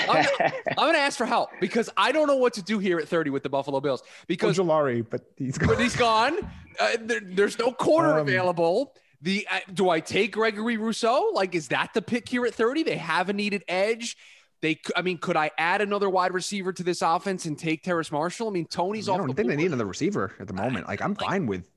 I'm 0.08 0.74
gonna, 0.76 0.98
ask 0.98 1.18
for 1.18 1.26
help 1.26 1.50
because 1.60 1.90
I 1.96 2.12
don't 2.12 2.26
know 2.26 2.36
what 2.36 2.54
to 2.54 2.62
do 2.62 2.78
here 2.78 2.98
at 2.98 3.08
30 3.08 3.30
with 3.30 3.42
the 3.42 3.48
Buffalo 3.48 3.80
Bills 3.80 4.02
because 4.26 4.58
Ojulari, 4.58 5.04
but 5.08 5.22
he's 5.36 5.58
gone. 5.58 5.68
But 5.68 5.80
he's 5.80 5.96
gone. 5.96 6.38
Uh, 6.78 6.96
there, 7.00 7.20
there's 7.22 7.58
no 7.58 7.72
corner 7.72 8.14
um, 8.14 8.20
available. 8.20 8.94
The 9.22 9.46
uh, 9.50 9.60
do 9.72 9.88
I 9.90 10.00
take 10.00 10.32
Gregory 10.32 10.76
Rousseau? 10.76 11.30
Like, 11.34 11.54
is 11.54 11.68
that 11.68 11.94
the 11.94 12.02
pick 12.02 12.28
here 12.28 12.44
at 12.46 12.54
30? 12.54 12.82
They 12.82 12.96
have 12.96 13.28
a 13.28 13.32
needed 13.32 13.64
edge. 13.68 14.16
They, 14.60 14.80
I 14.96 15.02
mean, 15.02 15.18
could 15.18 15.36
I 15.36 15.50
add 15.58 15.82
another 15.82 16.08
wide 16.08 16.32
receiver 16.32 16.72
to 16.72 16.82
this 16.82 17.02
offense 17.02 17.44
and 17.44 17.58
take 17.58 17.82
Terrace 17.82 18.10
Marshall? 18.10 18.48
I 18.48 18.50
mean, 18.50 18.66
Toney's. 18.66 19.08
I 19.08 19.12
off. 19.12 19.16
I 19.16 19.18
don't 19.18 19.26
think 19.28 19.48
board. 19.48 19.58
they 19.58 19.62
need 19.62 19.66
another 19.66 19.84
receiver 19.84 20.34
at 20.40 20.46
the 20.46 20.54
moment. 20.54 20.88
Like, 20.88 21.02
I'm 21.02 21.14
fine 21.14 21.46
with. 21.46 21.68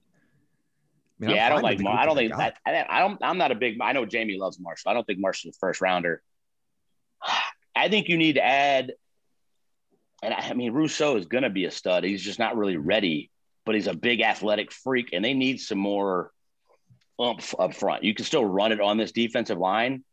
I 1.22 1.26
mean, 1.26 1.36
yeah, 1.36 1.48
I 1.48 1.50
don't 1.50 1.64
like. 1.64 1.86
I 1.86 2.06
don't 2.06 2.16
think. 2.16 2.34
I, 2.34 2.54
I 2.66 3.00
don't. 3.00 3.20
I'm 3.22 3.38
not 3.38 3.52
a 3.52 3.56
big. 3.56 3.82
I 3.82 3.92
know 3.92 4.06
Jamie 4.06 4.38
loves 4.38 4.60
Marshall. 4.60 4.92
I 4.92 4.94
don't 4.94 5.06
think 5.06 5.20
Marshall's 5.20 5.56
a 5.56 5.60
first 5.60 5.82
rounder. 5.82 6.22
I 7.78 7.90
think 7.90 8.10
you 8.10 8.18
need 8.18 8.34
to 8.34 8.44
add, 8.44 8.94
and 10.24 10.34
I 10.34 10.54
mean, 10.54 10.74
Rousseau 10.74 11.18
is 11.18 11.26
going 11.26 11.44
to 11.44 11.50
be 11.50 11.66
a 11.66 11.72
stud. 11.72 12.04
He's 12.04 12.24
just 12.24 12.40
not 12.40 12.58
really 12.58 12.78
ready, 12.78 13.30
but 13.66 13.76
he's 13.76 13.88
a 13.88 13.94
big 13.94 14.22
athletic 14.22 14.72
freak, 14.72 15.10
and 15.14 15.24
they 15.24 15.34
need 15.34 15.60
some 15.60 15.78
more 15.78 16.32
oomph 17.22 17.56
up 17.60 17.74
front. 17.74 18.04
You 18.04 18.14
can 18.14 18.26
still 18.26 18.46
run 18.46 18.72
it 18.72 18.82
on 18.82 18.98
this 18.98 19.12
defensive 19.12 19.58
line. 19.58 20.04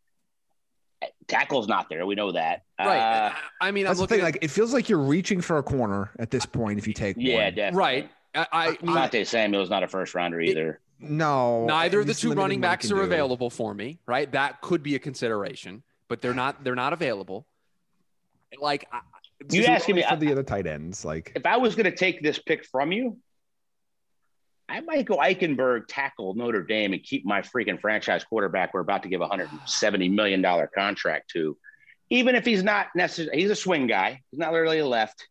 Tackle's 1.27 1.69
not 1.69 1.89
there. 1.91 2.07
We 2.07 2.15
know 2.15 2.33
that. 2.33 2.63
Right. 2.79 2.99
Uh, 2.99 3.33
I 3.61 3.71
mean, 3.73 3.85
that's 3.85 4.01
the 4.01 4.07
thing. 4.07 4.21
At, 4.21 4.25
like, 4.25 4.39
it 4.41 4.51
feels 4.51 4.73
like 4.73 4.89
you're 4.89 4.99
reaching 4.99 5.41
for 5.41 5.59
a 5.59 5.63
corner 5.63 6.11
at 6.19 6.31
this 6.31 6.47
point 6.47 6.79
if 6.79 6.87
you 6.87 6.95
take 6.95 7.17
yeah, 7.19 7.45
one. 7.45 7.55
definitely. 7.55 7.79
Right. 7.79 8.11
I, 8.35 8.47
I 8.53 8.69
mean, 8.83 8.95
Samuel 8.95 9.25
Samuel's 9.27 9.71
not 9.71 9.83
a 9.83 9.89
first 9.89 10.15
rounder 10.15 10.41
either. 10.41 10.81
It, 11.01 11.11
no. 11.11 11.67
Neither 11.67 12.01
of 12.01 12.07
the 12.07 12.15
two 12.15 12.33
running 12.33 12.61
backs 12.61 12.91
are 12.91 12.97
do. 12.97 13.01
available 13.03 13.51
for 13.51 13.75
me. 13.75 13.99
Right. 14.07 14.31
That 14.33 14.61
could 14.61 14.83
be 14.83 14.95
a 14.95 14.99
consideration, 14.99 15.83
but 16.09 16.23
they're 16.23 16.35
not. 16.35 16.65
They're 16.65 16.75
not 16.75 16.93
available. 16.93 17.47
Like 18.61 18.87
you 19.51 19.65
asking 19.65 19.97
me 19.97 20.05
for 20.09 20.17
the 20.17 20.33
other 20.33 20.43
tight 20.43 20.67
ends, 20.67 21.05
like 21.05 21.33
if 21.35 21.47
I 21.47 21.57
was 21.57 21.75
going 21.75 21.85
to 21.85 21.97
take 21.97 22.23
this 22.23 22.39
pick 22.39 22.65
from 22.65 22.93
you, 22.93 23.19
I 24.69 24.81
might 24.81 25.05
go 25.05 25.17
Eichenberg 25.19 25.83
tackle 25.89 26.35
Notre 26.35 26.63
Dame 26.63 26.93
and 26.93 27.03
keep 27.03 27.25
my 27.25 27.43
freaking 27.43 27.81
franchise 27.81 28.25
quarterback. 28.25 28.73
We're 28.73 28.81
about 28.81 29.03
to 29.03 29.09
give 29.09 29.21
a 29.21 29.29
hundred 29.29 29.51
and 29.51 29.61
seventy 29.67 30.09
million 30.09 30.41
dollar 30.41 30.71
contract 30.75 31.31
to, 31.33 31.57
even 32.11 32.35
if 32.35 32.45
he's 32.45 32.63
not 32.63 32.87
necessarily 32.95 33.41
he's 33.41 33.51
a 33.51 33.57
swing 33.57 33.87
guy. 33.87 34.23
He's 34.31 34.39
not 34.39 34.53
really 34.53 34.79
a 34.79 34.87
left. 34.87 35.27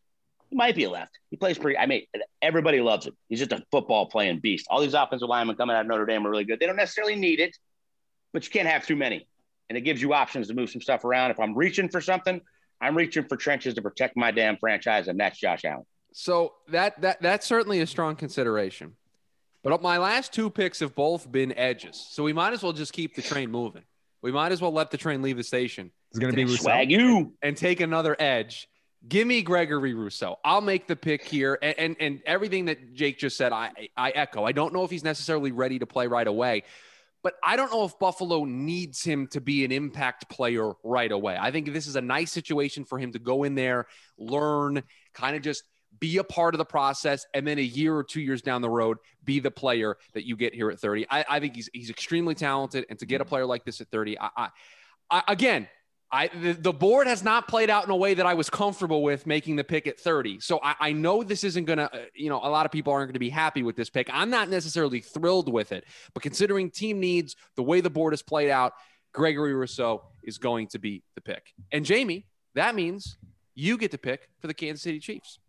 He 0.50 0.56
might 0.56 0.76
be 0.76 0.84
a 0.84 0.90
left. 0.90 1.18
He 1.32 1.38
plays 1.38 1.58
pretty. 1.58 1.80
I 1.80 1.88
mean, 1.88 2.04
everybody 2.42 2.80
loves 2.80 3.08
him. 3.08 3.18
He's 3.28 3.40
just 3.40 3.52
a 3.52 3.64
football 3.72 4.06
playing 4.06 4.40
beast. 4.40 4.68
All 4.70 4.82
these 4.82 4.94
offensive 4.94 5.28
linemen 5.28 5.56
coming 5.56 5.76
out 5.76 5.82
of 5.82 5.88
Notre 5.88 6.06
Dame 6.06 6.28
are 6.28 6.30
really 6.30 6.44
good. 6.44 6.60
They 6.60 6.68
don't 6.68 6.76
necessarily 6.76 7.16
need 7.16 7.40
it, 7.40 7.58
but 8.34 8.46
you 8.46 8.52
can't 8.52 8.68
have 8.68 8.86
too 8.86 8.96
many. 8.96 9.28
And 9.70 9.78
it 9.78 9.82
gives 9.82 10.00
you 10.00 10.14
options 10.14 10.50
to 10.50 10.54
move 10.54 10.70
some 10.70 10.82
stuff 10.82 11.06
around. 11.06 11.32
If 11.32 11.40
I'm 11.40 11.56
reaching 11.58 11.90
for 11.90 12.02
something, 12.02 12.40
I'm 12.82 12.96
reaching 12.98 13.24
for 13.24 13.38
trenches 13.38 13.76
to 13.76 13.82
protect 13.82 14.18
my 14.18 14.32
damn 14.32 14.58
franchise, 14.58 15.08
and 15.08 15.20
that's 15.20 15.40
Josh 15.40 15.66
Allen. 15.66 15.86
So 16.14 16.54
that 16.70 17.02
that 17.02 17.22
that's 17.22 17.46
certainly 17.46 17.82
a 17.82 17.88
strong 17.88 18.16
consideration. 18.16 18.96
But 19.64 19.82
my 19.82 19.98
last 19.98 20.34
two 20.34 20.50
picks 20.50 20.80
have 20.82 20.94
both 20.94 21.32
been 21.32 21.58
edges, 21.58 22.06
so 22.12 22.24
we 22.24 22.34
might 22.34 22.54
as 22.54 22.62
well 22.62 22.74
just 22.74 22.94
keep 22.94 23.16
the 23.16 23.22
train 23.22 23.50
moving. 23.50 23.84
We 24.22 24.32
might 24.32 24.52
as 24.52 24.62
well 24.62 24.72
let 24.72 24.92
the 24.92 24.98
train 24.98 25.22
leave 25.22 25.38
the 25.38 25.44
station. 25.44 25.92
It's 26.12 26.20
going 26.20 26.32
to 26.32 26.36
be 26.36 26.44
Rousseau. 26.44 26.64
swag 26.64 26.92
you 26.92 27.34
and 27.42 27.58
take 27.58 27.80
another 27.80 28.16
edge. 28.20 28.68
Give 29.08 29.28
me 29.28 29.42
Gregory 29.42 29.94
Rousseau. 29.94 30.38
I'll 30.46 30.62
make 30.62 30.88
the 30.88 30.96
pick 30.96 31.26
here, 31.26 31.58
and, 31.62 31.80
and 31.80 31.96
and 32.00 32.22
everything 32.26 32.66
that 32.66 32.94
Jake 32.94 33.18
just 33.18 33.36
said, 33.36 33.52
I 33.52 33.72
I 33.98 34.12
echo. 34.12 34.44
I 34.44 34.52
don't 34.52 34.74
know 34.74 34.84
if 34.84 34.92
he's 34.92 35.04
necessarily 35.04 35.52
ready 35.52 35.80
to 35.80 35.86
play 35.86 36.08
right 36.08 36.28
away, 36.28 36.64
but 37.24 37.36
I 37.44 37.56
don't 37.56 37.72
know 37.72 37.86
if 37.86 37.98
Buffalo 37.98 38.44
needs 38.44 39.04
him 39.04 39.28
to 39.28 39.42
be 39.42 39.64
an 39.64 39.72
impact 39.72 40.30
player 40.30 40.74
right 40.84 41.12
away. 41.12 41.38
I 41.40 41.52
think 41.52 41.72
this 41.72 41.88
is 41.88 41.96
a 41.96 42.02
nice 42.02 42.32
situation 42.32 42.84
for 42.84 43.00
him 43.00 43.14
to 43.14 43.20
go 43.20 43.44
in 43.44 43.56
there, 43.56 43.88
learn, 44.18 44.84
kind 45.14 45.36
of 45.36 45.42
just 45.42 45.64
be 46.00 46.18
a 46.18 46.24
part 46.24 46.54
of 46.54 46.58
the 46.58 46.66
process, 46.66 47.26
and 47.34 47.48
then 47.48 47.60
a 47.60 47.64
year 47.64 47.96
or 47.96 48.04
two 48.04 48.22
years 48.22 48.42
down 48.42 48.62
the 48.62 48.70
road, 48.70 48.98
be 49.24 49.40
the 49.40 49.52
player 49.52 49.98
that 50.14 50.26
you 50.26 50.36
get 50.36 50.54
here 50.54 50.70
at 50.70 50.80
30. 50.80 51.08
I, 51.10 51.26
I 51.30 51.40
think 51.40 51.56
he's 51.56 51.70
he's 51.74 51.90
extremely 51.90 52.36
talented, 52.36 52.86
and 52.90 53.00
to 53.00 53.06
get 53.06 53.22
a 53.22 53.26
player 53.26 53.46
like 53.46 53.64
this 53.64 53.80
at 53.80 53.88
30, 53.88 54.20
I, 54.20 54.30
I, 54.36 54.50
I 55.10 55.24
again, 55.30 55.68
I 56.14 56.28
the, 56.28 56.54
the, 56.54 56.72
board 56.72 57.08
has 57.08 57.24
not 57.24 57.48
played 57.48 57.72
out 57.72 57.86
in 57.86 57.90
a 57.90 57.96
way 57.96 58.14
that 58.14 58.26
I 58.26 58.36
was 58.36 58.48
comfortable 58.48 59.02
with 59.02 59.26
making 59.26 59.56
the 59.56 59.64
pick 59.64 59.88
at 59.88 60.00
30. 60.00 60.40
So 60.42 60.60
I, 60.62 60.76
I 60.80 60.92
know 60.94 61.24
this 61.24 61.44
isn't 61.44 61.66
going 61.66 61.80
to, 61.80 61.92
uh, 61.92 62.06
you 62.14 62.30
know, 62.30 62.38
a 62.38 62.50
lot 62.50 62.68
of 62.68 62.72
people 62.72 62.94
aren't 62.94 63.08
going 63.08 63.14
to 63.14 63.20
be 63.20 63.32
happy 63.32 63.64
with 63.64 63.76
this 63.76 63.90
pick. 63.90 64.10
I'm 64.14 64.30
not 64.30 64.48
necessarily 64.48 65.00
thrilled 65.00 65.52
with 65.52 65.72
it, 65.72 65.86
but 66.14 66.22
considering 66.22 66.70
team 66.70 67.00
needs, 67.00 67.36
the 67.56 67.64
way 67.64 67.82
the 67.82 67.90
board 67.90 68.14
has 68.14 68.22
played 68.22 68.52
out, 68.52 68.74
Gregory 69.12 69.56
Rousseau 69.56 70.04
is 70.24 70.38
going 70.38 70.68
to 70.68 70.80
be 70.80 71.02
the 71.16 71.22
pick. 71.22 71.52
And 71.72 71.84
Jamie, 71.84 72.28
that 72.54 72.76
means 72.76 73.18
you 73.56 73.78
get 73.80 73.90
to 73.92 73.98
pick 73.98 74.30
for 74.40 74.46
the 74.46 74.54
Kansas 74.54 74.84
City 74.84 75.00
Chiefs. 75.00 75.40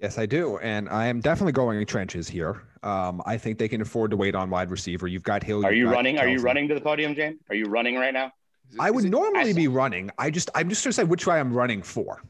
Yes, 0.00 0.18
I 0.18 0.26
do, 0.26 0.58
and 0.58 0.88
I 0.88 1.06
am 1.06 1.20
definitely 1.20 1.52
going 1.52 1.78
in 1.78 1.86
trenches 1.86 2.28
here. 2.28 2.62
Um, 2.82 3.22
I 3.24 3.38
think 3.38 3.58
they 3.58 3.68
can 3.68 3.80
afford 3.80 4.10
to 4.10 4.16
wait 4.16 4.34
on 4.34 4.50
wide 4.50 4.70
receiver. 4.70 5.06
You've 5.06 5.22
got 5.22 5.42
Hill. 5.42 5.64
Are 5.64 5.72
you 5.72 5.90
running? 5.90 6.16
Kelce. 6.16 6.22
Are 6.22 6.28
you 6.28 6.38
running 6.38 6.68
to 6.68 6.74
the 6.74 6.82
podium, 6.82 7.14
James? 7.14 7.40
Are 7.48 7.54
you 7.54 7.64
running 7.64 7.96
right 7.96 8.12
now? 8.12 8.30
I 8.78 8.90
would 8.90 9.04
normally 9.04 9.52
be 9.52 9.68
running. 9.68 10.10
I 10.18 10.30
just 10.30 10.50
I'm 10.54 10.68
just 10.68 10.84
gonna 10.84 10.92
say 10.92 11.04
which 11.04 11.26
way 11.26 11.38
I'm 11.38 11.52
running 11.52 11.82
for. 11.82 12.22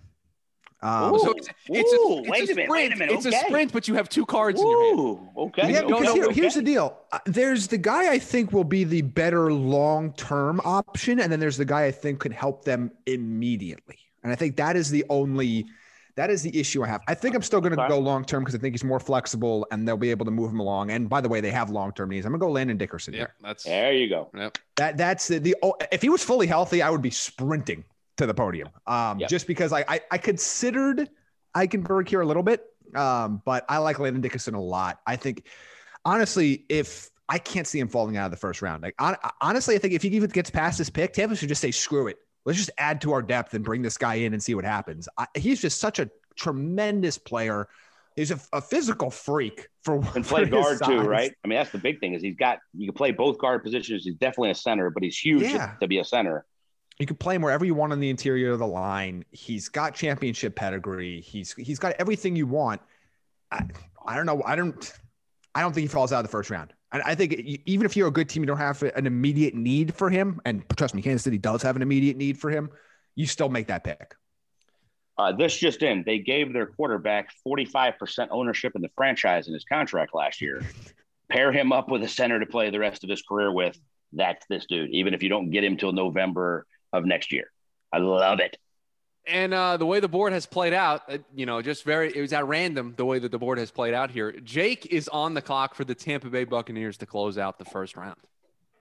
Um, 0.83 1.14
Ooh, 1.14 1.18
so 1.18 1.31
it's, 1.33 1.49
it's, 1.68 1.92
Ooh, 1.94 1.96
a, 1.96 2.20
it's 2.20 2.29
wait 2.29 2.51
a, 2.51 2.55
minute, 2.55 2.70
wait 2.70 2.92
a 2.92 2.96
minute. 2.96 3.14
It's 3.14 3.27
okay. 3.27 3.37
a 3.37 3.44
sprint, 3.46 3.72
but 3.72 3.88
you 3.88 3.94
have 3.94 4.09
two 4.09 4.27
cards 4.27 4.61
Ooh, 4.61 4.62
in 4.62 4.70
your 4.70 5.16
hand. 5.16 5.29
Okay. 5.37 5.72
Yeah, 5.72 5.81
okay. 5.81 6.12
Here, 6.12 6.31
here's 6.31 6.55
the 6.55 6.62
deal. 6.62 6.99
Uh, 7.11 7.18
there's 7.25 7.66
the 7.66 7.79
guy 7.79 8.12
I 8.12 8.18
think 8.18 8.53
will 8.53 8.62
be 8.62 8.85
the 8.85 9.03
better 9.03 9.53
long 9.53 10.12
term 10.12 10.61
option, 10.64 11.18
and 11.18 11.33
then 11.33 11.40
there's 11.40 11.57
the 11.57 11.64
guy 11.64 11.87
I 11.87 11.90
think 11.90 12.20
could 12.20 12.33
help 12.33 12.64
them 12.64 12.92
immediately. 13.07 13.99
And 14.22 14.31
I 14.31 14.37
think 14.37 14.57
that 14.57 14.77
is 14.77 14.90
the 14.90 15.05
only 15.09 15.66
that 16.16 16.31
is 16.31 16.42
the 16.42 16.59
issue 16.59 16.83
I 16.83 16.88
have. 16.88 17.02
I 17.07 17.14
think 17.14 17.35
I'm 17.35 17.42
still 17.42 17.61
going 17.61 17.76
to 17.76 17.88
go 17.88 17.98
long 17.98 18.24
term 18.24 18.42
because 18.42 18.55
I 18.55 18.59
think 18.59 18.74
he's 18.74 18.85
more 18.85 18.98
flexible 18.98 19.66
and 19.70 19.87
they'll 19.87 19.96
be 19.96 20.11
able 20.11 20.24
to 20.24 20.31
move 20.31 20.50
him 20.50 20.61
along. 20.61 20.90
And 20.90 21.09
by 21.09 21.20
the 21.20 21.29
way, 21.29 21.40
they 21.40 21.50
have 21.50 21.70
long 21.70 21.92
term 21.92 22.09
needs. 22.09 22.24
I'm 22.24 22.33
going 22.33 22.40
to 22.40 22.46
go 22.46 22.50
Landon 22.50 22.79
Dickerson 22.79 23.12
yeah, 23.12 23.20
here. 23.20 23.35
That's 23.42 23.64
there 23.64 23.92
you 23.92 24.09
go. 24.09 24.31
Yep. 24.35 24.59
That 24.76 24.96
that's 24.96 25.29
the, 25.29 25.38
the 25.38 25.57
oh, 25.62 25.74
if 25.92 26.00
he 26.00 26.09
was 26.09 26.24
fully 26.24 26.46
healthy, 26.46 26.83
I 26.83 26.90
would 26.90 27.02
be 27.02 27.11
sprinting 27.11 27.85
to 28.16 28.26
the 28.26 28.35
podium. 28.35 28.70
Um, 28.87 29.20
yep. 29.20 29.29
just 29.29 29.46
because 29.46 29.72
I, 29.72 29.85
I 29.88 30.00
I 30.11 30.18
considered 30.18 31.11
Eichenberg 31.55 32.09
here 32.09 32.22
a 32.22 32.26
little 32.26 32.42
bit, 32.42 32.64
um, 32.94 33.42
but 33.44 33.66
I 33.68 33.79
like 33.79 33.98
Landon 33.98 34.22
Dickerson 34.22 34.55
a 34.55 34.61
lot. 34.61 35.00
I 35.07 35.16
think 35.16 35.46
honestly, 36.05 36.64
if 36.70 37.11
I 37.29 37.38
can't 37.38 37.66
see 37.66 37.79
him 37.79 37.88
falling 37.88 38.16
out 38.16 38.26
of 38.26 38.31
the 38.31 38.37
first 38.37 38.62
round. 38.62 38.83
Like 38.83 38.94
honestly, 39.40 39.74
I 39.74 39.79
think 39.79 39.94
if 39.94 40.02
he 40.02 40.09
even 40.11 40.31
gets 40.31 40.48
past 40.48 40.79
this 40.79 40.88
pick, 40.88 41.12
Tampa 41.12 41.37
should 41.37 41.48
just 41.48 41.61
say 41.61 41.72
screw 41.72 42.07
it. 42.07 42.18
Let's 42.46 42.59
just 42.59 42.70
add 42.78 43.00
to 43.02 43.12
our 43.12 43.22
depth 43.22 43.54
and 43.54 43.64
bring 43.64 43.82
this 43.82 43.98
guy 43.98 44.14
in 44.14 44.32
and 44.32 44.42
see 44.42 44.54
what 44.54 44.64
happens. 44.64 45.09
I, 45.18 45.26
he's 45.35 45.61
just 45.61 45.80
such 45.80 45.98
a 45.98 46.09
tremendous 46.37 47.18
player. 47.18 47.68
He's 48.14 48.30
a, 48.30 48.40
a 48.52 48.62
physical 48.62 49.11
freak 49.11 49.68
for 49.82 49.96
and 50.14 50.24
play 50.24 50.46
guard 50.46 50.78
too, 50.82 51.00
right? 51.00 51.32
I 51.44 51.48
mean, 51.48 51.59
that's 51.59 51.72
the 51.72 51.78
big 51.78 51.98
thing 52.00 52.14
is 52.14 52.22
he's 52.22 52.37
got 52.37 52.61
you 52.72 52.87
can 52.87 52.94
play 52.94 53.11
both 53.11 53.38
guard 53.38 53.62
positions. 53.64 54.04
He's 54.04 54.14
definitely 54.14 54.50
a 54.50 54.54
center, 54.54 54.90
but 54.90 55.02
he's 55.02 55.18
huge 55.18 55.42
yeah. 55.42 55.74
to 55.80 55.88
be 55.88 55.98
a 55.98 56.04
center. 56.04 56.46
You 56.98 57.06
can 57.06 57.16
play 57.16 57.35
him 57.35 57.42
wherever 57.42 57.64
you 57.64 57.74
want 57.74 57.92
on 57.92 58.00
the 58.00 58.09
interior 58.09 58.52
of 58.52 58.61
the 58.61 58.66
line. 58.66 59.24
He's 59.32 59.68
got 59.68 59.94
championship 59.94 60.54
pedigree. 60.54 61.20
He's 61.20 61.52
he's 61.54 61.78
got 61.78 61.94
everything 61.98 62.37
you 62.37 62.46
want. 62.46 62.80
I, 63.50 63.66
I 64.06 64.16
don't 64.16 64.24
know. 64.24 64.42
I 64.46 64.56
don't. 64.56 64.92
I 65.54 65.62
don't 65.62 65.74
think 65.74 65.82
he 65.82 65.88
falls 65.88 66.12
out 66.12 66.20
of 66.20 66.24
the 66.24 66.30
first 66.30 66.48
round. 66.48 66.72
And 66.96 67.02
I 67.04 67.14
think 67.14 67.35
even 67.66 67.85
if 67.85 67.94
you're 67.94 68.09
a 68.09 68.11
good 68.11 68.26
team, 68.26 68.42
you 68.42 68.46
don't 68.46 68.56
have 68.56 68.82
an 68.82 69.06
immediate 69.06 69.54
need 69.54 69.94
for 69.94 70.09
him. 70.09 70.40
And 70.46 70.64
trust 70.78 70.94
me, 70.94 71.02
Kansas 71.02 71.24
City 71.24 71.37
does 71.37 71.61
have 71.61 71.76
an 71.76 71.82
immediate 71.82 72.16
need 72.16 72.38
for 72.38 72.48
him. 72.48 72.70
You 73.16 73.26
still 73.26 73.50
make 73.50 73.66
that 73.66 73.85
pick. 73.85 74.14
Uh, 75.18 75.32
this 75.32 75.54
just 75.54 75.82
in, 75.82 76.04
they 76.06 76.18
gave 76.18 76.54
their 76.54 76.64
quarterback 76.64 77.28
45% 77.46 78.28
ownership 78.30 78.72
in 78.76 78.80
the 78.80 78.88
franchise 78.96 79.46
in 79.46 79.52
his 79.52 79.64
contract 79.64 80.14
last 80.14 80.40
year. 80.40 80.62
Pair 81.30 81.52
him 81.52 81.70
up 81.70 81.90
with 81.90 82.02
a 82.02 82.09
center 82.09 82.40
to 82.40 82.46
play 82.46 82.70
the 82.70 82.78
rest 82.78 83.04
of 83.04 83.11
his 83.11 83.20
career 83.20 83.52
with. 83.52 83.78
That's 84.14 84.46
this 84.48 84.64
dude, 84.64 84.88
even 84.92 85.12
if 85.12 85.22
you 85.22 85.28
don't 85.28 85.50
get 85.50 85.64
him 85.64 85.76
till 85.76 85.92
November 85.92 86.64
of 86.94 87.04
next 87.04 87.30
year. 87.30 87.50
I 87.92 87.98
love 87.98 88.40
it. 88.40 88.56
And 89.26 89.52
uh, 89.52 89.76
the 89.76 89.86
way 89.86 89.98
the 89.98 90.08
board 90.08 90.32
has 90.32 90.46
played 90.46 90.72
out, 90.72 91.02
uh, 91.10 91.18
you 91.34 91.46
know, 91.46 91.60
just 91.60 91.84
very, 91.84 92.16
it 92.16 92.20
was 92.20 92.32
at 92.32 92.46
random 92.46 92.94
the 92.96 93.04
way 93.04 93.18
that 93.18 93.32
the 93.32 93.38
board 93.38 93.58
has 93.58 93.70
played 93.72 93.92
out 93.92 94.10
here. 94.10 94.32
Jake 94.32 94.86
is 94.86 95.08
on 95.08 95.34
the 95.34 95.42
clock 95.42 95.74
for 95.74 95.84
the 95.84 95.94
Tampa 95.94 96.30
Bay 96.30 96.44
Buccaneers 96.44 96.96
to 96.98 97.06
close 97.06 97.36
out 97.36 97.58
the 97.58 97.64
first 97.64 97.96
round. 97.96 98.20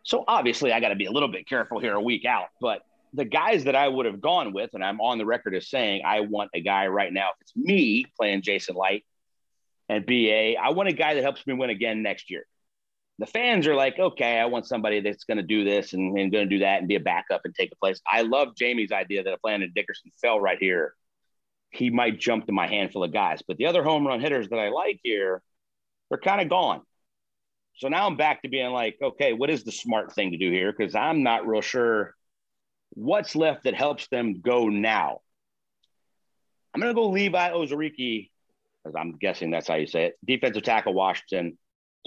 So 0.03 0.23
obviously, 0.27 0.71
I 0.71 0.79
got 0.79 0.89
to 0.89 0.95
be 0.95 1.05
a 1.05 1.11
little 1.11 1.29
bit 1.29 1.47
careful 1.47 1.79
here 1.79 1.95
a 1.95 2.01
week 2.01 2.25
out, 2.25 2.49
but 2.61 2.83
the 3.15 3.25
guys 3.25 3.63
that 3.63 3.75
I 3.75 3.87
would 3.87 4.05
have 4.05 4.21
gone 4.21 4.53
with, 4.53 4.71
and 4.73 4.83
I'm 4.83 5.01
on 5.01 5.17
the 5.17 5.25
record 5.25 5.55
as 5.55 5.69
saying 5.69 6.03
I 6.05 6.19
want 6.19 6.51
a 6.53 6.61
guy 6.61 6.87
right 6.87 7.11
now. 7.11 7.29
If 7.29 7.41
it's 7.41 7.55
me 7.55 8.05
playing 8.17 8.41
Jason 8.43 8.75
Licht 8.75 9.05
and 9.89 10.05
BA, 10.05 10.57
I 10.61 10.69
want 10.71 10.89
a 10.89 10.93
guy 10.93 11.15
that 11.15 11.23
helps 11.23 11.47
me 11.47 11.53
win 11.53 11.69
again 11.69 12.03
next 12.03 12.29
year. 12.29 12.45
The 13.19 13.25
fans 13.25 13.65
are 13.67 13.75
like, 13.75 13.97
okay, 13.97 14.39
I 14.39 14.45
want 14.45 14.67
somebody 14.67 14.99
that's 14.99 15.23
going 15.23 15.37
to 15.37 15.43
do 15.43 15.63
this 15.63 15.93
and, 15.93 16.17
and 16.17 16.31
going 16.31 16.49
to 16.49 16.55
do 16.55 16.59
that 16.59 16.79
and 16.79 16.87
be 16.87 16.95
a 16.95 16.99
backup 16.99 17.41
and 17.45 17.55
take 17.55 17.71
a 17.71 17.77
place. 17.77 18.01
I 18.05 18.23
love 18.23 18.55
Jamie's 18.57 18.91
idea 18.91 19.23
that 19.23 19.33
if 19.33 19.39
Landon 19.43 19.71
Dickerson 19.73 20.11
fell 20.21 20.39
right 20.39 20.57
here, 20.59 20.93
he 21.69 21.89
might 21.89 22.19
jump 22.19 22.45
to 22.45 22.51
my 22.51 22.67
handful 22.67 23.03
of 23.03 23.13
guys. 23.13 23.41
But 23.47 23.57
the 23.57 23.67
other 23.67 23.83
home 23.83 24.05
run 24.05 24.19
hitters 24.19 24.49
that 24.49 24.59
I 24.59 24.69
like 24.69 24.99
here, 25.01 25.41
they're 26.09 26.19
kind 26.19 26.41
of 26.41 26.49
gone. 26.49 26.81
So 27.77 27.87
now 27.87 28.05
I'm 28.05 28.17
back 28.17 28.41
to 28.41 28.49
being 28.49 28.71
like, 28.71 28.97
okay, 29.01 29.33
what 29.33 29.49
is 29.49 29.63
the 29.63 29.71
smart 29.71 30.13
thing 30.13 30.31
to 30.31 30.37
do 30.37 30.51
here? 30.51 30.73
Because 30.75 30.95
I'm 30.95 31.23
not 31.23 31.47
real 31.47 31.61
sure 31.61 32.15
what's 32.91 33.35
left 33.35 33.65
that 33.65 33.75
helps 33.75 34.07
them 34.07 34.41
go 34.41 34.69
now? 34.69 35.19
I'm 36.73 36.81
going 36.81 36.93
to 36.93 36.99
go 36.99 37.09
Levi 37.09 37.51
Onwuzurike, 37.51 38.29
as 38.85 38.95
I'm 38.95 39.17
guessing 39.17 39.51
that's 39.51 39.67
how 39.67 39.75
you 39.75 39.87
say 39.87 40.05
it, 40.05 40.15
defensive 40.25 40.63
tackle 40.63 40.93
Washington. 40.93 41.57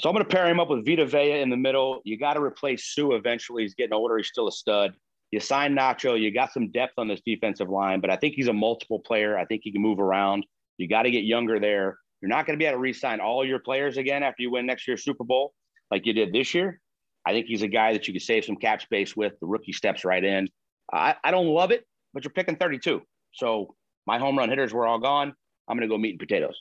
So 0.00 0.08
I'm 0.08 0.14
going 0.14 0.24
to 0.24 0.30
pair 0.30 0.46
him 0.46 0.60
up 0.60 0.70
with 0.70 0.86
Vita 0.86 1.06
Vea 1.06 1.40
in 1.40 1.50
the 1.50 1.56
middle. 1.56 2.00
You 2.04 2.16
got 2.16 2.34
to 2.34 2.40
replace 2.40 2.94
Suh 2.94 3.12
eventually. 3.12 3.62
He's 3.62 3.74
getting 3.74 3.94
older. 3.94 4.16
He's 4.16 4.28
still 4.28 4.46
a 4.46 4.52
stud. 4.52 4.94
You 5.32 5.40
sign 5.40 5.74
Nacho. 5.74 6.18
You 6.18 6.32
got 6.32 6.52
some 6.52 6.70
depth 6.70 6.94
on 6.98 7.08
this 7.08 7.20
defensive 7.26 7.68
line, 7.68 8.00
but 8.00 8.08
I 8.08 8.16
think 8.16 8.34
he's 8.34 8.48
a 8.48 8.52
multiple 8.52 9.00
player. 9.00 9.36
I 9.36 9.44
think 9.44 9.62
he 9.64 9.72
can 9.72 9.82
move 9.82 9.98
around. 9.98 10.46
You 10.78 10.88
got 10.88 11.02
to 11.02 11.10
get 11.10 11.24
younger 11.24 11.58
there. 11.58 11.98
You're 12.20 12.28
not 12.28 12.46
going 12.46 12.56
to 12.56 12.62
be 12.62 12.66
able 12.66 12.76
to 12.76 12.80
re-sign 12.80 13.20
all 13.20 13.44
your 13.44 13.58
players 13.58 13.96
again 13.96 14.22
after 14.22 14.42
you 14.42 14.52
win 14.52 14.66
next 14.66 14.86
year's 14.86 15.04
Super 15.04 15.24
Bowl 15.24 15.52
like 15.90 16.06
you 16.06 16.12
did 16.12 16.32
this 16.32 16.54
year. 16.54 16.80
I 17.26 17.32
think 17.32 17.46
he's 17.46 17.62
a 17.62 17.68
guy 17.68 17.92
that 17.92 18.06
you 18.06 18.14
could 18.14 18.22
save 18.22 18.44
some 18.44 18.56
cap 18.56 18.80
space 18.80 19.16
with. 19.16 19.32
The 19.40 19.46
rookie 19.46 19.72
steps 19.72 20.04
right 20.04 20.22
in. 20.22 20.48
I, 20.92 21.16
I 21.22 21.30
don't 21.30 21.48
love 21.48 21.72
it, 21.72 21.84
but 22.14 22.24
you're 22.24 22.32
picking 22.32 22.56
32. 22.56 23.02
So 23.34 23.74
my 24.06 24.18
home 24.18 24.38
run 24.38 24.48
hitters 24.48 24.72
were 24.72 24.86
all 24.86 24.98
gone. 24.98 25.34
I'm 25.68 25.76
going 25.76 25.88
to 25.88 25.92
go 25.92 25.98
meat 25.98 26.12
and 26.12 26.18
potatoes. 26.18 26.56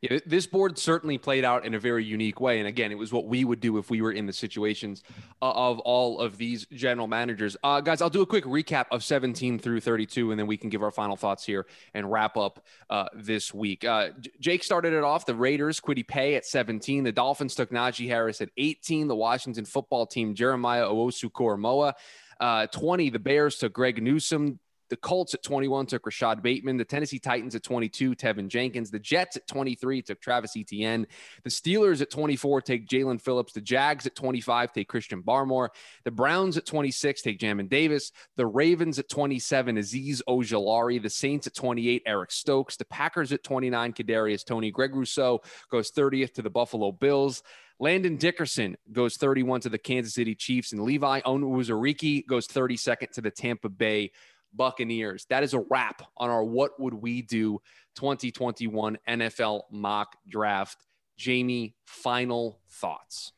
Yeah, 0.00 0.18
this 0.26 0.46
board 0.46 0.78
certainly 0.78 1.18
played 1.18 1.44
out 1.44 1.64
in 1.64 1.74
a 1.74 1.78
very 1.78 2.04
unique 2.04 2.40
way. 2.40 2.58
And 2.58 2.68
again, 2.68 2.92
it 2.92 2.98
was 2.98 3.12
what 3.12 3.26
we 3.26 3.44
would 3.44 3.60
do 3.60 3.78
if 3.78 3.90
we 3.90 4.00
were 4.02 4.12
in 4.12 4.26
the 4.26 4.32
situations 4.32 5.02
uh, 5.42 5.50
of 5.50 5.78
all 5.80 6.20
of 6.20 6.36
these 6.36 6.66
general 6.66 7.06
managers. 7.06 7.56
Uh, 7.62 7.80
guys, 7.80 8.00
I'll 8.00 8.10
do 8.10 8.22
a 8.22 8.26
quick 8.26 8.44
recap 8.44 8.86
of 8.90 9.02
17 9.02 9.58
through 9.58 9.80
32, 9.80 10.30
and 10.30 10.38
then 10.38 10.46
we 10.46 10.56
can 10.56 10.70
give 10.70 10.82
our 10.82 10.90
final 10.90 11.16
thoughts 11.16 11.44
here 11.44 11.66
and 11.94 12.10
wrap 12.10 12.36
up 12.36 12.64
uh, 12.90 13.06
this 13.14 13.52
week. 13.52 13.84
Uh, 13.84 14.10
Jake 14.40 14.62
started 14.62 14.92
it 14.92 15.02
off. 15.04 15.26
The 15.26 15.34
Raiders, 15.34 15.80
Kwity 15.80 16.06
Paye 16.06 16.36
at 16.36 16.46
17. 16.46 17.04
The 17.04 17.12
Dolphins 17.12 17.54
took 17.54 17.70
Najee 17.70 18.08
Harris 18.08 18.40
at 18.40 18.50
18. 18.56 19.08
The 19.08 19.16
Washington 19.16 19.64
football 19.64 20.06
team, 20.06 20.34
Jeremiah 20.34 20.84
Owusu-Koramoah 20.84 21.94
uh, 22.40 22.66
20, 22.68 23.10
the 23.10 23.18
Bears 23.18 23.56
took 23.56 23.72
Greg 23.72 24.02
Newsome. 24.02 24.60
The 24.88 24.96
Colts 24.96 25.34
at 25.34 25.42
21 25.42 25.86
took 25.86 26.06
Rashod 26.06 26.42
Bateman. 26.42 26.76
The 26.76 26.84
Tennessee 26.84 27.18
Titans 27.18 27.54
at 27.54 27.62
22, 27.62 28.14
Teven 28.14 28.48
Jenkins. 28.48 28.90
The 28.90 28.98
Jets 28.98 29.36
at 29.36 29.46
23 29.46 30.02
took 30.02 30.20
Travis 30.20 30.56
Etienne. 30.56 31.06
The 31.44 31.50
Steelers 31.50 32.00
at 32.00 32.10
24 32.10 32.62
take 32.62 32.88
Jaelan 32.88 33.20
Phillips. 33.20 33.52
The 33.52 33.60
Jags 33.60 34.06
at 34.06 34.14
25 34.14 34.72
take 34.72 34.88
Christian 34.88 35.22
Barmore. 35.22 35.70
The 36.04 36.10
Browns 36.10 36.56
at 36.56 36.66
26 36.66 37.22
take 37.22 37.38
Jamin 37.38 37.68
Davis. 37.68 38.12
The 38.36 38.46
Ravens 38.46 38.98
at 38.98 39.08
27, 39.08 39.76
Azeez 39.76 40.22
Ojulari. 40.28 41.02
The 41.02 41.10
Saints 41.10 41.46
at 41.46 41.54
28, 41.54 42.02
Eric 42.06 42.30
Stokes. 42.30 42.76
The 42.76 42.84
Packers 42.84 43.32
at 43.32 43.42
29, 43.42 43.92
Kadarius 43.92 44.44
Toney. 44.44 44.70
Greg 44.70 44.94
Rousseau 44.94 45.42
goes 45.70 45.90
30th 45.90 46.34
to 46.34 46.42
the 46.42 46.50
Buffalo 46.50 46.92
Bills. 46.92 47.42
Landon 47.80 48.16
Dickerson 48.16 48.76
goes 48.90 49.16
31 49.16 49.60
to 49.60 49.68
the 49.68 49.78
Kansas 49.78 50.14
City 50.14 50.34
Chiefs, 50.34 50.72
and 50.72 50.82
Levi 50.82 51.20
Onwuzurike 51.20 52.26
goes 52.26 52.48
32nd 52.48 53.12
to 53.12 53.20
the 53.20 53.30
Tampa 53.30 53.68
Bay 53.68 54.10
Buccaneers. 54.58 55.24
That 55.30 55.42
is 55.42 55.54
a 55.54 55.60
wrap 55.70 56.02
on 56.18 56.28
our 56.28 56.44
What 56.44 56.78
Would 56.78 56.92
We 56.92 57.22
Do 57.22 57.60
2021 57.96 58.98
NFL 59.08 59.62
mock 59.70 60.16
draft. 60.28 60.84
Jamie, 61.16 61.74
final 61.86 62.60
thoughts. 62.68 63.32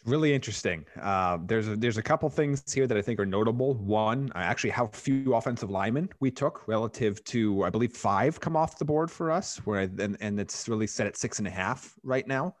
It's 0.00 0.10
really 0.10 0.34
interesting. 0.34 0.84
Uh, 1.00 1.38
there's 1.46 1.68
a, 1.68 1.76
there's 1.76 1.96
a 1.96 2.02
couple 2.02 2.28
things 2.28 2.64
here 2.72 2.88
that 2.88 2.98
I 2.98 3.02
think 3.02 3.20
are 3.20 3.26
notable. 3.26 3.74
One, 3.74 4.32
actually, 4.34 4.70
how 4.70 4.88
few 4.88 5.34
offensive 5.34 5.70
linemen 5.70 6.08
we 6.18 6.30
took 6.30 6.66
relative 6.66 7.22
to, 7.24 7.62
I 7.62 7.70
believe, 7.70 7.92
five 7.92 8.40
come 8.40 8.56
off 8.56 8.78
the 8.78 8.84
board 8.84 9.10
for 9.10 9.30
us. 9.30 9.58
Where 9.58 9.82
and, 9.82 10.16
and 10.20 10.40
it's 10.40 10.68
really 10.68 10.88
set 10.88 11.06
at 11.06 11.16
six 11.16 11.38
and 11.38 11.46
a 11.46 11.52
half 11.52 11.94
right 12.02 12.26
now 12.26 12.56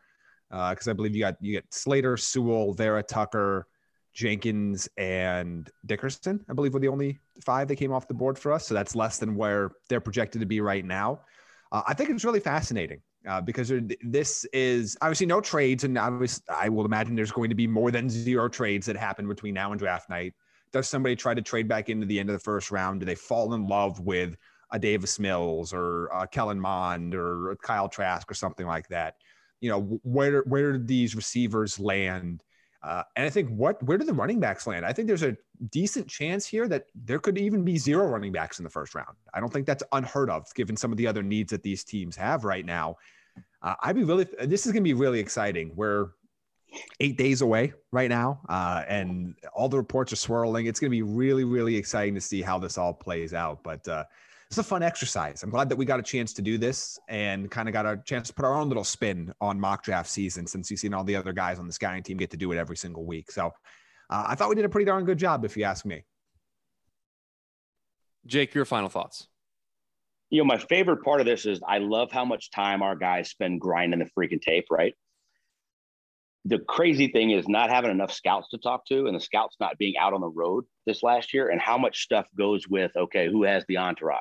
because 0.50 0.86
uh, 0.86 0.92
I 0.92 0.94
believe 0.94 1.16
you 1.16 1.20
got 1.20 1.34
you 1.40 1.52
get 1.52 1.64
Slater, 1.74 2.16
Sewell, 2.16 2.74
Vera 2.74 3.02
Tucker, 3.02 3.66
Jenkins, 4.12 4.88
and 4.96 5.70
Dickerson. 5.86 6.44
I 6.48 6.52
believe 6.52 6.74
were 6.74 6.80
the 6.80 6.88
only 6.88 7.18
five 7.44 7.68
that 7.68 7.76
came 7.76 7.92
off 7.92 8.08
the 8.08 8.14
board 8.14 8.38
for 8.38 8.52
us. 8.52 8.66
So 8.66 8.74
that's 8.74 8.94
less 8.94 9.18
than 9.18 9.34
where 9.34 9.72
they're 9.88 10.00
projected 10.00 10.40
to 10.40 10.46
be 10.46 10.60
right 10.60 10.84
now. 10.84 11.20
Uh, 11.70 11.82
I 11.86 11.94
think 11.94 12.10
it's 12.10 12.24
really 12.24 12.40
fascinating 12.40 13.00
uh, 13.26 13.40
because 13.40 13.72
this 14.02 14.44
is 14.52 14.96
obviously 15.00 15.26
no 15.26 15.40
trades, 15.40 15.84
and 15.84 15.96
obviously 15.96 16.44
I 16.48 16.68
will 16.68 16.84
imagine 16.84 17.14
there's 17.14 17.32
going 17.32 17.50
to 17.50 17.56
be 17.56 17.66
more 17.66 17.90
than 17.90 18.10
zero 18.10 18.48
trades 18.48 18.86
that 18.86 18.96
happen 18.96 19.26
between 19.26 19.54
now 19.54 19.72
and 19.72 19.78
draft 19.78 20.10
night. 20.10 20.34
Does 20.72 20.88
somebody 20.88 21.16
try 21.16 21.34
to 21.34 21.42
trade 21.42 21.68
back 21.68 21.88
into 21.88 22.06
the 22.06 22.18
end 22.18 22.28
of 22.28 22.34
the 22.34 22.40
first 22.40 22.70
round? 22.70 23.00
Do 23.00 23.06
they 23.06 23.14
fall 23.14 23.54
in 23.54 23.66
love 23.66 24.00
with 24.00 24.36
a 24.70 24.78
Davis 24.78 25.18
Mills 25.18 25.72
or 25.72 26.14
uh, 26.14 26.26
Kellen 26.26 26.60
Mond 26.60 27.14
or 27.14 27.56
Kyle 27.62 27.88
Trask 27.88 28.30
or 28.30 28.34
something 28.34 28.66
like 28.66 28.88
that? 28.88 29.14
you 29.62 29.70
know, 29.70 30.00
where 30.02 30.42
where 30.42 30.72
do 30.72 30.84
these 30.84 31.14
receivers 31.14 31.78
land? 31.78 32.42
Uh, 32.82 33.04
and 33.14 33.24
I 33.24 33.30
think 33.30 33.48
what 33.50 33.80
where 33.84 33.96
do 33.96 34.04
the 34.04 34.12
running 34.12 34.40
backs 34.40 34.66
land? 34.66 34.84
I 34.84 34.92
think 34.92 35.06
there's 35.06 35.22
a 35.22 35.36
decent 35.70 36.08
chance 36.08 36.46
here 36.46 36.66
that 36.68 36.86
there 36.94 37.20
could 37.20 37.38
even 37.38 37.64
be 37.64 37.78
zero 37.78 38.06
running 38.06 38.32
backs 38.32 38.58
in 38.58 38.64
the 38.64 38.70
first 38.70 38.94
round. 38.94 39.16
I 39.32 39.40
don't 39.40 39.52
think 39.52 39.66
that's 39.66 39.84
unheard 39.92 40.30
of 40.30 40.52
given 40.54 40.76
some 40.76 40.90
of 40.90 40.98
the 40.98 41.06
other 41.06 41.22
needs 41.22 41.50
that 41.50 41.62
these 41.62 41.84
teams 41.84 42.16
have 42.16 42.44
right 42.44 42.66
now. 42.66 42.96
Uh, 43.62 43.76
I'd 43.82 43.94
be 43.94 44.02
really 44.02 44.26
this 44.44 44.66
is 44.66 44.72
going 44.72 44.82
to 44.82 44.88
be 44.88 44.94
really 44.94 45.20
exciting. 45.20 45.72
We're 45.76 46.08
eight 46.98 47.16
days 47.16 47.40
away 47.40 47.74
right 47.92 48.08
now, 48.08 48.40
uh, 48.48 48.82
and 48.88 49.36
all 49.54 49.68
the 49.68 49.76
reports 49.76 50.12
are 50.12 50.16
swirling. 50.16 50.66
It's 50.66 50.80
going 50.80 50.90
to 50.90 50.96
be 50.96 51.02
really 51.02 51.44
really 51.44 51.76
exciting 51.76 52.14
to 52.16 52.20
see 52.20 52.42
how 52.42 52.58
this 52.58 52.78
all 52.78 52.92
plays 52.92 53.32
out. 53.32 53.62
But 53.62 53.86
uh, 53.86 54.04
it's 54.52 54.58
a 54.58 54.62
fun 54.62 54.82
exercise. 54.82 55.42
I'm 55.42 55.48
glad 55.48 55.70
that 55.70 55.76
we 55.76 55.86
got 55.86 55.98
a 55.98 56.02
chance 56.02 56.34
to 56.34 56.42
do 56.42 56.58
this 56.58 56.98
and 57.08 57.50
kind 57.50 57.70
of 57.70 57.72
got 57.72 57.86
a 57.86 57.96
chance 58.04 58.28
to 58.28 58.34
put 58.34 58.44
our 58.44 58.54
own 58.54 58.68
little 58.68 58.84
spin 58.84 59.32
on 59.40 59.58
mock 59.58 59.82
draft 59.82 60.10
season 60.10 60.46
since 60.46 60.70
you've 60.70 60.78
seen 60.78 60.92
all 60.92 61.04
the 61.04 61.16
other 61.16 61.32
guys 61.32 61.58
on 61.58 61.66
the 61.66 61.72
scouting 61.72 62.02
team 62.02 62.18
get 62.18 62.30
to 62.32 62.36
do 62.36 62.52
it 62.52 62.58
every 62.58 62.76
single 62.76 63.06
week. 63.06 63.30
So 63.30 63.46
uh, 64.10 64.24
I 64.26 64.34
thought 64.34 64.50
we 64.50 64.54
did 64.54 64.66
a 64.66 64.68
pretty 64.68 64.84
darn 64.84 65.06
good 65.06 65.16
job, 65.16 65.46
if 65.46 65.56
you 65.56 65.64
ask 65.64 65.86
me. 65.86 66.04
Jake, 68.26 68.54
your 68.54 68.66
final 68.66 68.90
thoughts. 68.90 69.26
You 70.28 70.42
know, 70.42 70.44
my 70.44 70.58
favorite 70.58 71.02
part 71.02 71.20
of 71.20 71.26
this 71.26 71.46
is 71.46 71.62
I 71.66 71.78
love 71.78 72.12
how 72.12 72.26
much 72.26 72.50
time 72.50 72.82
our 72.82 72.94
guys 72.94 73.30
spend 73.30 73.58
grinding 73.58 74.00
the 74.00 74.10
freaking 74.14 74.42
tape, 74.42 74.66
right? 74.70 74.92
the 76.44 76.58
crazy 76.58 77.08
thing 77.08 77.30
is 77.30 77.48
not 77.48 77.70
having 77.70 77.90
enough 77.90 78.12
scouts 78.12 78.48
to 78.48 78.58
talk 78.58 78.84
to 78.86 79.06
and 79.06 79.14
the 79.14 79.20
scouts 79.20 79.56
not 79.60 79.78
being 79.78 79.96
out 79.96 80.12
on 80.12 80.20
the 80.20 80.28
road 80.28 80.64
this 80.86 81.02
last 81.02 81.32
year 81.32 81.48
and 81.50 81.60
how 81.60 81.78
much 81.78 82.02
stuff 82.02 82.26
goes 82.36 82.66
with 82.66 82.90
okay 82.96 83.28
who 83.30 83.44
has 83.44 83.64
the 83.68 83.76
entourage 83.76 84.18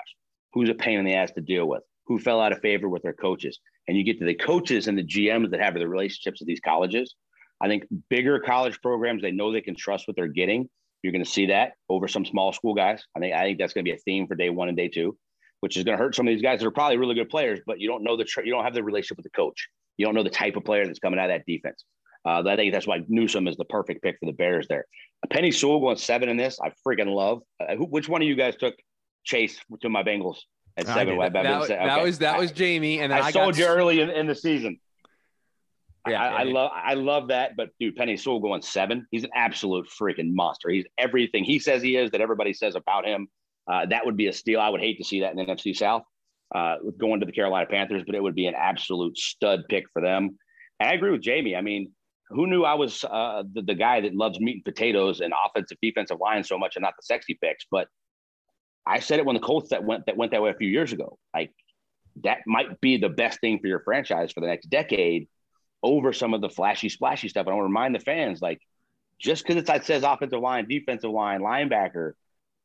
who's 0.54 0.70
a 0.70 0.74
pain 0.74 1.00
in 1.00 1.06
the 1.06 1.14
ass 1.14 1.32
to 1.32 1.42
deal 1.42 1.68
with, 1.68 1.84
who 2.06 2.20
fell 2.20 2.42
out 2.42 2.52
of 2.52 2.60
favor 2.60 2.90
with 2.90 3.04
their 3.04 3.14
coaches. 3.14 3.60
And 3.88 3.98
you 3.98 4.04
get 4.04 4.20
to 4.20 4.26
the 4.26 4.36
coaches 4.36 4.88
and 4.88 4.98
the 4.98 5.04
GMs 5.04 5.52
that 5.52 5.60
have 5.60 5.74
the 5.74 5.88
relationships 5.88 6.40
with 6.40 6.48
these 6.48 6.60
colleges. 6.60 7.16
I 7.62 7.68
think 7.68 7.86
bigger 8.10 8.40
college 8.40 8.80
programs, 8.82 9.22
they 9.22 9.32
know 9.32 9.52
they 9.52 9.62
can 9.62 9.76
trust 9.76 10.08
what 10.08 10.16
they're 10.16 10.28
getting. 10.28 10.68
You're 11.04 11.14
going 11.14 11.24
to 11.24 11.30
see 11.30 11.48
that 11.48 11.74
over 11.90 12.08
some 12.08 12.26
small 12.26 12.54
school 12.54 12.74
guys. 12.74 13.04
I 13.16 13.20
think 13.20 13.34
I 13.34 13.44
think 13.44 13.60
that's 13.60 13.74
going 13.74 13.86
to 13.86 13.92
be 13.92 13.96
a 13.96 14.00
theme 14.00 14.28
for 14.28 14.36
day 14.36 14.50
one 14.50 14.68
and 14.68 14.78
day 14.78 14.88
two, 14.88 15.18
which 15.62 15.78
is 15.78 15.84
going 15.84 15.98
to 15.98 16.04
hurt 16.04 16.16
some 16.16 16.28
of 16.28 16.34
these 16.34 16.42
guys 16.42 16.60
that 16.60 16.68
are 16.68 16.72
probably 16.72 16.98
really 16.98 17.16
good 17.16 17.30
players, 17.30 17.60
but 17.66 17.80
you 17.80 17.88
don't 17.88 18.04
know 18.04 18.18
the 18.18 18.26
you 18.44 18.52
don't 18.52 18.64
have 18.64 18.74
the 18.74 18.84
relationship 18.84 19.18
with 19.18 19.24
the 19.24 19.32
coach. 19.32 19.68
You 19.98 20.06
don't 20.06 20.16
know 20.16 20.24
the 20.24 20.30
type 20.30 20.56
of 20.56 20.66
player 20.66 20.86
that's 20.86 21.00
coming 21.00 21.20
out 21.20 21.30
of 21.30 21.38
that 21.38 21.46
defense. 21.46 21.86
Uh, 22.24 22.44
I 22.46 22.56
think 22.56 22.72
that's 22.72 22.88
why 22.88 23.00
Newsome 23.08 23.48
is 23.48 23.58
the 23.58 23.66
perfect 23.66 24.04
pick 24.04 24.18
for 24.20 24.28
the 24.28 24.34
Bears 24.34 24.68
there. 24.68 24.86
Penei 25.32 25.54
Sewell 25.54 25.80
going 25.80 25.98
seven 25.98 26.30
in 26.30 26.38
this, 26.38 26.60
I 26.60 26.72
freaking 26.88 27.14
love. 27.14 27.42
Uh, 27.60 27.76
who, 27.76 27.86
which 27.86 28.08
one 28.08 28.22
of 28.22 28.28
you 28.28 28.36
guys 28.36 28.56
took 28.56 28.76
Chase 29.24 29.60
to 29.82 29.90
my 29.90 30.04
Bengals 30.04 30.38
at 30.78 30.88
seven? 30.88 31.18
That, 31.18 31.34
that, 31.34 31.62
okay. 31.64 31.76
that, 31.76 32.04
was 32.04 32.20
that 32.20 32.38
was 32.38 32.52
Jamie, 32.52 33.00
and 33.00 33.14
I, 33.14 33.28
I, 33.28 33.32
sold 33.32 33.58
you 33.58 33.66
early 33.66 34.02
in, 34.02 34.10
in 34.10 34.28
the 34.28 34.36
season. 34.36 34.80
Yeah, 36.08 36.22
I, 36.22 36.42
I, 36.42 36.44
love 36.44 36.72
I 36.74 36.94
love 36.96 37.28
that. 37.28 37.56
But 37.56 37.70
dude, 37.80 37.96
Penei 37.96 38.20
Sewell 38.20 38.40
going 38.40 38.62
seven. 38.62 39.06
He's 39.12 39.24
an 39.24 39.30
absolute 39.36 39.88
freaking 39.88 40.34
monster. 40.34 40.70
He's 40.70 40.86
everything 40.98 41.44
he 41.44 41.60
says 41.60 41.82
he 41.82 41.96
is 41.96 42.12
that 42.12 42.22
everybody 42.22 42.54
says 42.54 42.76
about 42.76 43.06
him. 43.06 43.28
Uh, 43.72 43.86
that 43.86 44.06
would 44.06 44.18
be 44.18 44.28
a 44.28 44.34
steal. 44.34 44.60
I 44.60 44.70
would 44.70 44.82
hate 44.82 44.98
to 44.98 45.04
see 45.04 45.22
that 45.22 45.32
in 45.32 45.38
the 45.38 45.46
NFC 45.46 45.76
South 45.76 46.04
uh, 46.54 46.76
going 46.98 47.20
to 47.20 47.26
the 47.26 47.32
Carolina 47.32 47.66
Panthers, 47.70 48.04
but 48.06 48.16
it 48.16 48.24
would 48.24 48.36
be 48.36 48.48
an 48.48 48.56
absolute 48.56 49.18
stud 49.18 49.64
pick 49.70 49.86
for 49.94 50.02
them. 50.02 50.38
And 50.80 50.90
I 50.90 50.94
agree 50.94 51.12
with 51.12 51.22
Jamie. 51.22 51.56
I 51.56 51.62
mean, 51.62 51.92
who 52.30 52.48
knew 52.48 52.64
I 52.64 52.74
was 52.74 53.04
uh, 53.04 53.44
the, 53.54 53.62
the 53.62 53.76
guy 53.76 54.02
that 54.02 54.16
loves 54.16 54.40
meat 54.40 54.56
and 54.56 54.66
potatoes 54.66 55.22
and 55.22 55.34
offensive 55.46 55.78
defensive 55.82 56.20
line 56.20 56.44
so 56.44 56.58
much 56.58 56.76
and 56.76 56.84
not 56.84 56.94
the 56.98 57.04
sexy 57.04 57.38
picks? 57.42 57.66
But 57.70 57.88
I 58.86 59.00
said 59.00 59.20
it 59.20 59.26
when 59.26 59.36
the 59.36 59.42
Colts 59.42 59.70
that 59.70 59.84
went 59.84 60.06
that 60.08 60.18
went 60.18 60.32
that 60.32 60.42
way 60.42 60.50
a 60.50 60.56
few 60.56 60.68
years 60.68 60.92
ago. 60.92 61.18
Like 61.34 61.52
that 62.24 62.40
might 62.46 62.82
be 62.82 62.98
the 62.98 63.10
best 63.10 63.40
thing 63.40 63.60
for 63.60 63.68
your 63.68 63.80
franchise 63.80 64.32
for 64.32 64.42
the 64.42 64.48
next 64.48 64.70
decade 64.70 65.28
over 65.84 66.14
some 66.14 66.34
of 66.34 66.42
the 66.42 66.50
flashy, 66.50 66.90
splashy 66.90 67.30
stuff. 67.30 67.48
And 67.48 67.54
I 67.54 67.56
want 67.56 67.66
to 67.66 67.70
remind 67.70 67.96
the 67.96 68.00
fans, 68.00 68.42
like, 68.42 68.62
just 69.20 69.46
because 69.46 69.64
it 69.64 69.86
says 69.86 70.04
offensive 70.04 70.40
line, 70.40 70.68
defensive 70.68 71.12
line, 71.12 71.42
linebacker, 71.42 72.14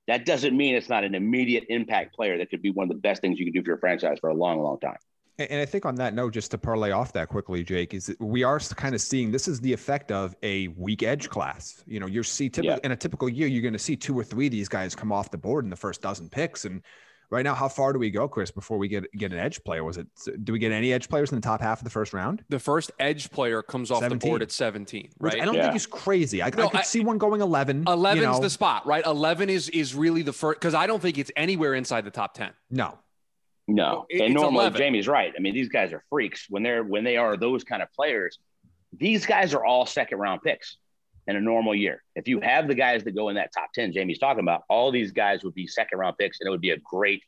that 0.09 0.25
doesn't 0.25 0.57
mean 0.57 0.75
it's 0.75 0.89
not 0.89 1.05
an 1.05 1.15
immediate 1.15 1.65
impact 1.69 2.15
player 2.15 2.39
that 2.39 2.51
could 2.51 2.63
be 2.63 2.71
one 2.71 2.85
of 2.85 2.89
the 2.89 3.01
best 3.01 3.21
things 3.21 3.39
you 3.39 3.45
can 3.45 3.53
do 3.53 3.63
for 3.63 3.71
your 3.71 3.79
franchise 3.79 4.19
for 4.21 4.31
a 4.31 4.35
long, 4.35 4.61
long 4.61 4.79
time. 4.79 4.97
And 5.39 5.61
I 5.61 5.67
think 5.67 5.85
on 5.85 5.97
that 5.97 6.15
note, 6.15 6.33
just 6.33 6.51
to 6.53 6.59
parlay 6.59 6.93
off 6.93 7.13
that 7.13 7.29
quickly, 7.29 7.63
Jake, 7.63 7.93
is 7.93 8.07
that 8.07 8.21
we 8.21 8.43
are 8.43 8.59
kind 8.59 8.95
of 8.95 9.03
seeing 9.03 9.31
this 9.31 9.49
is 9.49 9.61
the 9.61 9.73
effect 9.73 10.11
of 10.11 10.35
a 10.43 10.69
weak 10.69 11.03
edge 11.03 11.29
class. 11.29 11.83
You 11.87 12.01
know, 12.01 12.07
you're 12.07 12.25
see 12.25 12.49
typical 12.49 12.77
yeah. 12.77 12.85
in 12.85 12.93
a 12.93 12.97
typical 12.97 13.29
year, 13.29 13.47
you're 13.47 13.63
going 13.63 13.75
to 13.75 13.79
see 13.79 13.97
two 13.97 14.19
or 14.19 14.25
three 14.25 14.47
of 14.47 14.53
these 14.53 14.69
guys 14.69 14.95
come 14.95 15.13
off 15.13 15.31
the 15.31 15.39
board 15.39 15.65
in 15.65 15.71
the 15.71 15.77
first 15.77 16.01
dozen 16.01 16.31
picks, 16.31 16.65
and 16.65 16.83
right 17.31 17.43
now, 17.43 17.55
how 17.55 17.69
far 17.69 17.93
do 17.93 17.99
we 17.99 18.11
go, 18.11 18.29
Chris, 18.29 18.51
before 18.51 18.79
we 18.79 18.89
get 18.89 19.11
get 19.13 19.33
an 19.33 19.39
edge 19.39 19.63
player? 19.65 19.85
Was 19.85 19.99
it 19.99 20.07
do 20.45 20.53
we 20.53 20.59
get 20.59 20.73
any 20.73 20.93
edge 20.93 21.09
players 21.09 21.31
in 21.33 21.37
the 21.37 21.43
top 21.43 21.61
half 21.61 21.81
of 21.81 21.85
the 21.85 21.91
first 21.91 22.13
round? 22.13 22.45
The 22.49 22.59
first 22.59 22.91
edge 22.99 23.31
player 23.31 23.63
comes 23.63 23.91
off 23.91 24.01
17. 24.01 24.19
the 24.19 24.27
board 24.27 24.43
at 24.43 24.53
17, 24.53 25.11
right? 25.19 25.35
Which 25.35 25.43
I 25.43 25.45
don't 25.45 25.55
yeah. 25.55 25.65
think 25.65 25.77
is 25.77 25.87
crazy. 25.87 26.43
I, 26.43 26.51
no, 26.51 26.67
I 26.67 26.69
could 26.69 26.81
I, 26.81 26.83
see 26.83 27.01
one 27.01 27.19
going 27.19 27.41
11. 27.41 27.85
11 27.87 28.19
is 28.19 28.25
know. 28.25 28.41
the 28.41 28.51
spot, 28.51 28.87
right? 28.87 29.05
11 29.05 29.51
is 29.51 29.69
is 29.71 29.95
really 29.95 30.23
the 30.23 30.33
first 30.33 30.61
because 30.61 30.75
I 30.75 30.87
don't 30.87 31.03
think 31.03 31.19
it's 31.19 31.31
anywhere 31.37 31.75
inside 31.75 32.05
the 32.05 32.11
top 32.11 32.35
10. 32.35 32.53
No. 32.71 32.99
No, 33.69 34.07
it, 34.09 34.23
and 34.23 34.35
normally 34.35 34.61
11. 34.61 34.79
Jamie's 34.79 35.09
right. 35.09 35.33
I 35.37 35.41
mean, 35.41 35.55
these 35.55 35.69
guys 35.69 35.93
are 35.93 36.03
freaks 36.09 36.47
when 36.49 36.63
they're 36.63 36.85
when 36.85 37.03
they 37.03 37.17
are 37.17 37.37
those 37.37 37.65
kind 37.65 37.83
of 37.83 37.93
players. 37.93 38.39
These 38.97 39.27
guys 39.27 39.55
are 39.55 39.65
all 39.65 39.87
second 39.87 40.19
round 40.19 40.43
picks 40.43 40.77
in 41.27 41.37
a 41.37 41.41
normal 41.41 41.75
year. 41.75 42.03
If 42.15 42.29
you 42.29 42.41
have 42.41 42.69
the 42.69 42.75
guys 42.75 43.03
that 43.05 43.13
go 43.13 43.29
in 43.29 43.35
that 43.35 43.53
top 43.53 43.73
10 43.75 43.93
Jamie's 43.93 44.19
talking 44.19 44.41
about, 44.41 44.63
all 44.69 44.93
these 44.93 45.11
guys 45.11 45.43
would 45.43 45.55
be 45.55 45.67
second 45.67 45.99
round 45.99 46.17
picks 46.17 46.41
and 46.41 46.47
it 46.47 46.51
would 46.51 46.61
be 46.61 46.71
a 46.71 46.79
great 46.79 47.23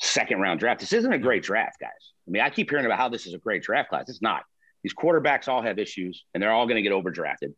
second 0.00 0.40
round 0.40 0.58
draft. 0.58 0.80
This 0.80 0.92
isn't 0.92 1.12
a 1.12 1.18
great 1.18 1.42
draft, 1.44 1.78
guys. 1.80 1.90
I 2.26 2.30
mean, 2.30 2.42
I 2.42 2.50
keep 2.50 2.68
hearing 2.70 2.86
about 2.86 2.98
how 2.98 3.08
this 3.08 3.26
is 3.26 3.34
a 3.34 3.38
great 3.38 3.62
draft 3.62 3.90
class. 3.90 4.08
It's 4.08 4.22
not. 4.22 4.42
These 4.82 4.94
quarterbacks 4.94 5.46
all 5.46 5.62
have 5.62 5.78
issues 5.78 6.24
and 6.34 6.42
they're 6.42 6.52
all 6.52 6.66
going 6.66 6.76
to 6.76 6.82
get 6.82 6.92
overdrafted. 6.92 7.54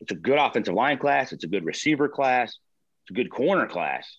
It's 0.00 0.12
a 0.12 0.16
good 0.16 0.38
offensive 0.38 0.74
line 0.74 0.98
class. 0.98 1.32
It's 1.32 1.44
a 1.44 1.48
good 1.48 1.64
receiver 1.64 2.08
class. 2.08 2.58
It's 3.04 3.10
a 3.10 3.14
good 3.14 3.30
corner 3.30 3.66
class. 3.66 4.18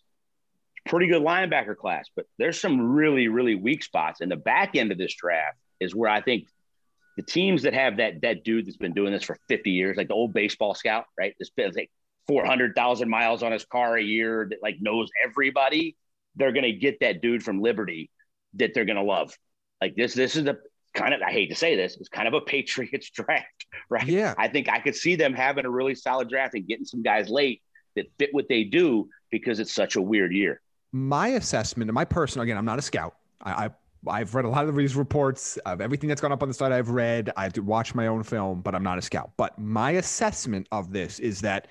Pretty 0.87 1.07
good 1.07 1.21
linebacker 1.21 1.75
class, 1.75 2.07
but 2.15 2.25
there's 2.37 2.59
some 2.59 2.91
really, 2.93 3.27
really 3.27 3.55
weak 3.55 3.83
spots. 3.83 4.21
And 4.21 4.31
the 4.31 4.37
back 4.37 4.75
end 4.75 4.91
of 4.91 4.97
this 4.97 5.13
draft 5.13 5.57
is 5.79 5.95
where 5.95 6.09
I 6.09 6.21
think 6.21 6.47
the 7.17 7.23
teams 7.23 7.63
that 7.63 7.73
have 7.73 7.97
that 7.97 8.21
that 8.21 8.43
dude 8.43 8.67
that's 8.67 8.77
been 8.77 8.93
doing 8.93 9.11
this 9.11 9.23
for 9.23 9.37
50 9.49 9.71
years, 9.71 9.97
like 9.97 10.07
the 10.07 10.13
old 10.13 10.33
baseball 10.33 10.75
scout, 10.75 11.05
right? 11.17 11.35
This 11.39 11.49
been 11.49 11.71
like 11.75 11.91
400,000 12.27 13.09
miles 13.09 13.43
on 13.43 13.51
his 13.51 13.65
car 13.65 13.97
a 13.97 14.03
year 14.03 14.47
that 14.49 14.59
like 14.61 14.77
knows 14.79 15.09
everybody 15.23 15.95
they're 16.37 16.51
going 16.51 16.63
to 16.63 16.73
get 16.73 16.99
that 17.01 17.21
dude 17.21 17.43
from 17.43 17.61
Liberty 17.61 18.09
that 18.53 18.73
they're 18.73 18.85
going 18.85 18.97
to 18.97 19.03
love. 19.03 19.35
Like 19.81 19.95
this, 19.95 20.13
this 20.13 20.35
is 20.35 20.45
the 20.45 20.59
kind 20.93 21.13
of, 21.13 21.21
I 21.21 21.31
hate 21.31 21.49
to 21.49 21.55
say 21.55 21.75
this, 21.75 21.97
it's 21.97 22.09
kind 22.09 22.27
of 22.27 22.33
a 22.33 22.41
Patriots 22.45 23.09
draft, 23.09 23.65
right? 23.89 24.07
Yeah. 24.07 24.33
I 24.37 24.47
think 24.47 24.69
I 24.69 24.79
could 24.79 24.95
see 24.95 25.15
them 25.15 25.33
having 25.33 25.65
a 25.65 25.69
really 25.69 25.95
solid 25.95 26.29
draft 26.29 26.53
and 26.53 26.67
getting 26.67 26.85
some 26.85 27.03
guys 27.03 27.29
late 27.29 27.61
that 27.95 28.05
fit 28.19 28.29
what 28.31 28.47
they 28.47 28.63
do 28.63 29.09
because 29.31 29.59
it's 29.59 29.73
such 29.73 29.95
a 29.95 30.01
weird 30.01 30.31
year. 30.31 30.61
My 30.91 31.29
assessment, 31.29 31.89
and 31.89 31.95
my 31.95 32.05
personal, 32.05 32.43
again, 32.43 32.57
I'm 32.57 32.65
not 32.65 32.79
a 32.79 32.81
scout. 32.81 33.15
I, 33.41 33.65
I 33.65 33.69
I've 34.07 34.35
read 34.35 34.45
a 34.45 34.49
lot 34.49 34.69
of 34.69 34.75
these 34.75 34.95
reports 34.95 35.57
of 35.57 35.81
everything 35.81 36.07
that's 36.07 36.21
gone 36.21 36.31
up 36.31 36.41
on 36.41 36.47
the 36.47 36.53
site. 36.53 36.71
I've 36.71 36.89
read. 36.89 37.31
I 37.35 37.43
have 37.43 37.53
to 37.53 37.61
watch 37.61 37.93
my 37.93 38.07
own 38.07 38.23
film, 38.23 38.61
but 38.61 38.73
I'm 38.73 38.83
not 38.83 38.97
a 38.97 39.01
scout. 39.01 39.31
But 39.37 39.57
my 39.59 39.91
assessment 39.91 40.67
of 40.71 40.93
this 40.93 41.19
is 41.19 41.41
that 41.41 41.67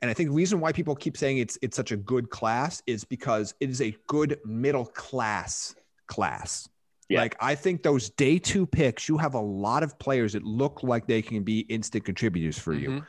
and 0.00 0.10
I 0.10 0.14
think 0.14 0.30
the 0.30 0.34
reason 0.34 0.60
why 0.60 0.72
people 0.72 0.94
keep 0.94 1.16
saying 1.16 1.38
it's 1.38 1.58
it's 1.62 1.76
such 1.76 1.92
a 1.92 1.96
good 1.96 2.30
class 2.30 2.82
is 2.86 3.04
because 3.04 3.54
it 3.60 3.70
is 3.70 3.80
a 3.80 3.96
good 4.06 4.38
middle 4.44 4.86
class 4.86 5.74
class. 6.06 6.68
Yeah. 7.08 7.20
Like 7.20 7.36
I 7.40 7.54
think 7.54 7.82
those 7.82 8.10
day 8.10 8.38
two 8.38 8.66
picks, 8.66 9.08
you 9.08 9.16
have 9.18 9.34
a 9.34 9.40
lot 9.40 9.82
of 9.82 9.98
players 9.98 10.34
that 10.34 10.44
look 10.44 10.82
like 10.82 11.06
they 11.06 11.22
can 11.22 11.42
be 11.42 11.60
instant 11.60 12.04
contributors 12.04 12.58
for 12.58 12.74
mm-hmm. 12.74 12.96
you. 12.96 13.04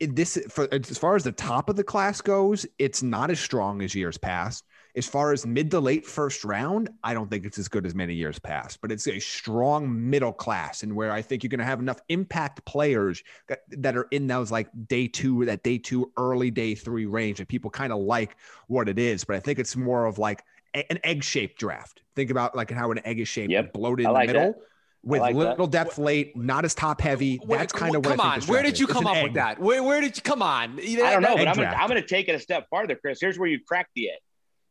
This 0.00 0.38
for 0.48 0.66
as 0.72 0.96
far 0.96 1.14
as 1.14 1.24
the 1.24 1.32
top 1.32 1.68
of 1.68 1.76
the 1.76 1.84
class 1.84 2.20
goes, 2.20 2.66
it's 2.78 3.02
not 3.02 3.30
as 3.30 3.38
strong 3.38 3.82
as 3.82 3.94
years 3.94 4.16
past. 4.16 4.64
As 4.96 5.06
far 5.06 5.32
as 5.32 5.46
mid 5.46 5.70
to 5.70 5.78
late 5.78 6.04
first 6.04 6.42
round, 6.42 6.90
I 7.04 7.14
don't 7.14 7.30
think 7.30 7.44
it's 7.44 7.58
as 7.58 7.68
good 7.68 7.86
as 7.86 7.94
many 7.94 8.14
years 8.14 8.40
past, 8.40 8.80
but 8.80 8.90
it's 8.90 9.06
a 9.06 9.20
strong 9.20 10.10
middle 10.10 10.32
class 10.32 10.82
and 10.82 10.96
where 10.96 11.12
I 11.12 11.22
think 11.22 11.44
you're 11.44 11.48
going 11.48 11.60
to 11.60 11.64
have 11.64 11.78
enough 11.78 12.00
impact 12.08 12.64
players 12.64 13.22
that, 13.46 13.60
that 13.68 13.96
are 13.96 14.08
in 14.10 14.26
those 14.26 14.50
like 14.50 14.68
day 14.88 15.06
two, 15.06 15.44
that 15.44 15.62
day 15.62 15.78
two, 15.78 16.10
early 16.16 16.50
day 16.50 16.74
three 16.74 17.06
range 17.06 17.38
and 17.38 17.48
people 17.48 17.70
kind 17.70 17.92
of 17.92 18.00
like 18.00 18.36
what 18.66 18.88
it 18.88 18.98
is. 18.98 19.22
But 19.22 19.36
I 19.36 19.40
think 19.40 19.60
it's 19.60 19.76
more 19.76 20.06
of 20.06 20.18
like 20.18 20.42
a, 20.74 20.90
an 20.90 20.98
egg 21.04 21.22
shaped 21.22 21.58
draft. 21.58 22.02
Think 22.16 22.30
about 22.30 22.56
like 22.56 22.70
how 22.70 22.90
an 22.90 23.00
egg 23.06 23.20
is 23.20 23.28
shaped, 23.28 23.52
yep. 23.52 23.72
bloated 23.72 24.06
in 24.06 24.12
the 24.12 24.18
middle. 24.18 24.52
That 24.52 24.60
with 25.02 25.20
like 25.20 25.34
little 25.34 25.66
that. 25.66 25.84
depth 25.84 25.98
late, 25.98 26.36
not 26.36 26.64
as 26.64 26.74
top 26.74 27.00
heavy. 27.00 27.40
That's 27.48 27.72
kind 27.72 27.96
of 27.96 28.02
come 28.02 28.20
on. 28.20 28.40
Where 28.42 28.62
did 28.62 28.78
you 28.78 28.86
come 28.86 29.06
up 29.06 29.16
egg. 29.16 29.24
with 29.24 29.34
that? 29.34 29.58
Where, 29.58 29.82
where 29.82 30.00
did 30.00 30.16
you 30.16 30.22
come 30.22 30.42
on? 30.42 30.78
I 30.78 30.94
don't 30.94 31.22
know, 31.22 31.36
but 31.36 31.48
I'm 31.48 31.56
gonna, 31.56 31.68
I'm 31.68 31.88
gonna, 31.88 32.02
take 32.02 32.28
it 32.28 32.34
a 32.34 32.38
step 32.38 32.66
farther, 32.68 32.96
Chris. 32.96 33.18
Here's 33.20 33.38
where 33.38 33.48
you 33.48 33.60
crack 33.66 33.88
the 33.94 34.10
egg 34.10 34.18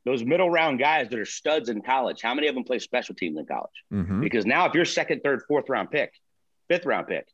those 0.05 0.23
middle 0.23 0.49
round 0.49 0.79
guys 0.79 1.09
that 1.09 1.19
are 1.19 1.25
studs 1.25 1.69
in 1.69 1.81
college, 1.81 2.21
how 2.21 2.33
many 2.33 2.47
of 2.47 2.55
them 2.55 2.63
play 2.63 2.79
special 2.79 3.15
teams 3.15 3.37
in 3.37 3.45
college? 3.45 3.83
Mm-hmm. 3.93 4.21
Because 4.21 4.45
now, 4.45 4.65
if 4.65 4.73
you're 4.73 4.85
second, 4.85 5.21
third, 5.23 5.43
fourth 5.47 5.69
round 5.69 5.91
pick, 5.91 6.13
fifth 6.67 6.85
round 6.85 7.07
pick, 7.07 7.27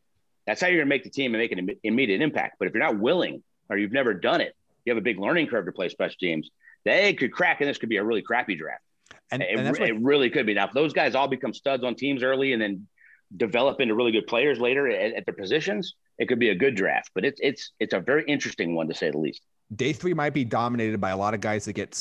that's 0.47 0.61
how 0.61 0.67
you're 0.67 0.77
going 0.77 0.87
to 0.87 0.89
make 0.89 1.03
the 1.03 1.09
team 1.09 1.33
and 1.33 1.41
make 1.41 1.51
an 1.51 1.69
immediate 1.83 2.21
impact. 2.21 2.55
But 2.59 2.67
if 2.67 2.73
you're 2.73 2.83
not 2.83 2.99
willing 2.99 3.43
or 3.69 3.77
you've 3.77 3.91
never 3.91 4.13
done 4.13 4.41
it, 4.41 4.55
you 4.83 4.91
have 4.91 4.97
a 4.97 5.03
big 5.03 5.19
learning 5.19 5.47
curve 5.47 5.65
to 5.65 5.71
play 5.71 5.89
special 5.89 6.17
teams. 6.19 6.49
They 6.83 7.13
could 7.13 7.31
crack, 7.31 7.61
and 7.61 7.69
this 7.69 7.77
could 7.77 7.89
be 7.89 7.97
a 7.97 8.03
really 8.03 8.21
crappy 8.21 8.55
draft. 8.55 8.83
And, 9.31 9.41
it, 9.41 9.57
and 9.57 9.77
it 9.77 10.01
really 10.01 10.29
could 10.29 10.45
be. 10.45 10.53
Now, 10.53 10.65
if 10.65 10.71
those 10.71 10.93
guys 10.93 11.15
all 11.15 11.27
become 11.27 11.53
studs 11.53 11.83
on 11.83 11.95
teams 11.95 12.23
early 12.23 12.53
and 12.53 12.61
then 12.61 12.87
develop 13.35 13.81
into 13.81 13.95
really 13.95 14.11
good 14.11 14.27
players 14.27 14.59
later 14.59 14.87
at, 14.87 15.13
at 15.13 15.25
their 15.25 15.33
positions, 15.33 15.95
it 16.19 16.27
could 16.27 16.39
be 16.39 16.49
a 16.49 16.55
good 16.55 16.75
draft. 16.75 17.11
But 17.15 17.25
it's 17.25 17.39
it's 17.41 17.71
it's 17.79 17.93
a 17.93 17.99
very 17.99 18.23
interesting 18.27 18.75
one 18.75 18.87
to 18.87 18.93
say 18.93 19.09
the 19.11 19.17
least. 19.17 19.41
Day 19.75 19.93
three 19.93 20.13
might 20.13 20.33
be 20.33 20.45
dominated 20.45 21.01
by 21.01 21.09
a 21.09 21.17
lot 21.17 21.33
of 21.33 21.41
guys 21.41 21.65
that 21.65 21.73
get 21.73 21.95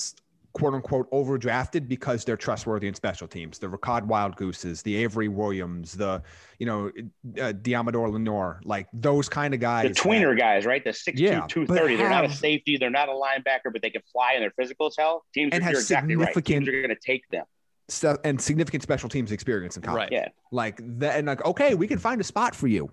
quote 0.55 0.73
unquote 0.73 1.11
overdrafted 1.11 1.89
because 1.89 2.25
they're 2.25 2.37
trustworthy 2.37 2.87
in 2.87 2.95
special 2.95 3.27
teams. 3.27 3.59
The 3.59 3.67
Ricard 3.67 4.05
Wild 4.05 4.37
Gooses, 4.37 4.83
the 4.83 4.97
Avery 4.97 5.29
Williams, 5.29 5.93
the 5.93 6.23
you 6.59 6.67
know 6.67 6.87
uh, 6.87 7.53
Deommodore 7.53 8.11
Lenoir, 8.11 8.61
like 8.65 8.89
those 8.93 9.29
kind 9.29 9.53
of 9.53 9.61
guys. 9.61 9.89
The 9.89 10.01
tweener 10.01 10.31
that, 10.31 10.39
guys, 10.39 10.65
right? 10.65 10.83
The 10.83 10.91
6'2", 10.91 11.13
yeah, 11.17 11.47
230. 11.49 11.97
They're 11.97 12.09
not 12.09 12.25
a 12.25 12.31
safety, 12.31 12.77
they're 12.79 12.89
not 12.89 13.09
a 13.09 13.13
linebacker, 13.13 13.73
but 13.73 13.83
they 13.83 13.91
can 13.91 14.03
fly 14.13 14.33
and 14.35 14.43
they're 14.43 14.55
physical 14.57 14.87
as 14.87 14.95
hell. 14.97 15.25
Teams 15.35 15.51
and 15.53 15.63
are, 15.63 15.71
you're 15.71 15.81
exactly 15.81 16.17
right. 16.17 16.45
Teams 16.45 16.69
are 16.69 16.73
going 16.73 16.89
to 16.89 16.97
take 16.97 17.29
them. 17.31 17.45
Stuff 17.89 18.19
and 18.25 18.41
significant 18.41 18.83
special 18.83 19.11
teams 19.11 19.31
experience 19.31 19.77
in 19.77 19.83
college. 19.83 19.99
Right. 19.99 20.13
Yeah. 20.13 20.29
Like 20.51 20.81
that, 21.01 21.19
and 21.19 21.27
like 21.27 21.45
okay, 21.45 21.75
we 21.75 21.87
can 21.87 21.99
find 21.99 22.21
a 22.21 22.25
spot 22.25 22.55
for 22.55 22.69
you. 22.69 22.91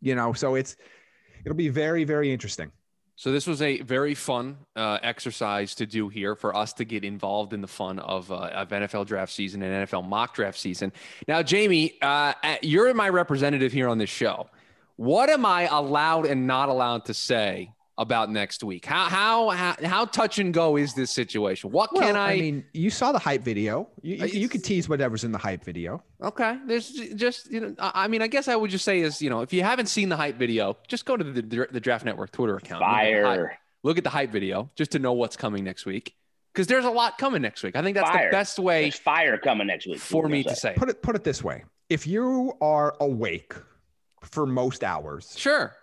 You 0.00 0.16
know, 0.16 0.32
so 0.32 0.56
it's 0.56 0.76
it'll 1.44 1.56
be 1.56 1.68
very 1.68 2.04
very 2.04 2.32
interesting. 2.32 2.72
So 3.16 3.30
this 3.30 3.46
was 3.46 3.62
a 3.62 3.80
very 3.82 4.14
fun 4.14 4.56
uh, 4.74 4.98
exercise 5.02 5.74
to 5.76 5.86
do 5.86 6.08
here 6.08 6.34
for 6.34 6.56
us 6.56 6.72
to 6.74 6.84
get 6.84 7.04
involved 7.04 7.52
in 7.52 7.60
the 7.60 7.68
fun 7.68 7.98
of, 7.98 8.32
uh, 8.32 8.36
of 8.36 8.70
NFL 8.70 9.06
draft 9.06 9.32
season 9.32 9.62
and 9.62 9.86
NFL 9.86 10.08
mock 10.08 10.34
draft 10.34 10.58
season. 10.58 10.92
Now, 11.28 11.42
Jamie, 11.42 11.98
uh, 12.00 12.32
you're 12.62 12.92
my 12.94 13.08
representative 13.08 13.72
here 13.72 13.88
on 13.88 13.98
this 13.98 14.10
show. 14.10 14.48
What 14.96 15.30
am 15.30 15.44
I 15.44 15.68
allowed 15.68 16.26
and 16.26 16.46
not 16.46 16.68
allowed 16.68 17.04
to 17.06 17.14
say 17.14 17.72
about 18.02 18.30
next 18.30 18.62
week? 18.62 18.84
How 18.84 19.06
how 19.08 19.48
how, 19.50 19.74
how 19.82 20.04
touch 20.04 20.38
and 20.38 20.52
go 20.52 20.76
is 20.76 20.92
this 20.94 21.10
situation? 21.10 21.70
What 21.70 21.92
Well, 21.94 22.02
can 22.02 22.16
I? 22.16 22.32
I 22.32 22.40
mean, 22.40 22.64
you 22.74 22.90
saw 22.90 23.12
the 23.12 23.18
hype 23.18 23.42
video. 23.42 23.88
You, 24.02 24.16
you, 24.16 24.26
you 24.42 24.48
could 24.48 24.62
tease 24.62 24.88
whatever's 24.88 25.24
in 25.24 25.32
the 25.32 25.38
hype 25.38 25.64
video. 25.64 26.02
okay, 26.22 26.58
there's 26.66 26.90
just 27.14 27.50
you 27.50 27.60
know. 27.60 27.74
I 27.78 28.04
I 28.04 28.08
mean, 28.08 28.20
I 28.20 28.26
guess 28.26 28.46
I 28.48 28.56
would 28.56 28.70
just 28.70 28.84
say 28.84 29.00
is 29.00 29.22
you 29.22 29.30
know 29.30 29.40
if 29.40 29.52
you 29.52 29.62
haven't 29.62 29.86
seen 29.86 30.10
the 30.10 30.16
hype 30.16 30.36
video, 30.36 30.76
just 30.86 31.06
go 31.06 31.16
to 31.16 31.24
the 31.24 31.66
the 31.70 31.80
Draft 31.80 32.04
Network 32.04 32.30
Twitter 32.32 32.56
account. 32.56 32.80
Look 32.82 32.90
at 32.90 32.92
the 32.92 33.14
hype- 33.14 33.24
Fire. 33.24 33.58
Look 33.84 33.98
at 33.98 34.04
the 34.04 34.10
hype 34.10 34.30
video 34.30 34.70
just 34.76 34.92
to 34.92 34.98
know 34.98 35.12
what's 35.14 35.36
coming 35.36 35.64
next 35.64 35.86
week 35.86 36.14
because 36.52 36.66
there's 36.68 36.84
a 36.84 36.90
lot 36.90 37.18
coming 37.18 37.42
next 37.42 37.62
week. 37.64 37.74
I 37.74 37.82
think 37.82 37.96
that's 37.96 38.10
Fire. 38.10 38.28
the 38.30 38.36
best 38.36 38.58
way 38.60 38.82
There's 38.82 38.98
fire 38.98 39.38
coming 39.38 39.66
next 39.66 39.86
week. 39.88 39.98
for 39.98 40.28
me 40.28 40.44
to 40.44 40.54
say. 40.54 40.74
Put 40.76 40.88
it 40.88 41.02
put 41.02 41.16
it 41.16 41.24
this 41.24 41.42
way: 41.42 41.64
if 41.88 42.06
you 42.06 42.52
are 42.60 42.94
awake 43.00 43.54
for 44.20 44.46
most 44.46 44.84
hours 44.84 45.34
Sure. 45.36 45.74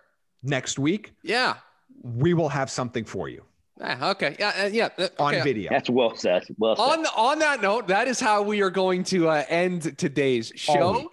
next 0.42 0.78
week, 0.78 1.12
Yeah. 1.22 1.56
We 2.02 2.34
will 2.34 2.48
have 2.48 2.70
something 2.70 3.04
for 3.04 3.28
you 3.28 3.44
Ah, 3.82 4.10
okay. 4.10 4.36
Yeah. 4.38 4.52
uh, 4.64 4.66
Yeah. 4.66 4.88
uh, 4.98 5.08
on 5.18 5.42
video. 5.42 5.70
That's 5.70 5.88
well 5.88 6.14
said. 6.14 6.44
Well 6.58 6.76
said. 6.76 6.82
On 6.82 7.06
on 7.16 7.38
that 7.38 7.62
note, 7.62 7.86
that 7.88 8.08
is 8.08 8.20
how 8.20 8.42
we 8.42 8.60
are 8.60 8.68
going 8.68 9.04
to 9.04 9.30
uh, 9.30 9.42
end 9.48 9.96
today's 9.96 10.52
show. 10.54 11.10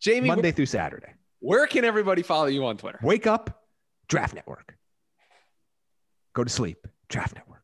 Jamie, 0.00 0.26
Monday 0.26 0.50
through 0.50 0.66
Saturday. 0.66 1.12
where 1.38 1.68
can 1.68 1.84
everybody 1.84 2.22
follow 2.22 2.46
you 2.46 2.64
on 2.66 2.76
Twitter? 2.78 2.98
Wake 3.00 3.28
up, 3.28 3.62
Draft 4.08 4.34
Network. 4.34 4.76
Go 6.34 6.42
to 6.42 6.50
sleep, 6.50 6.84
Draft 7.08 7.36
Network. 7.36 7.62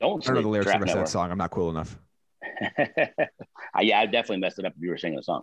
Don't 0.00 0.24
sleep, 0.24 0.30
I 0.32 0.34
don't 0.34 0.42
know 0.42 0.42
the 0.42 0.48
lyrics 0.48 0.70
Draft 0.72 0.82
of 0.90 0.94
that 0.96 1.08
song. 1.08 1.30
I'm 1.30 1.38
not 1.38 1.50
cool 1.52 1.70
enough. 1.70 1.96
I- 3.74 3.82
yeah, 3.82 4.00
I 4.00 4.06
definitely 4.06 4.38
messed 4.38 4.58
it 4.58 4.64
up 4.64 4.72
if 4.76 4.82
you 4.82 4.90
were 4.90 4.98
singing 4.98 5.18
the 5.18 5.22
song. 5.22 5.42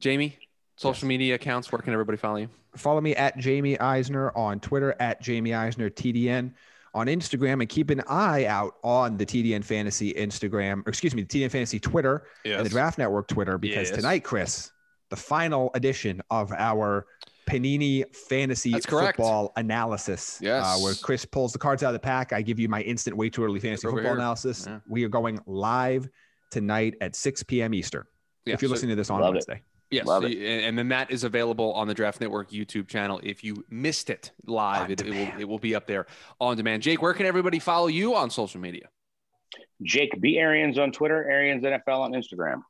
Jamie, 0.00 0.38
social 0.76 1.08
media 1.08 1.34
accounts. 1.34 1.70
Where 1.72 1.80
can 1.80 1.92
everybody 1.92 2.18
follow 2.18 2.36
you? 2.36 2.48
Follow 2.76 3.00
me 3.00 3.14
at 3.14 3.36
Jamie 3.38 3.78
Eisner 3.78 4.30
on 4.36 4.60
Twitter, 4.60 4.94
at 5.00 5.20
Jamie 5.22 5.54
Eisner 5.54 5.88
TDN 5.90 6.52
on 6.92 7.06
Instagram, 7.06 7.54
and 7.60 7.68
keep 7.68 7.90
an 7.90 8.02
eye 8.08 8.46
out 8.46 8.74
on 8.82 9.16
the 9.16 9.26
TDN 9.26 9.64
Fantasy 9.64 10.12
Instagram, 10.14 10.84
or 10.86 10.88
excuse 10.90 11.14
me, 11.14 11.22
the 11.22 11.28
TDN 11.40 11.50
Fantasy 11.50 11.78
Twitter 11.80 12.26
and 12.44 12.64
the 12.64 12.70
Draft 12.70 12.98
Network 12.98 13.28
Twitter, 13.28 13.58
because 13.58 13.88
Yes. 13.90 13.96
tonight, 13.96 14.24
Chris, 14.24 14.70
the 15.10 15.16
final 15.16 15.70
edition 15.74 16.20
of 16.30 16.50
our 16.52 17.06
Panini 17.46 18.04
Fantasy 18.14 18.70
That's 18.72 18.86
correct. 18.86 19.16
Football 19.16 19.52
Analysis, 19.56 20.38
Yes. 20.40 20.64
uh, 20.64 20.78
where 20.80 20.94
Chris 20.94 21.24
pulls 21.26 21.52
the 21.52 21.58
cards 21.58 21.82
out 21.82 21.88
of 21.88 21.92
the 21.92 21.98
pack. 21.98 22.32
I 22.32 22.40
give 22.42 22.58
you 22.58 22.68
my 22.68 22.80
instant 22.80 23.16
way 23.16 23.28
too 23.28 23.44
early 23.44 23.60
fantasy 23.60 23.86
Over 23.86 23.98
football 23.98 24.12
here. 24.12 24.18
analysis. 24.20 24.64
Yeah. 24.66 24.78
We 24.88 25.04
are 25.04 25.08
going 25.10 25.38
live 25.46 26.08
tonight 26.50 26.94
at 27.02 27.14
6 27.14 27.42
p.m. 27.42 27.74
Eastern. 27.74 28.04
Yeah, 28.46 28.54
if 28.54 28.62
you're 28.62 28.68
so- 28.70 28.72
listening 28.74 28.90
to 28.90 28.96
this 28.96 29.10
on 29.10 29.20
Wednesday. 29.20 29.56
it. 29.56 29.62
Yes, 29.94 30.06
Love 30.06 30.24
it. 30.24 30.36
and 30.38 30.64
and 30.64 30.78
then 30.78 30.88
that 30.88 31.10
is 31.10 31.22
available 31.24 31.72
on 31.74 31.86
the 31.86 31.94
Draft 31.94 32.20
Network 32.20 32.50
YouTube 32.50 32.88
channel. 32.88 33.20
If 33.22 33.44
you 33.44 33.64
missed 33.70 34.10
it 34.10 34.32
live, 34.44 34.90
it, 34.90 35.00
it 35.00 35.10
will 35.10 35.40
it 35.40 35.44
will 35.44 35.58
be 35.58 35.74
up 35.74 35.86
there 35.86 36.06
on 36.40 36.56
demand. 36.56 36.82
Jake, 36.82 37.00
where 37.00 37.14
can 37.14 37.26
everybody 37.26 37.58
follow 37.58 37.86
you 37.86 38.14
on 38.14 38.30
social 38.30 38.60
media? 38.60 38.88
Jake 39.82 40.20
B. 40.20 40.38
Arians 40.38 40.78
on 40.78 40.92
Twitter, 40.92 41.28
Arians 41.30 41.62
NFL 41.62 42.00
on 42.00 42.12
Instagram. 42.12 42.62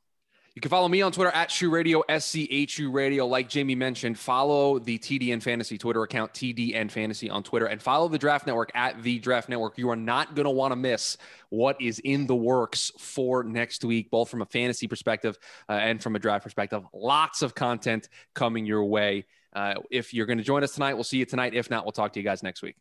You 0.55 0.61
can 0.61 0.69
follow 0.69 0.87
me 0.87 1.01
on 1.01 1.11
Twitter 1.11 1.31
at 1.31 1.51
Schu 1.51 1.69
Radio, 1.69 2.01
S 2.07 2.25
C 2.25 2.47
H 2.49 2.79
U 2.79 2.89
Radio. 2.89 3.27
Like 3.27 3.49
Jamie 3.49 3.75
mentioned, 3.75 4.17
follow 4.17 4.79
the 4.79 4.97
TDN 4.97 5.43
Fantasy 5.43 5.77
Twitter 5.77 6.01
account, 6.03 6.31
TDN 6.31 6.89
Fantasy 6.89 7.29
on 7.29 7.43
Twitter, 7.43 7.65
and 7.65 7.81
follow 7.81 8.07
the 8.07 8.17
Draft 8.17 8.47
Network 8.47 8.71
at 8.73 9.03
the 9.03 9.19
Draft 9.19 9.49
Network. 9.49 9.77
You 9.77 9.89
are 9.89 9.97
not 9.97 10.33
going 10.33 10.45
to 10.45 10.51
want 10.51 10.71
to 10.71 10.77
miss 10.77 11.17
what 11.49 11.75
is 11.81 11.99
in 11.99 12.25
the 12.25 12.37
works 12.37 12.89
for 12.97 13.43
next 13.43 13.83
week, 13.83 14.09
both 14.09 14.29
from 14.29 14.41
a 14.41 14.45
fantasy 14.45 14.87
perspective 14.87 15.37
uh, 15.67 15.73
and 15.73 16.01
from 16.01 16.15
a 16.15 16.19
draft 16.19 16.45
perspective. 16.45 16.83
Lots 16.93 17.41
of 17.41 17.53
content 17.53 18.07
coming 18.33 18.65
your 18.65 18.85
way. 18.85 19.25
Uh, 19.51 19.73
if 19.91 20.13
you're 20.13 20.25
going 20.25 20.37
to 20.37 20.43
join 20.43 20.63
us 20.63 20.73
tonight, 20.73 20.93
we'll 20.93 21.03
see 21.03 21.17
you 21.17 21.25
tonight. 21.25 21.53
If 21.53 21.69
not, 21.69 21.83
we'll 21.83 21.91
talk 21.91 22.13
to 22.13 22.19
you 22.21 22.23
guys 22.23 22.43
next 22.43 22.61
week. 22.61 22.77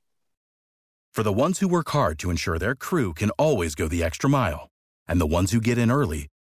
For 1.12 1.25
the 1.25 1.33
ones 1.33 1.59
who 1.59 1.66
work 1.66 1.91
hard 1.91 2.20
to 2.20 2.31
ensure 2.31 2.57
their 2.57 2.77
crew 2.77 3.14
can 3.14 3.31
always 3.31 3.75
go 3.75 3.89
the 3.89 4.05
extra 4.05 4.31
mile, 4.31 4.68
and 5.09 5.20
the 5.20 5.27
ones 5.27 5.51
who 5.51 5.61
get 5.61 5.77
in 5.77 5.91
early 5.91 6.29